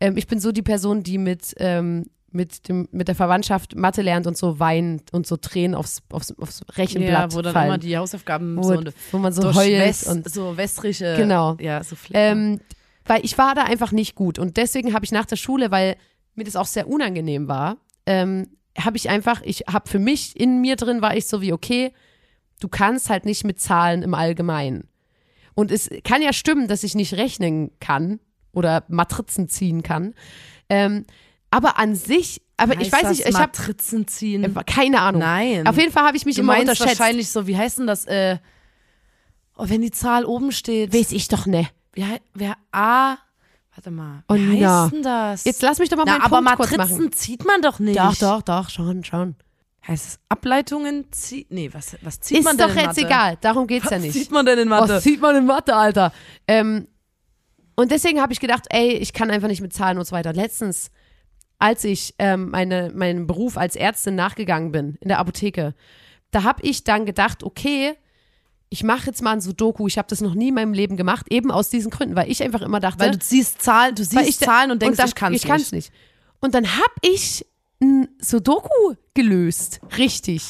Ähm, 0.00 0.16
ich 0.16 0.26
bin 0.26 0.40
so 0.40 0.52
die 0.52 0.62
Person, 0.62 1.02
die 1.02 1.18
mit, 1.18 1.54
ähm, 1.58 2.06
mit, 2.30 2.68
dem, 2.68 2.88
mit 2.92 3.08
der 3.08 3.14
Verwandtschaft 3.14 3.74
Mathe 3.74 4.02
lernt 4.02 4.26
und 4.26 4.36
so 4.36 4.58
weint 4.60 5.12
und 5.12 5.26
so 5.26 5.36
Tränen 5.36 5.74
aufs, 5.74 6.02
aufs, 6.10 6.32
aufs 6.38 6.62
Rechenblatt 6.76 7.32
Ja, 7.32 7.36
wo 7.36 7.42
dann 7.42 7.52
fallen. 7.52 7.66
immer 7.68 7.78
die 7.78 7.96
Hausaufgaben 7.96 8.56
wo, 8.56 8.62
so, 8.62 8.82
wo 9.12 9.18
man 9.18 9.32
so 9.32 9.54
heult 9.54 9.78
West, 9.78 10.06
und 10.08 10.30
so 10.30 10.56
westrische. 10.56 11.14
Genau. 11.16 11.56
Ja, 11.60 11.82
so 11.82 11.96
Flecken. 11.96 12.38
ähm, 12.38 12.60
weil 13.06 13.24
ich 13.24 13.38
war 13.38 13.54
da 13.54 13.64
einfach 13.64 13.92
nicht 13.92 14.14
gut 14.14 14.38
und 14.38 14.56
deswegen 14.56 14.92
habe 14.92 15.04
ich 15.04 15.12
nach 15.12 15.24
der 15.24 15.36
Schule, 15.36 15.70
weil 15.70 15.96
mir 16.34 16.44
das 16.44 16.56
auch 16.56 16.66
sehr 16.66 16.88
unangenehm 16.88 17.48
war, 17.48 17.78
ähm, 18.06 18.48
habe 18.78 18.96
ich 18.96 19.08
einfach, 19.08 19.40
ich 19.42 19.64
habe 19.70 19.88
für 19.88 19.98
mich 19.98 20.38
in 20.38 20.60
mir 20.60 20.76
drin 20.76 21.00
war 21.02 21.16
ich 21.16 21.26
so 21.26 21.40
wie 21.40 21.52
okay, 21.52 21.92
du 22.60 22.68
kannst 22.68 23.08
halt 23.10 23.24
nicht 23.24 23.44
mit 23.44 23.60
Zahlen 23.60 24.02
im 24.02 24.14
Allgemeinen. 24.14 24.88
Und 25.54 25.72
es 25.72 25.90
kann 26.04 26.22
ja 26.22 26.32
stimmen, 26.32 26.68
dass 26.68 26.84
ich 26.84 26.94
nicht 26.94 27.14
rechnen 27.14 27.70
kann 27.80 28.20
oder 28.52 28.84
Matrizen 28.88 29.48
ziehen 29.48 29.82
kann. 29.82 30.14
Ähm, 30.68 31.04
aber 31.50 31.78
an 31.78 31.94
sich, 31.94 32.42
aber 32.56 32.74
ich 32.74 32.80
Heißt 32.80 32.92
weiß 32.92 33.02
das 33.02 33.10
nicht, 33.18 33.28
ich 33.28 33.34
habe 33.34 33.46
Matrizen 33.56 34.06
ziehen. 34.08 34.54
keine 34.66 35.00
Ahnung. 35.00 35.20
Nein. 35.22 35.66
Auf 35.66 35.76
jeden 35.78 35.92
Fall 35.92 36.04
habe 36.04 36.16
ich 36.16 36.24
mich 36.26 36.36
du 36.36 36.42
immer 36.42 36.52
meinst 36.54 36.68
unterschätzt. 36.70 36.98
wahrscheinlich 37.00 37.30
so, 37.30 37.46
wie 37.46 37.56
heißt 37.56 37.78
denn 37.78 37.86
das? 37.86 38.04
Äh, 38.06 38.38
oh, 39.56 39.64
wenn 39.68 39.80
die 39.80 39.90
Zahl 39.90 40.24
oben 40.24 40.52
steht. 40.52 40.92
Weiß 40.92 41.12
ich 41.12 41.28
doch 41.28 41.46
ne. 41.46 41.68
Hei- 41.98 42.20
wer 42.34 42.56
A. 42.72 43.16
Warte 43.74 43.90
mal. 43.90 44.24
Oh, 44.28 44.34
Wie 44.34 44.40
Nina. 44.40 44.84
heißt 44.84 44.92
denn 44.92 45.02
das? 45.02 45.44
Jetzt 45.44 45.62
lass 45.62 45.78
mich 45.78 45.88
doch 45.88 45.96
mal 45.96 46.04
Na, 46.06 46.12
meinen 46.18 46.22
aber 46.22 46.36
Punkt 46.42 46.56
kurz 46.56 46.70
Matrizen 46.76 46.98
machen. 47.04 47.12
zieht 47.12 47.44
man 47.46 47.62
doch 47.62 47.78
nicht. 47.78 47.98
Doch, 47.98 48.16
doch, 48.16 48.42
doch, 48.42 48.70
schon, 48.70 49.04
schon. 49.04 49.36
Heißt 49.86 50.06
es 50.06 50.18
Ableitungen 50.28 51.10
ziehen? 51.12 51.46
Nee, 51.50 51.70
was, 51.72 51.96
was 52.02 52.20
zieht 52.20 52.38
Ist 52.38 52.44
man 52.44 52.56
denn 52.58 52.66
doch 52.68 52.74
in 52.74 52.80
jetzt 52.80 52.96
Mathe? 52.96 53.00
egal, 53.06 53.38
darum 53.40 53.66
geht's 53.68 53.84
ja 53.90 53.92
Was 53.92 54.02
nicht. 54.02 54.12
zieht 54.14 54.30
man 54.32 54.44
denn 54.44 54.58
in 54.58 54.68
Mathe? 54.68 54.94
Was 54.94 55.04
sieht 55.04 55.20
man 55.20 55.36
in 55.36 55.46
Mathe, 55.46 55.74
Alter? 55.74 56.12
Ähm, 56.48 56.88
und 57.76 57.90
deswegen 57.92 58.20
habe 58.20 58.32
ich 58.32 58.40
gedacht, 58.40 58.64
ey, 58.70 58.94
ich 58.94 59.12
kann 59.12 59.30
einfach 59.30 59.46
nicht 59.48 59.60
mit 59.60 59.72
Zahlen 59.72 59.96
und 59.98 60.04
so 60.04 60.10
weiter. 60.12 60.32
Letztens, 60.32 60.90
als 61.58 61.84
ich 61.84 62.14
ähm, 62.18 62.50
meine, 62.50 62.92
meinem 62.94 63.26
Beruf 63.26 63.56
als 63.56 63.76
Ärztin 63.76 64.14
nachgegangen 64.14 64.72
bin, 64.72 64.96
in 65.00 65.08
der 65.08 65.18
Apotheke, 65.18 65.74
da 66.30 66.42
habe 66.44 66.62
ich 66.62 66.84
dann 66.84 67.06
gedacht, 67.06 67.42
okay, 67.42 67.94
ich 68.70 68.84
mache 68.84 69.06
jetzt 69.06 69.22
mal 69.22 69.32
ein 69.32 69.40
Sudoku. 69.40 69.86
Ich 69.86 69.96
habe 69.96 70.08
das 70.08 70.20
noch 70.20 70.34
nie 70.34 70.48
in 70.48 70.54
meinem 70.54 70.74
Leben 70.74 70.96
gemacht, 70.96 71.26
eben 71.30 71.50
aus 71.50 71.70
diesen 71.70 71.90
Gründen, 71.90 72.16
weil 72.16 72.30
ich 72.30 72.42
einfach 72.42 72.60
immer 72.60 72.80
dachte, 72.80 73.00
Weil 73.00 73.12
du 73.12 73.18
siehst 73.24 73.62
Zahlen, 73.62 73.94
du 73.94 74.04
siehst 74.04 74.28
ich- 74.28 74.38
Zahlen 74.38 74.70
und 74.70 74.82
denkst, 74.82 75.02
ich 75.04 75.14
kann's 75.14 75.36
ich 75.36 75.42
kann's 75.48 75.72
nicht. 75.72 75.90
nicht. 75.90 75.92
Und 76.40 76.54
dann 76.54 76.66
habe 76.76 76.92
ich 77.00 77.46
ein 77.80 78.08
Sudoku 78.20 78.94
gelöst, 79.14 79.80
richtig. 79.96 80.42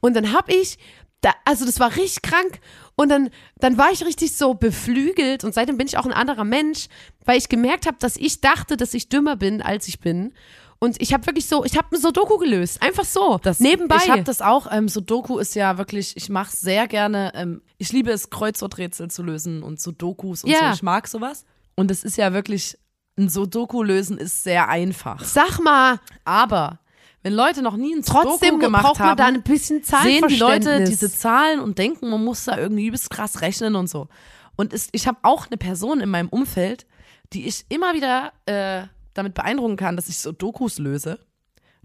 Und 0.00 0.14
dann 0.16 0.32
habe 0.32 0.52
ich, 0.52 0.78
da, 1.20 1.30
also 1.44 1.64
das 1.66 1.80
war 1.80 1.96
richtig 1.96 2.22
krank. 2.22 2.60
Und 2.96 3.08
dann, 3.08 3.30
dann 3.58 3.78
war 3.78 3.90
ich 3.92 4.04
richtig 4.04 4.36
so 4.36 4.54
beflügelt 4.54 5.42
und 5.44 5.54
seitdem 5.54 5.78
bin 5.78 5.86
ich 5.86 5.96
auch 5.96 6.04
ein 6.04 6.12
anderer 6.12 6.44
Mensch, 6.44 6.88
weil 7.24 7.38
ich 7.38 7.48
gemerkt 7.48 7.86
habe, 7.86 7.96
dass 7.98 8.16
ich 8.16 8.40
dachte, 8.42 8.76
dass 8.76 8.92
ich 8.92 9.08
dümmer 9.08 9.36
bin, 9.36 9.62
als 9.62 9.88
ich 9.88 10.00
bin. 10.00 10.34
Und 10.78 11.00
ich 11.00 11.12
habe 11.12 11.26
wirklich 11.26 11.46
so, 11.46 11.64
ich 11.64 11.76
habe 11.76 11.94
ein 11.94 12.00
Sudoku 12.00 12.38
gelöst, 12.38 12.82
einfach 12.82 13.04
so, 13.04 13.38
Das, 13.42 13.60
nebenbei. 13.60 13.96
Ich 14.02 14.10
habe 14.10 14.22
das 14.22 14.40
auch. 14.40 14.66
Ähm, 14.70 14.88
Sudoku 14.88 15.38
ist 15.38 15.54
ja 15.54 15.76
wirklich, 15.76 16.16
ich 16.16 16.30
mache 16.30 16.56
sehr 16.56 16.88
gerne. 16.88 17.32
Ähm, 17.34 17.60
ich 17.76 17.92
liebe 17.92 18.10
es, 18.10 18.30
Kreuzworträtsel 18.30 19.10
zu 19.10 19.22
lösen 19.22 19.62
und 19.62 19.78
Sudokus 19.80 20.42
und 20.44 20.50
Ja. 20.50 20.68
so. 20.68 20.74
Ich 20.74 20.82
mag 20.82 21.06
sowas. 21.06 21.44
Und 21.74 21.90
es 21.90 22.02
ist 22.02 22.16
ja 22.16 22.32
wirklich, 22.32 22.78
ein 23.18 23.28
Sudoku 23.28 23.82
lösen 23.82 24.16
ist 24.16 24.42
sehr 24.42 24.68
einfach. 24.70 25.22
Sag 25.22 25.60
mal, 25.60 26.00
Aber 26.24 26.80
wenn 27.22 27.34
Leute 27.34 27.62
noch 27.62 27.76
nie 27.76 27.94
ein 27.94 28.02
trotzdem 28.02 28.58
gemacht 28.58 28.84
braucht 28.84 28.98
man 28.98 29.08
haben, 29.10 29.16
da 29.18 29.26
ein 29.26 29.42
bisschen 29.42 29.82
sehen 29.82 30.24
die 30.28 30.36
Leute 30.36 30.84
diese 30.84 31.12
Zahlen 31.12 31.60
und 31.60 31.78
denken, 31.78 32.08
man 32.10 32.24
muss 32.24 32.44
da 32.44 32.56
irgendwie 32.56 32.86
übelst 32.86 33.10
krass 33.10 33.42
rechnen 33.42 33.76
und 33.76 33.88
so. 33.88 34.08
Und 34.56 34.72
es, 34.72 34.88
ich 34.92 35.06
habe 35.06 35.18
auch 35.22 35.46
eine 35.46 35.56
Person 35.56 36.00
in 36.00 36.08
meinem 36.08 36.28
Umfeld, 36.28 36.86
die 37.32 37.46
ich 37.46 37.64
immer 37.68 37.94
wieder 37.94 38.32
äh, 38.46 38.86
damit 39.14 39.34
beeindrucken 39.34 39.76
kann, 39.76 39.96
dass 39.96 40.08
ich 40.08 40.18
so 40.18 40.32
Dokus 40.32 40.78
löse. 40.78 41.18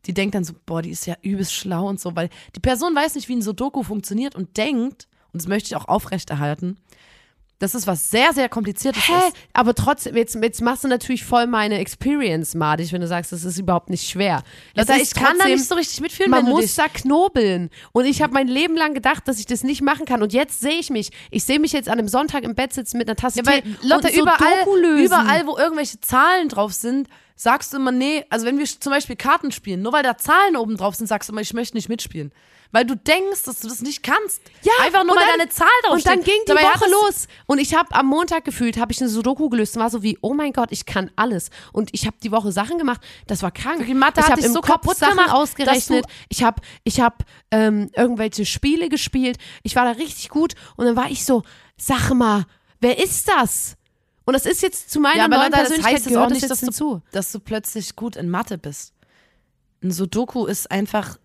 Die 0.06 0.14
denkt 0.14 0.36
dann 0.36 0.44
so, 0.44 0.54
boah, 0.66 0.82
die 0.82 0.92
ist 0.92 1.06
ja 1.06 1.16
übelst 1.22 1.54
schlau 1.54 1.88
und 1.88 2.00
so, 2.00 2.16
weil 2.16 2.30
die 2.56 2.60
Person 2.60 2.96
weiß 2.96 3.16
nicht, 3.16 3.28
wie 3.28 3.36
ein 3.36 3.42
Sudoku 3.42 3.84
funktioniert 3.84 4.36
und 4.36 4.56
denkt, 4.58 5.08
und 5.34 5.42
das 5.42 5.48
möchte 5.48 5.68
ich 5.68 5.76
auch 5.76 5.88
aufrechterhalten, 5.88 6.78
dass 7.60 7.74
es 7.74 7.88
was 7.88 8.10
sehr, 8.10 8.34
sehr 8.34 8.50
kompliziertes 8.50 9.08
Hä? 9.08 9.14
ist. 9.30 9.36
Aber 9.54 9.74
trotzdem, 9.74 10.16
jetzt, 10.18 10.36
jetzt 10.36 10.62
machst 10.62 10.84
du 10.84 10.88
natürlich 10.90 11.24
voll 11.24 11.48
meine 11.48 11.80
Experience 11.80 12.54
madig, 12.54 12.92
wenn 12.92 13.02
du 13.02 13.08
sagst, 13.08 13.32
das 13.32 13.44
ist 13.46 13.58
überhaupt 13.58 13.90
nicht 13.90 14.10
schwer. 14.10 14.44
Leute, 14.76 14.94
ist 14.94 15.02
ich 15.04 15.14
kann 15.14 15.38
da 15.38 15.46
trotzdem- 15.46 15.52
nicht 15.54 15.68
so 15.68 15.76
richtig 15.76 16.02
mitfühlen, 16.02 16.32
Man 16.32 16.46
wenn 16.46 16.52
du 16.54 16.58
muss 16.62 16.76
da 16.76 16.88
knobeln. 16.90 17.70
Und 17.94 18.06
ich 18.06 18.22
habe 18.22 18.34
mein 18.34 18.48
Leben 18.48 18.76
lang 18.76 18.94
gedacht, 18.94 19.28
dass 19.28 19.40
ich 19.40 19.46
das 19.46 19.64
nicht 19.64 19.82
machen 19.82 20.06
kann. 20.06 20.22
Und 20.22 20.34
jetzt 20.34 20.60
sehe 20.60 20.80
ich 20.80 20.90
mich. 20.90 21.12
Ich 21.32 21.44
sehe 21.46 21.60
mich 21.60 21.72
jetzt 21.72 21.88
an 21.88 21.98
einem 21.98 22.08
Sonntag 22.10 22.44
im 22.44 22.56
Bett 22.56 22.74
sitzen 22.74 22.98
mit 22.98 23.08
einer 23.08 23.16
Tasse 23.16 23.40
Ja, 23.40 23.46
weil 23.46 23.64
Lotte, 23.84 24.10
so 24.14 24.22
überall, 24.22 25.00
überall, 25.04 25.48
wo 25.48 25.58
irgendwelche 25.58 26.00
Zahlen 26.02 26.50
drauf 26.50 26.74
sind, 26.74 27.08
sagst 27.38 27.72
du 27.74 27.78
immer, 27.78 27.92
nee, 27.92 28.26
also 28.30 28.46
wenn 28.46 28.58
wir 28.58 28.66
zum 28.66 28.92
Beispiel 28.92 29.16
Karten 29.16 29.52
spielen, 29.52 29.82
nur 29.82 29.94
weil 29.94 30.04
da 30.04 30.18
Zahlen 30.18 30.56
oben 30.56 30.78
drauf 30.78 30.96
sind, 30.96 31.08
sagst 31.08 31.30
du 31.30 31.34
immer, 31.34 31.42
ich 31.42 31.54
möchte 31.54 31.76
nicht 31.78 31.90
mitspielen. 31.90 32.32
Weil 32.72 32.86
du 32.86 32.96
denkst, 32.96 33.44
dass 33.44 33.60
du 33.62 33.68
das 33.68 33.82
nicht 33.82 34.04
kannst. 34.04 34.42
Ja, 34.64 34.72
Einfach 34.84 35.04
nur, 35.04 35.16
weil 35.16 35.26
dann- 35.28 35.40
deine 35.40 35.50
Zahl 35.50 35.68
drauf 35.84 35.94
Und 35.94 36.06
dann 36.06 36.22
ging 36.24 36.36
die 36.48 36.50
Dabei 36.54 36.64
Woche 36.64 36.90
los. 36.90 37.28
Und 37.46 37.60
ich 37.60 37.74
habe 37.76 37.94
am 37.96 38.08
Montag 38.08 38.46
gefühlt, 38.46 38.78
habe 38.78 38.92
ich 38.92 39.00
eine 39.02 39.10
Sudoku 39.10 39.50
gelöst 39.50 39.76
und 39.76 39.82
war 39.84 39.90
so 39.90 40.04
wie, 40.04 40.18
oh 40.22 40.34
mein 40.34 40.54
Gott, 40.54 40.72
ich 40.72 40.86
kann 40.86 41.10
alles. 41.16 41.50
Und 41.72 41.90
ich 41.94 42.06
habe 42.06 42.18
die 42.24 42.32
Woche 42.32 42.52
Sachen 42.52 42.78
gemacht, 42.78 43.02
das 43.28 43.42
war 43.44 43.52
krank. 43.52 43.80
Wirklich, 43.80 43.96
Mathe 43.96 44.22
ich 44.22 44.28
habe 44.30 44.42
im 44.42 44.52
so 44.54 44.62
Kopf 44.62 44.72
kaputt 44.72 44.98
Sachen 44.98 45.18
gemacht, 45.18 45.32
ausgerechnet. 45.34 46.06
du- 46.06 46.10
Ich 46.30 46.44
habe 46.44 46.62
ich 46.84 47.00
hab, 47.00 47.24
ähm, 47.52 47.90
irgendwelche 47.96 48.46
Spiele 48.46 48.90
gespielt. 48.90 49.38
Ich 49.64 49.76
war 49.76 49.86
da 49.86 49.92
richtig 49.92 50.30
gut. 50.30 50.54
Und 50.76 50.86
dann 50.86 50.96
war 50.96 51.10
ich 51.10 51.26
so, 51.26 51.44
sag 51.78 52.12
mal, 52.14 52.46
wer 52.82 52.98
ist 52.98 53.28
das? 53.28 53.76
Und 54.28 54.34
das 54.34 54.46
ist 54.48 54.62
jetzt 54.64 54.90
zu 54.90 55.00
meiner 55.00 55.18
Ja, 55.18 55.26
aber 55.26 55.38
neuen 55.38 55.52
Leute, 55.52 55.52
das 55.52 55.60
Persönlichkeit 55.70 55.94
heißt 55.94 56.06
jetzt 56.06 56.12
gehört 56.14 56.26
auch 56.26 56.30
das 56.30 56.34
nicht, 56.34 56.42
jetzt 56.42 56.52
dass 56.52 56.60
du, 56.60 56.66
hinzu. 56.66 57.02
dass 57.12 57.32
du 57.32 57.40
plötzlich 57.40 57.96
gut 57.96 58.16
in 58.16 58.30
Mathe 58.30 58.58
bist. 58.58 58.94
Ein 59.84 59.92
Sudoku 59.92 60.46
ist 60.48 60.72
einfach 60.72 61.18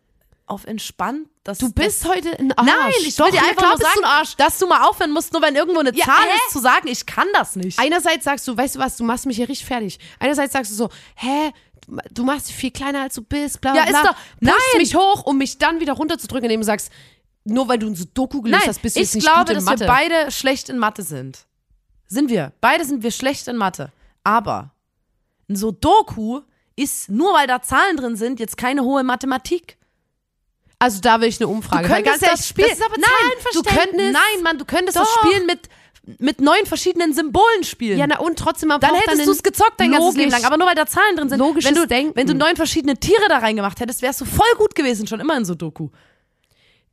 auf 0.51 0.65
entspannt. 0.65 1.29
Dass, 1.45 1.59
Du 1.59 1.73
bist 1.73 2.07
heute 2.07 2.39
ein 2.39 2.53
Arsch. 2.53 2.67
Nein, 2.67 2.93
ich 3.01 3.19
will 3.19 3.27
Doch, 3.27 3.31
dir 3.31 3.43
einfach 3.43 3.63
nur 3.63 3.79
sagen, 3.79 4.29
dass 4.37 4.59
du 4.59 4.67
mal 4.67 4.83
aufhören 4.87 5.11
musst, 5.13 5.33
nur 5.33 5.41
wenn 5.43 5.55
irgendwo 5.57 5.81
eine 5.81 5.95
Ja, 5.95 6.05
Zahl 6.05 6.25
hä? 6.27 6.37
ist, 6.47 6.53
zu 6.53 6.59
sagen, 6.59 6.87
ich 6.89 7.07
kann 7.07 7.27
das 7.33 7.57
nicht. 7.57 7.79
Einerseits 7.79 8.25
sagst 8.25 8.47
du, 8.47 8.57
weißt 8.57 8.75
du 8.77 8.79
was, 8.79 8.97
du 8.97 9.05
machst 9.05 9.25
mich 9.27 9.37
hier 9.37 9.49
richtig 9.49 9.67
fertig. 9.67 9.99
Einerseits 10.19 10.53
sagst 10.53 10.71
du 10.71 10.75
so, 10.77 10.91
hä, 11.17 11.53
du 12.13 12.25
machst 12.25 12.49
dich 12.49 12.57
viel 12.57 12.71
kleiner 12.71 13.03
als 13.03 13.15
du 13.15 13.23
bist, 13.23 13.61
bla 13.61 13.73
bla 13.73 13.81
Ja, 13.83 13.87
ist 13.91 14.01
bla. 14.01 14.11
doch- 14.13 14.17
nein. 14.41 14.55
mich 14.77 14.95
hoch, 14.95 15.25
um 15.25 15.39
mich 15.39 15.57
dann 15.59 15.81
wieder 15.81 15.95
runterzudrücken, 15.95 16.45
indem 16.45 16.61
du 16.61 16.67
sagst, 16.67 16.91
nur 17.45 17.67
weil 17.69 17.79
du 17.79 17.87
ein 17.87 17.95
Sudoku 17.97 18.43
gelöst 18.43 18.67
hast, 18.69 18.83
bist 18.83 18.97
du 18.97 19.01
ich 19.01 19.07
jetzt 19.07 19.15
nicht 19.15 19.25
glaube, 19.25 19.41
gut 19.41 19.49
in 19.51 19.55
dass 19.57 19.65
Mathe. 19.65 19.81
wir 19.81 19.87
beide 19.87 20.31
schlecht 20.31 20.69
in 20.69 20.79
Mathe 20.79 21.03
sind. 21.03 21.47
Sind 22.07 22.29
wir. 22.29 22.53
Beide 22.61 22.85
sind 22.85 23.03
wir 23.03 23.11
schlecht 23.13 23.49
in 23.49 23.57
Mathe. 23.57 23.93
Aber 24.25 24.73
ein 25.49 25.57
Sudoku 25.57 26.43
ist, 26.77 27.09
nur 27.09 27.33
weil 27.35 27.47
da 27.47 27.63
Zahlen 27.63 27.97
drin 27.97 28.17
sind, 28.17 28.41
jetzt 28.41 28.57
keine 28.59 28.83
hohe 28.83 29.03
Mathematik. 29.05 29.79
Also 30.81 31.01
da 31.01 31.21
will 31.21 31.29
ich 31.29 31.39
eine 31.39 31.47
Umfrage. 31.47 31.87
Du 31.87 31.95
könntest 31.95 32.23
das 32.27 32.49
Spiel. 32.49 32.65
Das 32.65 32.79
ist 32.79 32.83
aber 32.85 32.97
nein, 32.97 33.53
du 33.53 33.63
könnt, 33.63 33.95
nein, 33.95 34.43
Mann, 34.43 34.59
du 34.59 34.65
könntest 34.65 34.97
das 34.97 35.07
Doch. 35.07 35.19
Spielen 35.25 35.47
mit, 35.47 35.69
mit 36.19 36.41
neun 36.41 36.65
verschiedenen 36.67 37.13
Symbolen 37.13 37.63
spielen. 37.65 37.99
Ja, 37.99 38.07
na 38.07 38.19
und 38.19 38.39
trotzdem, 38.39 38.71
man 38.71 38.81
dann 38.81 38.95
hättest 38.95 39.27
du 39.27 39.31
es 39.31 39.43
gezockt 39.43 39.79
dein 39.79 39.93
ganzes 39.93 40.17
Leben 40.17 40.31
logisch- 40.31 40.43
lang. 40.43 40.45
Aber 40.47 40.57
nur 40.57 40.67
weil 40.67 40.75
da 40.75 40.87
Zahlen 40.87 41.17
drin 41.17 41.29
sind. 41.29 41.39
logisches 41.39 41.69
wenn 41.71 41.75
du, 41.77 41.87
Denken. 41.87 42.17
Wenn 42.17 42.27
du 42.27 42.35
neun 42.35 42.57
verschiedene 42.57 42.97
Tiere 42.97 43.29
da 43.29 43.39
reingemacht 43.39 43.79
hättest, 43.79 44.03
wärst 44.03 44.21
du 44.23 44.25
voll 44.25 44.51
gut 44.59 44.75
gewesen, 44.75 45.07
schon 45.07 45.21
immer 45.21 45.37
in 45.37 45.45
Sudoku. 45.45 45.91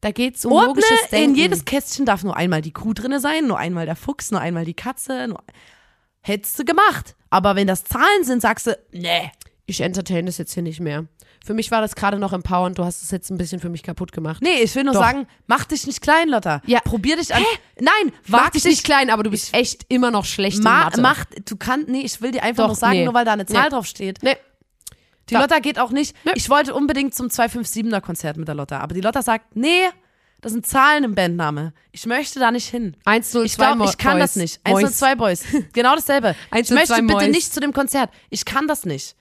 Da 0.02 0.12
geht's 0.12 0.45
um 0.45 0.52
Ordne, 0.52 0.67
logisches 0.67 1.10
Denken. 1.10 1.30
in 1.32 1.36
jedes 1.36 1.65
Kästchen 1.65 2.06
darf 2.06 2.23
nur 2.23 2.36
einmal 2.38 2.62
die 2.62 2.71
Kuh 2.73 2.93
drinne 2.93 3.19
sein, 3.19 3.47
nur 3.47 3.58
einmal 3.58 3.86
der 3.88 3.95
Fuchs, 3.95 4.30
nur 4.32 4.41
einmal 4.41 4.65
die 4.65 4.76
Katze. 4.76 5.28
Nur 5.28 5.41
Hättest 6.21 6.60
du 6.60 6.65
gemacht. 6.65 7.15
Aber 7.30 7.56
wenn 7.56 7.67
das 7.67 7.84
Zahlen 7.86 8.23
sind, 8.23 8.41
sagst 8.41 8.67
du, 8.67 8.78
nee. 8.91 9.32
Ich 9.67 9.82
entertain 9.82 10.25
das 10.25 10.38
jetzt 10.39 10.53
hier 10.53 10.63
nicht 10.63 10.80
mehr. 10.80 11.06
Für 11.45 11.53
mich 11.53 11.69
war 11.71 11.82
das 11.82 11.95
gerade 11.95 12.17
noch 12.17 12.34
empowernd, 12.34 12.77
du 12.80 12.84
hast 12.86 13.03
es 13.03 13.12
jetzt 13.12 13.30
ein 13.30 13.38
bisschen 13.38 13.60
für 13.60 13.69
mich 13.69 13.84
kaputt 13.84 14.12
gemacht. 14.12 14.41
Nee, 14.41 14.62
ich 14.63 14.73
will 14.75 14.84
nur 14.86 14.93
Doch. 14.93 15.01
sagen, 15.01 15.27
mach 15.45 15.65
dich 15.65 15.86
nicht 15.86 16.01
klein, 16.01 16.30
Lotta. 16.30 16.62
Ja. 16.65 16.80
Probier 16.80 17.17
dich 17.17 17.34
an. 17.36 17.43
Nein, 17.80 18.12
Ich 18.23 18.30
mag 18.30 18.45
wag 18.45 18.51
dich 18.53 18.63
nicht 18.63 18.84
klein, 18.84 19.10
aber 19.10 19.23
du 19.23 19.30
bist 19.30 19.53
echt 19.53 19.86
immer 19.89 20.10
noch 20.10 20.25
schlecht 20.25 20.58
in 20.58 20.63
Ma 20.63 20.86
Mathe. 20.86 21.01
mach, 21.01 21.25
du 21.45 21.56
kannst, 21.58 21.89
nee, 21.89 22.01
ich 22.01 22.21
will 22.21 22.32
dir 22.32 22.41
einfach 22.43 22.63
Doch, 22.63 22.69
nur 22.69 22.75
sagen, 22.75 22.97
nee. 22.99 23.06
nur 23.06 23.13
weil 23.13 23.25
da 23.25 23.34
eine 23.34 23.45
Zahl 23.45 23.65
Nee. 23.65 23.69
drauf 23.69 23.86
steht. 23.86 24.19
Nee. 24.23 24.36
Die 25.30 25.34
Ja. 25.36 25.41
Lotta 25.41 25.60
geht 25.60 25.77
auch 25.80 25.91
nicht. 25.91 26.15
Nee. 26.25 26.32
Ich 26.36 26.49
wollte 26.49 26.73
unbedingt 26.73 27.13
zum 27.13 27.27
257er 27.27 27.99
Konzert 28.01 28.38
mit 28.38 28.47
der 28.47 28.56
Lotta, 28.56 28.80
aber 28.80 28.93
die 28.95 29.01
Lotta 29.01 29.21
sagt, 29.21 29.56
nee, 29.58 29.84
das 30.39 30.53
sind 30.53 30.65
Zahlen 30.65 31.03
im 31.03 31.15
Bandname. 31.15 31.73
Ich 31.91 32.06
möchte 32.06 32.39
da 32.39 32.51
nicht 32.51 32.69
hin. 32.69 32.95
102 33.06 33.43
Ich 33.43 33.58
glaube, 33.58 33.84
ich 33.86 33.97
kann 33.97 34.13
Boys. 34.19 34.21
das 34.21 34.36
nicht. 34.38 34.60
Mois. 34.67 34.77
102 34.77 35.15
Boys. 35.15 35.43
Genau 35.73 35.95
dasselbe. 35.95 36.36
Ich 36.56 36.71
102 36.71 36.75
möchte 36.75 36.93
bitte 37.01 37.13
Mois. 37.25 37.27
nicht 37.27 37.53
zu 37.53 37.60
dem 37.60 37.73
Konzert. 37.73 38.10
Ich 38.30 38.45
kann 38.45 38.67
das 38.67 38.86
nicht. 38.86 39.15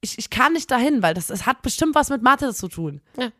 Ich, 0.00 0.18
ich 0.18 0.30
kann 0.30 0.52
nicht 0.52 0.70
dahin, 0.70 1.02
weil 1.02 1.14
das, 1.14 1.26
das 1.26 1.44
hat 1.46 1.62
bestimmt 1.62 1.94
was 1.94 2.08
mit 2.10 2.22
Mathe 2.22 2.54
zu 2.54 2.68
tun. 2.68 3.00
Ja. 3.18 3.30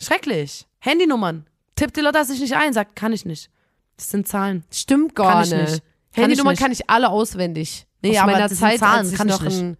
Schrecklich. 0.00 0.66
Handynummern. 0.80 1.46
Tippt 1.76 1.96
die 1.96 2.00
Lotta 2.00 2.24
sich 2.24 2.40
nicht 2.40 2.54
ein, 2.54 2.72
sagt, 2.72 2.96
kann 2.96 3.12
ich 3.12 3.24
nicht. 3.24 3.50
Das 3.96 4.10
sind 4.10 4.26
Zahlen. 4.28 4.64
Stimmt 4.72 5.14
gar 5.14 5.44
Kann 5.44 5.44
ich 5.44 5.70
nicht. 5.70 5.82
Handynummern 6.12 6.54
ich 6.54 6.60
kann 6.60 6.72
ich 6.72 6.90
alle 6.90 7.10
auswendig. 7.10 7.86
Nee, 8.02 8.10
Aus 8.10 8.18
aber 8.18 8.32
meiner 8.32 8.48
das 8.48 8.58
sind 8.58 8.68
Zeit, 8.68 8.78
Zahlen, 8.80 8.98
als 9.00 9.12
ich 9.12 9.16
kann 9.18 9.28
ich 9.28 9.34
noch 9.34 9.42
nicht. 9.42 9.58
ein, 9.58 9.76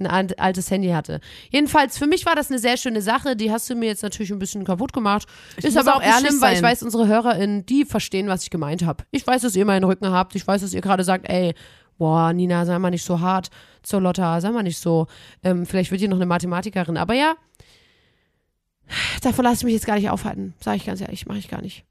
ein 0.00 0.06
alt- 0.06 0.38
altes 0.38 0.70
Handy 0.70 0.88
hatte. 0.90 1.20
Jedenfalls, 1.50 1.98
für 1.98 2.06
mich 2.06 2.24
war 2.26 2.34
das 2.34 2.48
eine 2.50 2.58
sehr 2.58 2.76
schöne 2.76 3.02
Sache. 3.02 3.36
Die 3.36 3.50
hast 3.52 3.68
du 3.68 3.74
mir 3.74 3.86
jetzt 3.86 4.02
natürlich 4.02 4.30
ein 4.32 4.38
bisschen 4.38 4.64
kaputt 4.64 4.92
gemacht. 4.92 5.26
ist 5.56 5.64
muss 5.64 5.76
aber 5.76 5.92
auch 5.96 6.00
auch 6.00 6.02
ehrlich 6.02 6.28
schlimm, 6.28 6.40
weil 6.40 6.56
ich 6.56 6.62
weiß, 6.62 6.82
unsere 6.82 7.06
HörerInnen, 7.06 7.66
die 7.66 7.84
verstehen, 7.84 8.28
was 8.28 8.42
ich 8.44 8.50
gemeint 8.50 8.84
habe. 8.84 9.04
Ich 9.10 9.26
weiß, 9.26 9.42
dass 9.42 9.54
ihr 9.56 9.64
meinen 9.64 9.84
Rücken 9.84 10.10
habt. 10.10 10.34
Ich 10.36 10.46
weiß, 10.46 10.62
dass 10.62 10.72
ihr 10.72 10.80
gerade 10.80 11.04
sagt, 11.04 11.28
ey, 11.28 11.54
boah, 11.98 12.32
Nina, 12.32 12.64
sei 12.64 12.78
mal 12.78 12.90
nicht 12.90 13.04
so 13.04 13.20
hart 13.20 13.50
zur 13.82 14.00
Lotta, 14.00 14.40
sei 14.40 14.50
mal 14.50 14.62
nicht 14.62 14.78
so. 14.78 15.06
Ähm, 15.42 15.66
vielleicht 15.66 15.90
wird 15.90 16.00
ihr 16.00 16.08
noch 16.08 16.16
eine 16.16 16.26
Mathematikerin. 16.26 16.96
Aber 16.96 17.14
ja, 17.14 17.34
davon 19.22 19.44
lasse 19.44 19.58
ich 19.60 19.64
mich 19.64 19.74
jetzt 19.74 19.86
gar 19.86 19.96
nicht 19.96 20.10
aufhalten. 20.10 20.54
Sage 20.60 20.76
ich 20.76 20.86
ganz 20.86 21.00
ehrlich, 21.00 21.26
mache 21.26 21.38
ich 21.38 21.48
gar 21.48 21.62
nicht. 21.62 21.84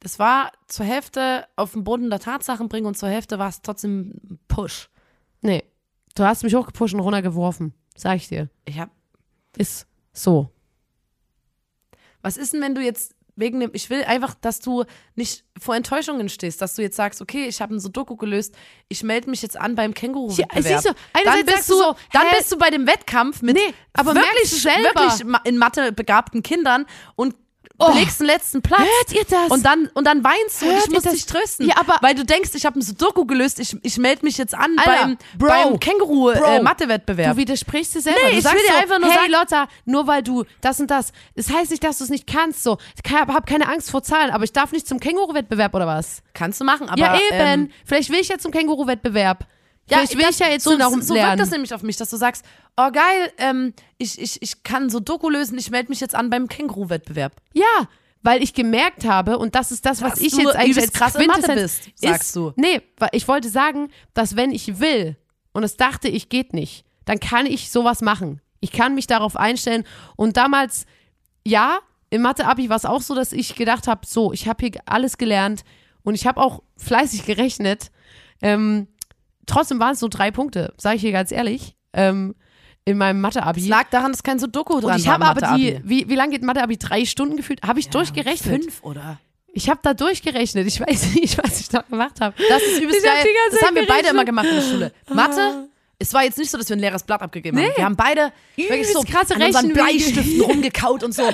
Das 0.00 0.18
war 0.18 0.52
zur 0.68 0.86
Hälfte 0.86 1.46
auf 1.56 1.72
den 1.72 1.82
Boden 1.84 2.08
der 2.10 2.20
Tatsachen 2.20 2.68
bringen 2.68 2.86
und 2.86 2.96
zur 2.96 3.08
Hälfte 3.08 3.38
war 3.38 3.48
es 3.48 3.62
trotzdem 3.62 4.12
ein 4.30 4.38
Push. 4.48 4.90
Nee. 5.40 5.64
Du 6.14 6.24
hast 6.24 6.42
mich 6.44 6.54
hochgepusht 6.54 6.94
und 6.94 7.00
runtergeworfen. 7.00 7.74
Sag 7.96 8.16
ich 8.16 8.28
dir. 8.28 8.48
Ich 8.64 8.78
hab, 8.78 8.90
Ist 9.56 9.86
so. 10.12 10.50
was 12.22 12.36
ist 12.36 12.52
denn, 12.52 12.60
wenn 12.60 12.74
du 12.74 12.80
jetzt 12.80 13.14
wegen 13.38 13.60
dem, 13.60 13.70
ich 13.72 13.88
will 13.88 14.02
einfach, 14.04 14.34
dass 14.34 14.60
du 14.60 14.84
nicht 15.14 15.44
vor 15.58 15.76
Enttäuschungen 15.76 16.28
stehst, 16.28 16.60
dass 16.60 16.74
du 16.74 16.82
jetzt 16.82 16.96
sagst, 16.96 17.22
okay, 17.22 17.46
ich 17.46 17.60
habe 17.60 17.74
ein 17.74 17.80
Sudoku 17.80 18.16
gelöst, 18.16 18.54
ich 18.88 19.02
melde 19.02 19.30
mich 19.30 19.42
jetzt 19.42 19.56
an 19.56 19.74
beim 19.74 19.94
Känguru-Wettbewerb. 19.94 20.64
Ja, 20.64 20.80
siehst 20.80 20.86
du, 20.86 21.24
dann 21.24 21.46
bist 21.46 21.70
du 21.70 21.74
so, 21.74 21.96
dann 22.12 22.26
hä? 22.26 22.34
bist 22.36 22.52
du 22.52 22.58
bei 22.58 22.70
dem 22.70 22.86
Wettkampf 22.86 23.42
mit 23.42 23.56
Nee, 23.56 23.74
aber 23.92 24.14
wirklich, 24.14 24.50
selber. 24.50 24.82
wirklich 24.94 25.36
in 25.44 25.56
Mathe 25.56 25.92
begabten 25.92 26.42
Kindern 26.42 26.86
und 27.14 27.34
Oh. 27.80 27.92
belegst 27.92 28.18
den 28.20 28.26
letzten 28.26 28.60
Platz. 28.60 28.80
Hört 28.80 29.12
ihr 29.12 29.24
das? 29.24 29.50
Und 29.50 29.64
dann, 29.64 29.88
und 29.94 30.04
dann 30.04 30.24
weinst 30.24 30.60
du 30.62 30.66
und 30.66 30.72
Hört 30.72 30.80
ich 30.82 30.88
ihr 30.88 30.94
muss 30.94 31.02
das? 31.04 31.12
dich 31.12 31.26
trösten. 31.26 31.68
Ja, 31.68 31.76
aber- 31.78 31.98
weil 32.00 32.14
du 32.14 32.24
denkst, 32.24 32.50
ich 32.54 32.66
habe 32.66 32.78
ein 32.78 32.82
Sudoku 32.82 33.24
gelöst, 33.24 33.60
ich, 33.60 33.76
ich 33.82 33.98
melde 33.98 34.24
mich 34.24 34.36
jetzt 34.36 34.54
an 34.54 34.76
Alter, 34.78 34.90
beim, 35.04 35.18
Bro, 35.38 35.46
beim 35.48 35.78
Känguru-Mathe-Wettbewerb. 35.80 37.32
Du 37.32 37.36
widersprichst 37.36 37.94
dir 37.94 38.00
selber. 38.00 38.18
Nee, 38.24 38.30
du 38.32 38.36
ich 38.38 38.42
sagst 38.42 38.56
will 38.58 38.66
dir 38.66 38.72
so, 38.74 38.78
einfach 38.82 38.98
nur 38.98 39.10
hey 39.10 39.18
sagen- 39.18 39.32
Lotta, 39.32 39.68
nur 39.84 40.06
weil 40.06 40.22
du 40.22 40.44
das 40.60 40.80
und 40.80 40.90
das. 40.90 41.12
Das 41.36 41.50
heißt 41.50 41.70
nicht, 41.70 41.84
dass 41.84 41.98
du 41.98 42.04
es 42.04 42.10
nicht 42.10 42.26
kannst. 42.26 42.62
So, 42.62 42.78
ich 43.04 43.12
hab, 43.12 43.28
hab 43.32 43.46
keine 43.46 43.68
Angst 43.68 43.90
vor 43.90 44.02
Zahlen, 44.02 44.30
aber 44.30 44.44
ich 44.44 44.52
darf 44.52 44.72
nicht 44.72 44.86
zum 44.88 44.98
Känguru-Wettbewerb 45.00 45.74
oder 45.74 45.86
was? 45.86 46.22
Kannst 46.34 46.60
du 46.60 46.64
machen, 46.64 46.88
aber 46.88 47.00
ja, 47.00 47.14
eben. 47.16 47.26
Ähm, 47.32 47.70
Vielleicht 47.84 48.10
will 48.10 48.18
ich 48.20 48.28
ja 48.28 48.38
zum 48.38 48.50
Känguru-Wettbewerb. 48.52 49.46
Vielleicht 49.88 50.14
will 50.16 50.22
das- 50.22 50.34
ich 50.34 50.38
ja 50.40 50.48
jetzt 50.48 50.64
so, 50.64 50.76
noch 50.76 50.90
so 51.00 51.14
lernen. 51.14 51.30
wirkt 51.30 51.40
das 51.40 51.50
nämlich 51.50 51.74
auf 51.74 51.82
mich, 51.82 51.96
dass 51.96 52.10
du 52.10 52.16
sagst, 52.16 52.44
oh 52.76 52.90
geil, 52.90 53.32
ähm, 53.38 53.72
ich, 53.98 54.20
ich, 54.20 54.40
ich 54.42 54.62
kann 54.62 54.90
so 54.90 55.00
Doku 55.00 55.28
lösen, 55.30 55.58
ich 55.58 55.70
melde 55.70 55.88
mich 55.88 56.00
jetzt 56.00 56.14
an 56.14 56.30
beim 56.30 56.48
Känguru-Wettbewerb. 56.48 57.32
Ja, 57.54 57.88
weil 58.22 58.42
ich 58.42 58.52
gemerkt 58.54 59.04
habe, 59.04 59.38
und 59.38 59.54
das 59.54 59.70
ist 59.72 59.86
das, 59.86 60.02
was 60.02 60.12
Dass 60.12 60.20
ich 60.20 60.32
jetzt 60.36 60.56
eigentlich 60.56 60.78
als 60.78 60.92
krass 60.92 61.14
in 61.14 61.26
Mathe 61.26 61.42
Quintessenz 61.42 61.80
bist, 61.86 61.98
sagst 61.98 62.36
du. 62.36 62.52
Nee, 62.56 62.82
weil 62.98 63.10
ich 63.12 63.26
wollte 63.28 63.48
sagen, 63.48 63.90
dass 64.14 64.36
wenn 64.36 64.50
ich 64.52 64.80
will 64.80 65.16
und 65.52 65.62
es 65.64 65.76
dachte, 65.76 66.08
ich 66.08 66.28
geht 66.28 66.52
nicht, 66.52 66.84
dann 67.04 67.20
kann 67.20 67.46
ich 67.46 67.70
sowas 67.70 68.00
machen. 68.02 68.40
Ich 68.60 68.72
kann 68.72 68.94
mich 68.94 69.06
darauf 69.06 69.36
einstellen. 69.36 69.84
Und 70.16 70.36
damals, 70.36 70.84
ja, 71.46 71.78
im 72.10 72.22
Mathe-Abi 72.22 72.68
war 72.68 72.76
es 72.76 72.84
auch 72.84 73.02
so, 73.02 73.14
dass 73.14 73.32
ich 73.32 73.54
gedacht 73.54 73.86
habe, 73.86 74.00
so, 74.06 74.32
ich 74.32 74.48
habe 74.48 74.66
hier 74.66 74.80
alles 74.86 75.16
gelernt 75.16 75.62
und 76.02 76.14
ich 76.14 76.26
habe 76.26 76.40
auch 76.40 76.62
fleißig 76.76 77.24
gerechnet. 77.24 77.90
Ähm, 78.42 78.88
trotzdem 79.48 79.80
waren 79.80 79.94
es 79.94 80.00
so 80.00 80.08
drei 80.08 80.30
Punkte, 80.30 80.72
sage 80.76 80.96
ich 80.96 81.02
hier 81.02 81.12
ganz 81.12 81.32
ehrlich, 81.32 81.74
ähm, 81.92 82.34
in 82.84 82.96
meinem 82.96 83.20
Mathe-Abi. 83.20 83.60
Es 83.60 83.68
lag 83.68 83.90
daran, 83.90 84.12
dass 84.12 84.22
kein 84.22 84.38
Sudoku 84.38 84.80
dran 84.80 84.92
Und 84.92 84.98
ich 85.00 85.08
habe 85.08 85.24
aber 85.26 85.56
die, 85.56 85.80
wie, 85.84 86.08
wie 86.08 86.14
lange 86.14 86.32
geht 86.32 86.42
Mathe-Abi? 86.42 86.78
Drei 86.78 87.04
Stunden 87.04 87.36
gefühlt? 87.36 87.62
Habe 87.62 87.80
ich 87.80 87.90
durchgerechnet. 87.90 88.62
Fünf, 88.62 88.82
oder? 88.82 89.18
Ich 89.52 89.68
habe 89.68 89.80
da 89.82 89.92
durchgerechnet. 89.94 90.66
Ich 90.68 90.80
weiß 90.80 91.14
nicht, 91.14 91.36
was 91.42 91.60
ich 91.60 91.68
da 91.68 91.82
gemacht 91.82 92.20
habe. 92.20 92.34
Das 92.48 92.62
ist 92.62 92.80
übelst 92.80 93.00
Ich 93.02 93.10
hab 93.10 93.16
geil. 93.16 93.26
ganze 93.44 93.58
Das 93.58 93.66
haben 93.66 93.74
wir 93.74 93.86
beide 93.86 94.08
immer 94.08 94.24
gemacht 94.24 94.46
in 94.46 94.54
der 94.54 94.62
Schule. 94.62 94.92
Mathe, 95.12 95.68
es 95.98 96.14
war 96.14 96.22
jetzt 96.24 96.38
nicht 96.38 96.50
so, 96.50 96.56
dass 96.56 96.68
wir 96.68 96.76
ein 96.76 96.80
leeres 96.80 97.02
Blatt 97.02 97.20
abgegeben 97.22 97.58
haben. 97.58 97.72
Wir 97.76 97.84
haben 97.84 97.96
beide 97.96 98.32
wirklich 98.56 98.92
so 98.92 99.02
krasse 99.02 99.34
an 99.34 99.42
unseren. 99.42 99.72
Bleistiften 99.72 100.40
rumgekaut 100.42 101.02
und 101.02 101.12
so. 101.12 101.24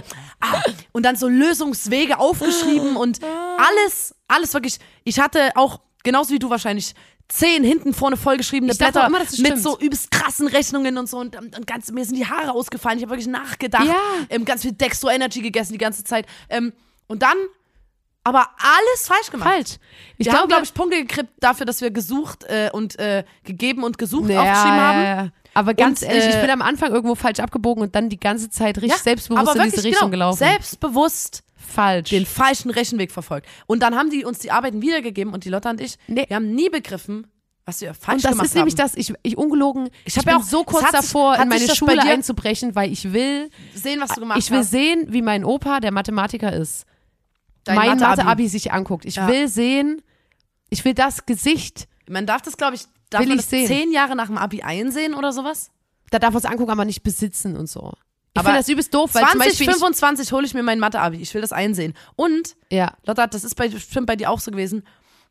Ah, 0.41 0.61
und 0.93 1.05
dann 1.05 1.17
so 1.17 1.29
Lösungswege 1.29 2.19
aufgeschrieben 2.19 2.97
und 2.97 3.21
alles, 3.59 4.15
alles 4.27 4.55
wirklich. 4.55 4.79
Ich 5.05 5.21
hatte 5.21 5.51
auch, 5.55 5.81
genauso 6.03 6.33
wie 6.33 6.39
du 6.39 6.51
wahrscheinlich, 6.51 6.95
zehn 7.29 7.65
hinten 7.65 7.95
vorne 7.95 8.17
vollgeschriebene 8.17 8.73
dachte 8.73 8.93
Blätter 8.93 9.05
auch 9.05 9.09
immer, 9.09 9.19
dass 9.19 9.33
es 9.33 9.39
mit 9.39 9.59
stimmt. 9.59 9.63
so 9.63 9.79
übelst 9.79 10.11
krassen 10.11 10.47
Rechnungen 10.47 10.99
und 10.99 11.09
so. 11.09 11.19
Und, 11.19 11.37
und 11.37 11.67
ganz, 11.67 11.91
mir 11.91 12.05
sind 12.05 12.17
die 12.17 12.27
Haare 12.27 12.53
ausgefallen. 12.53 12.99
Ich 12.99 13.05
habe 13.05 13.13
wirklich 13.13 13.29
nachgedacht. 13.29 13.87
Ja. 13.87 13.97
Ähm, 14.31 14.45
ganz 14.45 14.63
viel 14.63 14.73
Dextro 14.73 15.11
Energy 15.11 15.41
gegessen 15.41 15.73
die 15.73 15.79
ganze 15.79 16.05
Zeit. 16.05 16.27
Ähm, 16.49 16.73
und 17.07 17.23
dann 17.23 17.37
aber 18.25 18.49
alles 18.59 19.07
falsch 19.07 19.31
gemacht. 19.31 19.51
Falsch. 19.51 19.77
Ich 20.17 20.27
Wir 20.27 20.33
haben, 20.33 20.49
glaube, 20.49 20.65
ich, 20.65 20.73
Punkte 20.73 20.97
gekriegt 20.97 21.29
dafür, 21.41 21.67
dass 21.67 21.83
wir 21.83 21.91
gesucht 21.91 22.45
äh, 22.45 22.71
und 22.73 22.99
äh, 22.99 23.25
gegeben 23.45 23.85
und 23.85 23.99
gesucht 23.99 24.31
ja, 24.31 24.41
aufgeschrieben 24.41 24.81
haben. 24.81 25.03
Ja. 25.03 25.29
Aber 25.53 25.75
ganz 25.75 26.03
Und, 26.03 26.09
ehrlich, 26.09 26.31
ich 26.31 26.35
äh, 26.35 26.41
bin 26.41 26.51
am 26.51 26.63
Anfang 26.63 26.93
irgendwo 26.93 27.15
falsch 27.15 27.41
abgebogen 27.41 27.83
und 27.83 27.95
dann 27.95 28.09
die 28.09 28.19
ganze 28.19 28.51
Zeit 28.51 28.79
richtig 28.79 29.01
selbstbewusst 29.01 29.55
in 29.55 29.63
diese 29.65 29.85
Richtung 29.85 30.11
genau, 30.11 30.11
gelaufen. 30.11 30.39
Selbstbewusst 30.39 31.45
falsch. 31.65 32.11
den 32.11 32.27
falschen 32.27 32.71
Rechenweg 32.71 33.11
verfolgt. 33.11 33.47
Und 33.67 33.81
dann 33.83 33.95
haben 33.97 34.11
die 34.11 34.25
uns 34.25 34.39
die 34.39 34.51
Arbeiten 34.51 34.81
wiedergegeben 34.83 35.33
und 35.35 35.45
die 35.45 35.49
Lotta 35.51 35.71
und 35.71 35.81
ich, 35.81 35.97
Nee. 36.07 36.25
wir 36.29 36.37
haben 36.37 36.55
nie 36.55 36.69
begriffen, 36.69 37.27
Was 37.67 37.81
ja 37.81 37.95
falsch 37.95 38.17
Und 38.17 38.25
das 38.25 38.31
gemacht 38.33 38.47
ist 38.47 38.55
nämlich 38.57 38.75
haben. 38.75 38.91
das, 38.93 38.95
ich, 38.95 39.15
ich 39.23 39.39
ungelogen, 39.39 39.89
ich, 40.05 40.19
hab 40.19 40.25
bin 40.27 40.35
ja 40.35 40.39
auch- 40.41 40.43
so 40.45 40.65
kurz 40.65 40.83
sich- 40.83 40.91
davor, 40.93 41.33
hat 41.39 41.45
in 41.45 41.49
meine 41.49 41.61
sich 41.67 41.75
Schule 41.75 42.03
einzubrechen, 42.03 42.75
weil 42.75 42.93
ich 42.93 43.13
will, 43.15 43.49
sehen, 43.75 44.01
was 44.03 44.11
du 44.11 44.21
gemacht 44.21 44.39
ich 44.39 44.51
will 44.51 44.59
hast. 44.59 44.71
sehen, 44.71 45.07
wie 45.09 45.23
mein 45.23 45.45
Opa, 45.45 45.81
der 45.81 45.91
Mathematiker 45.91 46.53
ist, 46.53 46.85
Dein 47.65 47.77
mein. 47.77 47.99
Mathe-Abi 47.99 48.49
sich 48.49 48.73
anguckt. 48.73 49.07
Ich 49.07 49.17
Ja. 49.17 49.27
will 49.29 49.49
sehen, 49.49 50.03
ich 50.69 50.85
will 50.85 50.93
das 50.93 51.25
Gesicht, 51.25 51.89
Man 52.07 52.27
darf 52.27 52.43
das, 52.43 52.59
glaube 52.59 52.75
ich, 52.75 52.83
darf 53.09 53.23
Will 53.23 53.29
man 53.29 53.39
ich 53.39 53.45
das 53.45 53.51
sehen. 53.51 53.67
zehn 53.67 53.93
Jahre 53.93 54.15
nach 54.15 54.27
dem 54.27 54.37
Abi 54.37 54.63
einsehen 54.63 55.15
oder 55.15 55.33
sowas? 55.33 55.71
da 56.11 56.19
darf 56.19 56.35
man 56.35 56.39
es 56.41 56.45
angucken, 56.45 56.71
aber 56.71 56.85
nicht 56.85 57.03
besitzen 57.03 57.57
und 57.57 57.67
so. 57.69 57.95
Ich 58.37 58.43
finde 58.43 58.59
das 58.59 58.69
übelst 58.69 58.93
doof, 58.93 59.15
weil 59.15 59.23
zum 59.23 59.41
20, 59.41 59.49
Beispiel, 59.49 59.69
ich, 59.69 59.75
25 59.75 60.33
hole 60.33 60.45
ich 60.45 60.55
mir 60.55 60.63
mein 60.63 60.81
Mathe-Abi. 60.81 61.19
Ich 61.19 61.33
will 61.35 61.41
das 61.41 61.53
einsehen. 61.53 61.95
Und, 62.17 62.57
ja, 62.71 62.93
Lotta, 63.07 63.27
das 63.29 63.45
ist 63.45 63.55
bei, 63.55 63.69
bestimmt 63.69 64.07
bei 64.07 64.17
dir 64.17 64.31
auch 64.31 64.41
so 64.41 64.51
gewesen, 64.51 64.85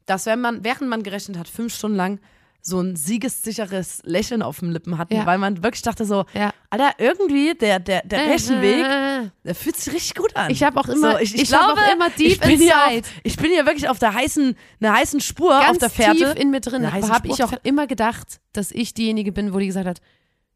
dass 0.06 0.26
wenn 0.26 0.40
man, 0.40 0.64
während 0.64 0.90
man 0.90 1.04
gerechnet 1.04 1.38
hat, 1.38 1.48
fünf 1.50 1.76
Stunden 1.76 1.98
lang 1.98 2.20
so 2.66 2.80
ein 2.80 2.96
siegessicheres 2.96 4.00
Lächeln 4.06 4.42
auf 4.42 4.60
den 4.62 4.72
Lippen 4.72 4.98
hatten, 4.98 5.16
Ja. 5.16 5.26
weil 5.26 5.38
man 5.38 5.62
wirklich 5.64 5.82
dachte 5.82 6.06
so, 6.06 6.24
ja. 6.34 6.54
Alter, 6.70 6.94
irgendwie 6.98 7.54
der, 7.56 7.80
der, 7.80 8.04
der 8.06 8.30
Rechenweg, 8.32 8.86
Äh, 8.86 9.30
der 9.44 9.54
fühlt 9.54 9.76
sich 9.76 9.94
richtig 9.94 10.16
gut 10.16 10.34
an. 10.38 10.50
Ich 10.50 10.64
habe 10.64 10.80
auch 10.80 10.88
immer, 10.88 11.14
so, 11.14 11.18
ich, 11.20 11.36
ich, 11.36 11.42
ich, 11.42 11.48
glaube, 11.50 11.74
auch 11.74 11.94
immer 11.94 12.10
deep 12.10 12.32
ich 12.32 12.40
bin, 12.40 12.58
hier 12.58 12.78
auf, 12.78 12.94
inside, 12.94 13.08
ich 13.24 13.36
bin 13.36 13.52
hier 13.52 13.66
wirklich 13.66 13.90
auf 13.90 14.00
der 14.00 14.14
heißen, 14.14 14.56
einer 14.80 14.94
heißen 14.94 15.20
Spur 15.20 15.60
auf 15.60 15.66
ganz 15.66 15.80
der 15.80 15.90
Fährte. 15.90 16.18
tief 16.20 16.42
in 16.42 16.52
mir 16.52 16.62
drin, 16.62 16.90
habe 16.90 17.28
ich 17.28 17.44
auch 17.44 17.52
immer 17.64 17.86
gedacht, 17.86 18.40
dass 18.54 18.72
ich 18.72 18.94
diejenige 18.94 19.34
bin, 19.34 19.54
wo 19.54 19.60
die 19.60 19.68
gesagt 19.68 19.88
hat, 19.88 20.00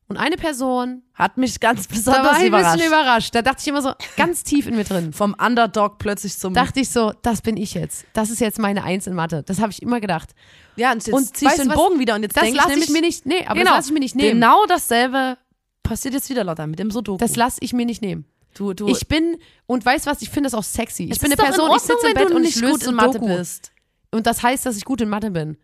und 0.09 0.17
eine 0.17 0.37
Person, 0.37 1.03
Hat 1.13 1.37
mich 1.37 1.59
ganz 1.59 1.87
da 1.87 1.93
besonders 1.95 2.23
war 2.25 2.31
ich 2.33 2.39
ein 2.39 2.47
überrascht. 2.47 2.73
bisschen 2.75 2.87
überrascht. 2.87 3.35
Da 3.35 3.41
dachte 3.41 3.57
ich 3.61 3.67
immer 3.67 3.81
so, 3.81 3.91
ganz 4.15 4.43
tief 4.43 4.65
in 4.67 4.75
mir 4.75 4.83
drin. 4.85 5.11
Vom 5.13 5.35
Underdog 5.37 5.97
plötzlich 5.97 6.37
zum. 6.37 6.53
Dachte 6.53 6.79
ich 6.79 6.89
so, 6.89 7.11
das 7.23 7.41
bin 7.41 7.57
ich 7.57 7.73
jetzt. 7.73 8.05
Das 8.13 8.29
ist 8.29 8.39
jetzt 8.39 8.57
meine 8.59 8.83
Eins 8.83 9.05
in 9.07 9.13
Mathe. 9.13 9.43
Das 9.43 9.59
habe 9.59 9.71
ich 9.71 9.81
immer 9.81 9.99
gedacht. 9.99 10.29
ja, 10.77 10.91
und 10.93 11.05
jetzt 11.05 11.13
und 11.13 11.35
zieh 11.35 11.45
ich 11.45 11.51
weißt 11.51 11.59
den 11.59 11.65
du 11.69 11.75
was? 11.75 11.77
Bogen 11.77 11.99
wieder 11.99 12.15
und 12.15 12.23
jetzt 12.23 12.37
Das 12.37 12.43
denke 12.43 12.55
ich 12.57 12.61
lasse 12.63 12.69
nämlich, 12.69 12.87
ich 12.89 12.93
mir 12.93 13.01
nicht, 13.01 13.25
nee, 13.25 13.45
aber 13.45 13.55
genau, 13.59 13.71
das 13.71 13.77
lasse 13.79 13.87
ich 13.89 13.93
mir 13.93 13.99
nicht 13.99 14.15
nehmen. 14.15 14.31
Genau 14.39 14.65
dasselbe 14.65 15.37
passiert 15.83 16.13
jetzt 16.13 16.29
wieder, 16.29 16.43
Lotta, 16.43 16.67
mit 16.67 16.79
dem 16.79 16.89
Sudoku. 16.91 17.17
Das 17.17 17.35
lasse 17.35 17.57
ich 17.61 17.73
mir 17.73 17.85
nicht 17.85 18.01
nehmen. 18.01 18.25
du, 18.55 18.73
du, 18.73 18.87
Ich 18.87 19.07
bin, 19.07 19.37
und 19.65 19.85
weißt 19.85 20.05
was, 20.05 20.21
ich 20.21 20.29
finde 20.29 20.49
das 20.49 20.53
auch 20.53 20.63
sexy. 20.63 21.09
Ich 21.11 21.19
bin 21.19 21.31
eine 21.31 21.35
Person, 21.41 21.69
in 21.69 21.75
ich 21.75 21.81
sitze 21.81 21.93
Ordnung, 21.93 22.11
im 22.11 22.17
Bett 22.17 22.29
du 22.31 22.35
und 22.35 22.43
ich 22.45 22.55
löse 22.55 22.71
gut 22.73 22.83
in 22.83 22.95
Mathe 22.95 23.19
bist. 23.19 23.71
Und 24.11 24.25
das 24.25 24.41
heißt, 24.41 24.65
dass 24.65 24.77
ich 24.77 24.85
gut 24.85 25.01
in 25.01 25.09
Mathe 25.09 25.31
bin. 25.31 25.57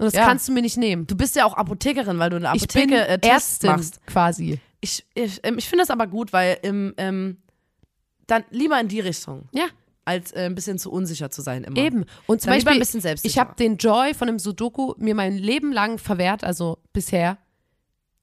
Und 0.00 0.06
das 0.06 0.14
Ja. 0.14 0.24
kannst 0.24 0.48
du 0.48 0.52
mir 0.52 0.62
nicht 0.62 0.76
nehmen. 0.78 1.06
Du 1.06 1.14
bist 1.16 1.36
ja 1.36 1.44
auch 1.44 1.54
Apothekerin, 1.54 2.18
weil 2.18 2.30
du 2.30 2.36
in 2.36 2.42
der 2.42 2.54
Ich 2.54 2.66
bin 2.68 2.82
Apotheke 2.92 3.06
äh, 3.08 3.18
Tests 3.18 3.52
Ärztin 3.62 3.70
machst. 3.70 4.06
quasi. 4.06 4.60
Ich, 4.80 5.04
ich, 5.14 5.40
ähm, 5.42 5.58
ich 5.58 5.68
finde 5.68 5.82
das 5.82 5.90
aber 5.90 6.06
gut, 6.06 6.32
weil 6.32 6.56
im, 6.62 6.94
ähm, 6.96 7.36
dann 8.26 8.44
lieber 8.50 8.80
in 8.80 8.88
die 8.88 9.00
Richtung, 9.00 9.48
Ja, 9.52 9.66
als 10.06 10.32
äh, 10.32 10.46
ein 10.46 10.54
bisschen 10.54 10.78
zu 10.78 10.90
unsicher 10.90 11.30
zu 11.30 11.42
sein 11.42 11.64
immer. 11.64 11.76
eben. 11.76 12.06
Und 12.26 12.40
zum 12.40 12.48
Dann 12.50 12.56
Beispiel, 12.56 12.72
ein 12.72 12.78
bisschen 12.78 13.00
selbstsicher. 13.02 13.30
ich 13.30 13.38
habe 13.38 13.54
den 13.56 13.76
Joy 13.76 14.14
von 14.14 14.28
einem 14.28 14.38
Sudoku 14.38 14.94
mir 14.96 15.14
mein 15.14 15.36
Leben 15.36 15.70
lang 15.72 15.98
verwehrt, 15.98 16.44
also 16.44 16.78
bisher. 16.94 17.36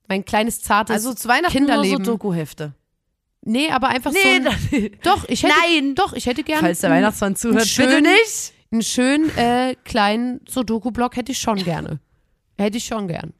Mein 0.08 0.24
kleines, 0.24 0.60
zartes 0.62 0.94
also 0.96 1.14
zu 1.14 1.28
Weihnachten 1.28 1.58
nur 1.58 1.66
Kinderleben. 1.68 2.04
Sudoku-Hefte. 2.04 2.72
Nee, 3.42 3.70
aber 3.70 3.88
einfach 3.88 4.10
so 4.10 4.18
Nee, 4.18 4.34
ein, 4.36 4.44
dann- 4.44 4.90
Doch, 5.04 5.28
ich 5.28 5.42
hätte, 5.44 5.54
Nein. 5.68 5.94
doch, 5.94 6.12
ich 6.14 6.26
hätte 6.26 6.42
gern 6.42 6.60
falls 6.60 6.80
der 6.80 6.90
Weihnachtsmann 6.90 7.36
zuhört, 7.36 7.66
schön- 7.66 7.86
bitte 7.86 8.02
nicht. 8.02 8.52
Einen 8.70 8.82
schönen 8.82 9.30
äh, 9.36 9.74
kleinen 9.84 10.40
Sudoku-Block 10.48 11.16
hätte 11.16 11.32
ich 11.32 11.38
schon 11.38 11.56
gerne. 11.56 12.00
Hätte 12.58 12.76
ich 12.76 12.84
schon 12.84 13.08
gern. 13.08 13.32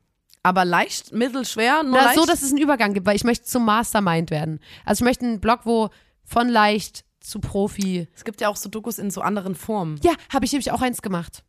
Aber 0.43 0.65
leicht, 0.65 1.13
mittelschwer, 1.13 1.83
nur 1.83 1.95
Oder 1.95 2.05
leicht. 2.05 2.19
so, 2.19 2.25
dass 2.25 2.43
es 2.43 2.51
einen 2.51 2.63
Übergang 2.63 2.95
gibt, 2.95 3.07
weil 3.07 3.17
ich 3.17 3.25
möchte 3.25 3.45
zum 3.45 3.65
Mastermind 3.65 4.31
werden. 4.31 4.61
Also 4.85 5.03
ich 5.03 5.05
möchte 5.05 5.27
einen 5.27 5.41
Blog, 5.41 5.61
wo 5.65 5.91
von 6.25 6.49
leicht 6.49 7.05
zu 7.21 7.41
Profi. 7.41 8.09
es 8.15 8.25
gibt 8.25 8.41
ja 8.41 8.49
auch 8.49 8.57
Sudokus 8.57 8.99
in 8.99 9.11
so 9.11 9.21
anderen 9.21 9.55
Formen. 9.55 10.01
Ja, 10.03 10.13
habe 10.33 10.45
ich 10.45 10.53
nämlich 10.53 10.71
auch 10.71 10.81
eins 10.81 11.03
gemacht. 11.03 11.45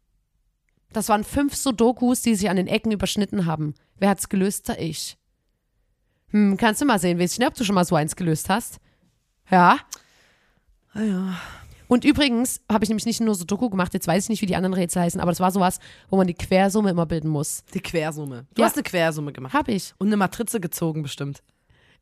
Das 0.91 1.07
waren 1.07 1.23
fünf 1.23 1.55
Sudokus, 1.55 2.21
die 2.21 2.35
sich 2.35 2.49
an 2.49 2.57
den 2.57 2.67
Ecken 2.67 2.91
überschnitten 2.91 3.45
haben. 3.45 3.75
Wer 3.97 4.09
hat's 4.09 4.27
gelöst? 4.27 4.67
Da 4.67 4.75
ich. 4.75 5.17
Hm, 6.31 6.57
kannst 6.57 6.81
du 6.81 6.85
mal 6.85 6.99
sehen, 6.99 7.19
weiß 7.19 7.33
ich 7.33 7.39
nicht, 7.39 7.47
ob 7.47 7.53
du 7.53 7.63
schon 7.63 7.75
mal 7.75 7.85
so 7.85 7.95
eins 7.95 8.15
gelöst 8.15 8.49
hast. 8.49 8.79
Ja. 9.49 9.77
Ah 10.93 11.01
ja. 11.01 11.39
Und 11.89 12.05
übrigens 12.05 12.61
habe 12.71 12.83
ich 12.83 12.89
nämlich 12.89 13.05
nicht 13.07 13.19
nur 13.19 13.33
Sudoku 13.33 13.67
gemacht, 13.69 13.93
jetzt 13.95 14.07
weiß 14.07 14.23
ich 14.25 14.29
nicht, 14.29 14.41
wie 14.43 14.45
die 14.45 14.55
anderen 14.55 14.75
Rätsel 14.75 15.01
heißen, 15.01 15.19
aber 15.19 15.31
das 15.31 15.39
war 15.39 15.49
sowas, 15.51 15.79
wo 16.09 16.17
man 16.17 16.27
die 16.27 16.35
Quersumme 16.35 16.91
immer 16.91 17.07
bilden 17.07 17.29
muss. 17.29 17.63
Die 17.73 17.79
Quersumme. 17.81 18.45
Du 18.53 18.61
Ja. 18.61 18.67
hast 18.67 18.75
eine 18.75 18.83
Quersumme 18.83 19.33
gemacht. 19.33 19.53
Hab 19.53 19.67
ich. 19.67 19.93
Und 19.97 20.07
eine 20.07 20.15
Matrize 20.17 20.59
gezogen 20.59 21.01
bestimmt. 21.01 21.41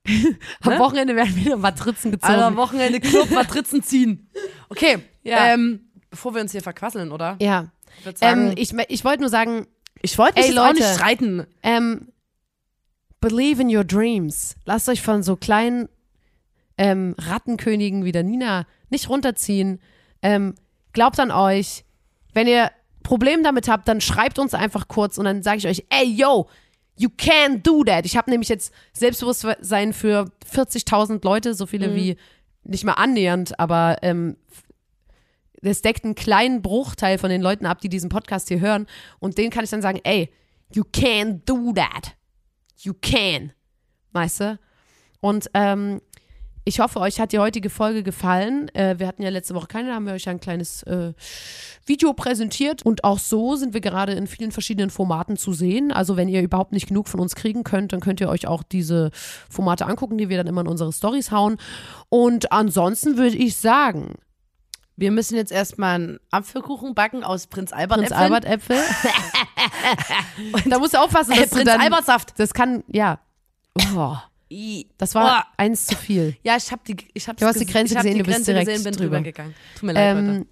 Am 0.61 0.73
Ne? 0.73 0.79
Wochenende 0.79 1.15
werden 1.15 1.35
wieder 1.37 1.55
Matrizen 1.55 2.11
gezogen. 2.11 2.33
Alter, 2.33 2.57
Wochenende 2.57 2.99
Club 2.99 3.31
Matrizen 3.31 3.81
ziehen. 3.81 4.29
Okay, 4.69 4.97
Ja. 5.23 5.53
ähm, 5.53 5.79
bevor 6.09 6.35
wir 6.35 6.41
uns 6.41 6.51
hier 6.51 6.61
verquasseln, 6.61 7.11
oder? 7.11 7.37
ja. 7.41 7.71
Ich 8.05 8.15
Ähm, 8.21 8.53
ich 8.57 8.73
ich 8.89 9.05
wollte 9.05 9.21
nur 9.21 9.29
sagen, 9.29 9.65
ich 10.01 10.17
wollte 10.17 10.35
mich 10.35 10.45
ey, 10.47 10.51
jetzt 10.51 10.59
auch 10.59 10.73
nicht 10.73 10.81
Leute. 10.81 10.93
streiten. 10.95 11.47
ähm, 11.63 12.09
believe 13.21 13.61
in 13.61 13.75
your 13.75 13.83
dreams. 13.85 14.55
Lasst 14.65 14.89
euch 14.89 15.01
von 15.01 15.23
so 15.23 15.35
kleinen 15.37 15.87
ähm, 16.77 17.15
Rattenkönigen 17.17 18.03
wie 18.05 18.11
der 18.11 18.23
Nina 18.23 18.67
nicht 18.89 19.09
runterziehen. 19.09 19.79
Ähm, 20.21 20.55
glaubt 20.93 21.19
an 21.19 21.31
euch. 21.31 21.83
Wenn 22.33 22.47
ihr 22.47 22.71
Probleme 23.03 23.43
damit 23.43 23.67
habt, 23.67 23.87
dann 23.87 24.01
schreibt 24.01 24.39
uns 24.39 24.53
einfach 24.53 24.87
kurz 24.87 25.17
und 25.17 25.25
dann 25.25 25.43
sage 25.43 25.57
ich 25.57 25.67
euch, 25.67 25.85
ey, 25.89 26.05
yo, 26.05 26.49
you 26.97 27.09
can 27.15 27.63
do 27.63 27.83
that. 27.83 28.05
Ich 28.05 28.17
habe 28.17 28.29
nämlich 28.29 28.49
jetzt 28.49 28.73
Selbstbewusstsein 28.93 29.93
für 29.93 30.29
40.000 30.51 31.23
Leute, 31.23 31.53
so 31.53 31.65
viele 31.65 31.95
wie 31.95 32.17
nicht 32.63 32.83
mal 32.83 32.93
annähernd, 32.93 33.59
aber 33.59 33.97
ähm, 34.01 34.35
das 35.61 35.81
deckt 35.81 36.03
einen 36.03 36.15
kleinen 36.15 36.61
Bruchteil 36.61 37.17
von 37.17 37.29
den 37.29 37.41
Leuten 37.41 37.65
ab, 37.65 37.79
die 37.79 37.89
diesen 37.89 38.09
Podcast 38.09 38.47
hier 38.47 38.59
hören. 38.59 38.87
Und 39.19 39.37
denen 39.37 39.49
kann 39.49 39.63
ich 39.63 39.69
dann 39.69 39.81
sagen, 39.81 39.99
ey, 40.03 40.29
you 40.73 40.83
can 40.91 41.41
do 41.45 41.73
that. 41.73 42.15
You 42.77 42.93
can. 42.93 43.53
Weißt 44.11 44.41
du? 44.41 44.59
Und 45.19 45.49
ähm, 45.53 46.01
ich 46.67 46.79
hoffe, 46.81 46.99
euch 46.99 47.19
hat 47.19 47.31
die 47.31 47.39
heutige 47.39 47.69
Folge 47.69 48.03
gefallen. 48.03 48.69
Äh, 48.75 48.99
wir 48.99 49.07
hatten 49.07 49.23
ja 49.23 49.29
letzte 49.29 49.55
Woche 49.55 49.67
keine, 49.67 49.89
da 49.89 49.95
haben 49.95 50.05
wir 50.05 50.13
euch 50.13 50.25
ja 50.25 50.31
ein 50.31 50.41
kleines 50.41 50.83
äh, 50.83 51.13
Video 51.85 52.13
präsentiert. 52.13 52.83
Und 52.83 53.03
auch 53.05 53.19
so 53.19 53.55
sind 53.55 53.73
wir 53.73 53.79
gerade 53.81 54.11
in 54.11 54.27
vielen 54.27 54.51
verschiedenen 54.51 54.89
Formaten 54.89 55.37
zu 55.37 55.53
sehen. 55.53 55.91
Also 55.93 56.17
wenn 56.17 56.27
ihr 56.27 56.41
überhaupt 56.41 56.73
nicht 56.73 56.87
genug 56.87 57.07
von 57.07 57.21
uns 57.21 57.35
kriegen 57.35 57.63
könnt, 57.63 57.93
dann 57.93 58.01
könnt 58.01 58.19
ihr 58.19 58.27
euch 58.29 58.47
auch 58.47 58.63
diese 58.63 59.11
Formate 59.49 59.85
angucken, 59.85 60.17
die 60.17 60.27
wir 60.27 60.35
dann 60.37 60.47
immer 60.47 60.61
in 60.61 60.67
unsere 60.67 60.91
Stories 60.91 61.31
hauen. 61.31 61.57
Und 62.09 62.51
ansonsten 62.51 63.15
würde 63.17 63.37
ich 63.37 63.55
sagen, 63.55 64.15
Wir 64.99 65.11
müssen 65.11 65.35
jetzt 65.35 65.51
erstmal 65.51 65.95
einen 65.95 66.19
Apfelkuchen 66.31 66.95
backen 66.95 67.23
aus 67.23 67.45
Prinz 67.47 67.71
Albert 67.71 67.99
Prinz 67.99 68.11
Äpfeln. 68.11 68.33
Albert 68.33 68.45
Äpfel. 68.45 68.77
da 70.65 70.79
musst 70.79 70.95
du 70.95 70.97
aufpassen, 70.99 71.33
Äh, 71.33 71.41
dass 71.41 71.49
du 71.51 71.55
Prinz 71.57 71.69
Albert 71.69 72.05
Saft. 72.05 72.33
Das 72.39 72.53
kann, 72.53 72.83
ja. 72.87 73.19
Oh, 73.95 74.17
I. 74.51 74.87
das 74.97 75.13
war 75.15 75.45
Oh. 75.47 75.53
eins 75.57 75.85
zu 75.87 75.95
viel. 75.95 76.35
Ja, 76.43 76.55
ich 76.57 76.71
habe 76.71 76.81
die, 76.87 76.95
ich 77.13 77.27
hab 77.27 77.37
Du 77.37 77.45
hast 77.45 77.59
die 77.59 77.65
Grenze 77.65 77.95
gesehen, 77.95 78.13
die 78.15 78.23
du 78.23 78.25
bist 78.25 78.47
direkt 78.47 78.67
gesehen, 78.67 78.83
bin 78.83 78.93
drüber. 78.93 79.17
drüber 79.17 79.21
gegangen. 79.23 79.55
Tut 79.75 79.83
mir 79.83 79.93
leid, 79.93 80.15
Leute. 80.15 80.27
Ähm, 80.27 80.35
wenn's 80.37 80.47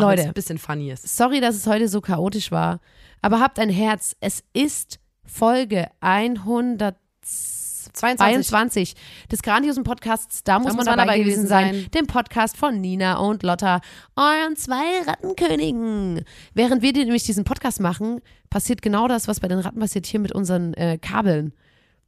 Leute. 0.00 0.22
ein 0.22 0.32
bisschen 0.34 0.58
funny 0.58 0.90
ist. 0.90 1.16
sorry, 1.16 1.40
dass 1.40 1.54
es 1.56 1.66
heute 1.66 1.88
so 1.88 2.00
chaotisch 2.00 2.50
war, 2.52 2.80
aber 3.20 3.40
habt 3.40 3.58
ein 3.58 3.68
Herz. 3.70 4.14
Es 4.20 4.42
ist 4.52 4.98
Folge 5.24 5.88
122 6.00 7.58
22. 7.94 8.94
des 9.32 9.42
grandiosen 9.42 9.82
Podcasts. 9.82 10.44
Da 10.44 10.58
muss, 10.58 10.74
muss 10.74 10.86
man, 10.86 10.98
dabei 10.98 11.18
gewesen 11.18 11.46
sein. 11.46 11.74
sein. 11.74 11.90
Dem 11.94 12.06
Podcast 12.06 12.56
von 12.56 12.80
Nina 12.80 13.16
und 13.18 13.42
Lotta, 13.42 13.80
euren 14.16 14.56
zwei 14.56 15.02
Rattenkönigen. 15.06 16.24
Während 16.54 16.82
wir 16.82 16.92
nämlich 16.92 17.24
diesen 17.24 17.44
Podcast 17.44 17.80
machen, 17.80 18.20
passiert 18.50 18.82
genau 18.82 19.08
das, 19.08 19.26
was 19.26 19.40
bei 19.40 19.48
den 19.48 19.58
Ratten 19.58 19.80
passiert 19.80 20.06
hier 20.06 20.20
mit 20.20 20.32
unseren 20.32 20.74
äh, 20.74 20.98
Kabeln. 20.98 21.52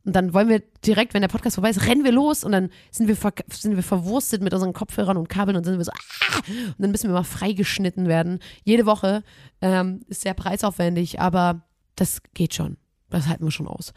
Und 0.04 0.16
dann 0.16 0.32
wollen 0.32 0.48
wir 0.48 0.62
direkt, 0.84 1.12
wenn 1.12 1.20
der 1.20 1.28
Podcast 1.28 1.56
vorbei 1.56 1.70
ist, 1.70 1.86
rennen 1.86 2.04
wir 2.04 2.12
los 2.12 2.42
und 2.42 2.52
dann 2.52 2.70
sind 2.90 3.06
wir, 3.06 3.16
sind 3.50 3.76
wir 3.76 3.82
verwurstet 3.82 4.42
mit 4.42 4.54
unseren 4.54 4.72
Kopfhörern 4.72 5.16
und 5.16 5.28
Kabeln 5.28 5.56
und 5.56 5.64
sind 5.64 5.76
wir 5.76 5.84
so, 5.84 5.92
ah! 5.92 6.38
und 6.48 6.74
dann 6.78 6.90
müssen 6.90 7.08
wir 7.10 7.14
mal 7.14 7.22
freigeschnitten 7.22 8.08
werden. 8.08 8.38
Jede 8.64 8.86
Woche 8.86 9.22
ähm, 9.60 10.00
ist 10.08 10.22
sehr 10.22 10.34
preisaufwendig, 10.34 11.20
aber 11.20 11.66
das 11.96 12.22
geht 12.32 12.54
schon. 12.54 12.78
Das 13.10 13.26
halten 13.26 13.44
wir 13.44 13.50
schon 13.50 13.66
aus. 13.66 13.92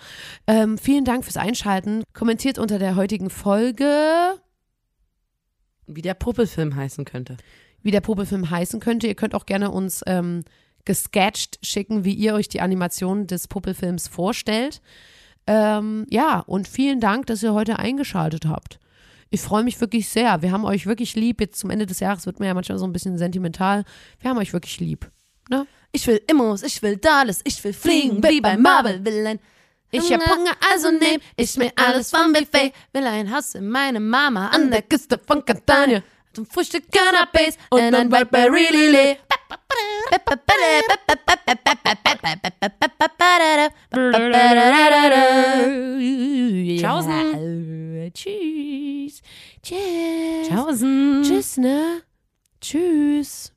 Ähm, 0.48 0.78
vielen 0.78 1.06
Dank 1.06 1.24
fürs 1.24 1.38
Einschalten. 1.38 2.04
Kommentiert 2.14 2.58
unter 2.58 2.80
der 2.80 2.96
heutigen 2.96 3.30
Folge, 3.30 4.34
Wie 5.86 6.02
der 6.02 6.16
Puppelfilm 6.16 6.76
heißen 6.76 7.06
könnte. 7.06 7.38
wie 7.82 7.92
der 7.92 8.02
Popelfilm 8.02 8.50
heißen 8.50 8.80
könnte. 8.80 9.08
Ihr 9.08 9.16
könnt 9.16 9.36
auch 9.36 9.46
gerne 9.46 9.70
uns 9.72 10.02
ähm, 10.08 10.44
gesketcht 10.86 11.60
schicken, 11.66 12.04
wie 12.04 12.14
ihr 12.14 12.34
euch 12.34 12.50
die 12.50 12.62
Animation 12.62 13.28
des 13.28 13.48
Puppelfilms 13.48 14.08
vorstellt. 14.08 14.82
Ähm, 15.48 16.06
ja, 16.10 16.40
und 16.40 16.68
vielen 16.68 17.00
Dank, 17.00 17.26
dass 17.28 17.44
ihr 17.44 17.54
heute 17.54 17.80
eingeschaltet 17.80 18.46
habt. 18.46 18.80
Ich 19.30 19.42
freue 19.42 19.64
mich 19.64 19.82
wirklich 19.82 20.10
sehr. 20.10 20.42
Wir 20.42 20.52
haben 20.52 20.64
euch 20.64 20.86
wirklich 20.86 21.16
lieb. 21.16 21.42
Jetzt 21.42 21.60
zum 21.60 21.70
Ende 21.70 21.86
des 21.86 22.00
Jahres 22.00 22.26
wird 22.26 22.40
man 22.40 22.48
ja 22.48 22.54
manchmal 22.54 22.78
so 22.78 22.86
ein 22.86 22.94
bisschen 22.94 23.18
sentimental. 23.18 23.84
Wir 24.20 24.30
haben 24.30 24.38
euch 24.38 24.54
wirklich 24.54 24.80
lieb. 24.80 25.10
Ne? 25.50 25.66
Ich 25.92 26.06
will 26.08 26.22
Immos, 26.28 26.64
ich 26.64 26.82
will 26.82 26.98
Dallas, 26.98 27.42
ich 27.44 27.64
will 27.64 27.74
fliegen, 27.74 28.24
wie 28.24 28.42
bei 28.42 28.58
Marvel, 28.58 29.04
will 29.04 29.26
ein 29.26 29.40
Ich 29.92 30.12
hab 30.12 30.22
Hunger, 30.26 30.52
also 30.72 30.92
nehm 30.92 31.20
ich 31.36 31.58
mir 31.58 31.72
alles 31.76 32.12
vom 32.12 32.32
Buffet. 32.32 32.74
Will 32.94 33.06
ein 33.06 33.36
Haus 33.36 33.56
in 33.56 33.70
meine 33.70 34.00
Mama 34.00 34.50
an 34.50 34.72
der 34.72 34.84
Küste 34.84 35.20
von 35.20 35.44
Catania. 35.44 36.02
Zum 36.34 36.46
Frühstück 36.48 36.86
Cannabis 36.92 37.58
Und 37.70 37.80
Tschaußen. 46.80 48.12
Tschüss. 48.14 49.22
Tschüss. 49.62 50.48
Tschaußen. 50.50 51.24
Tschüss, 51.24 51.58
ne? 51.58 52.02
Tschüss. 52.60 53.53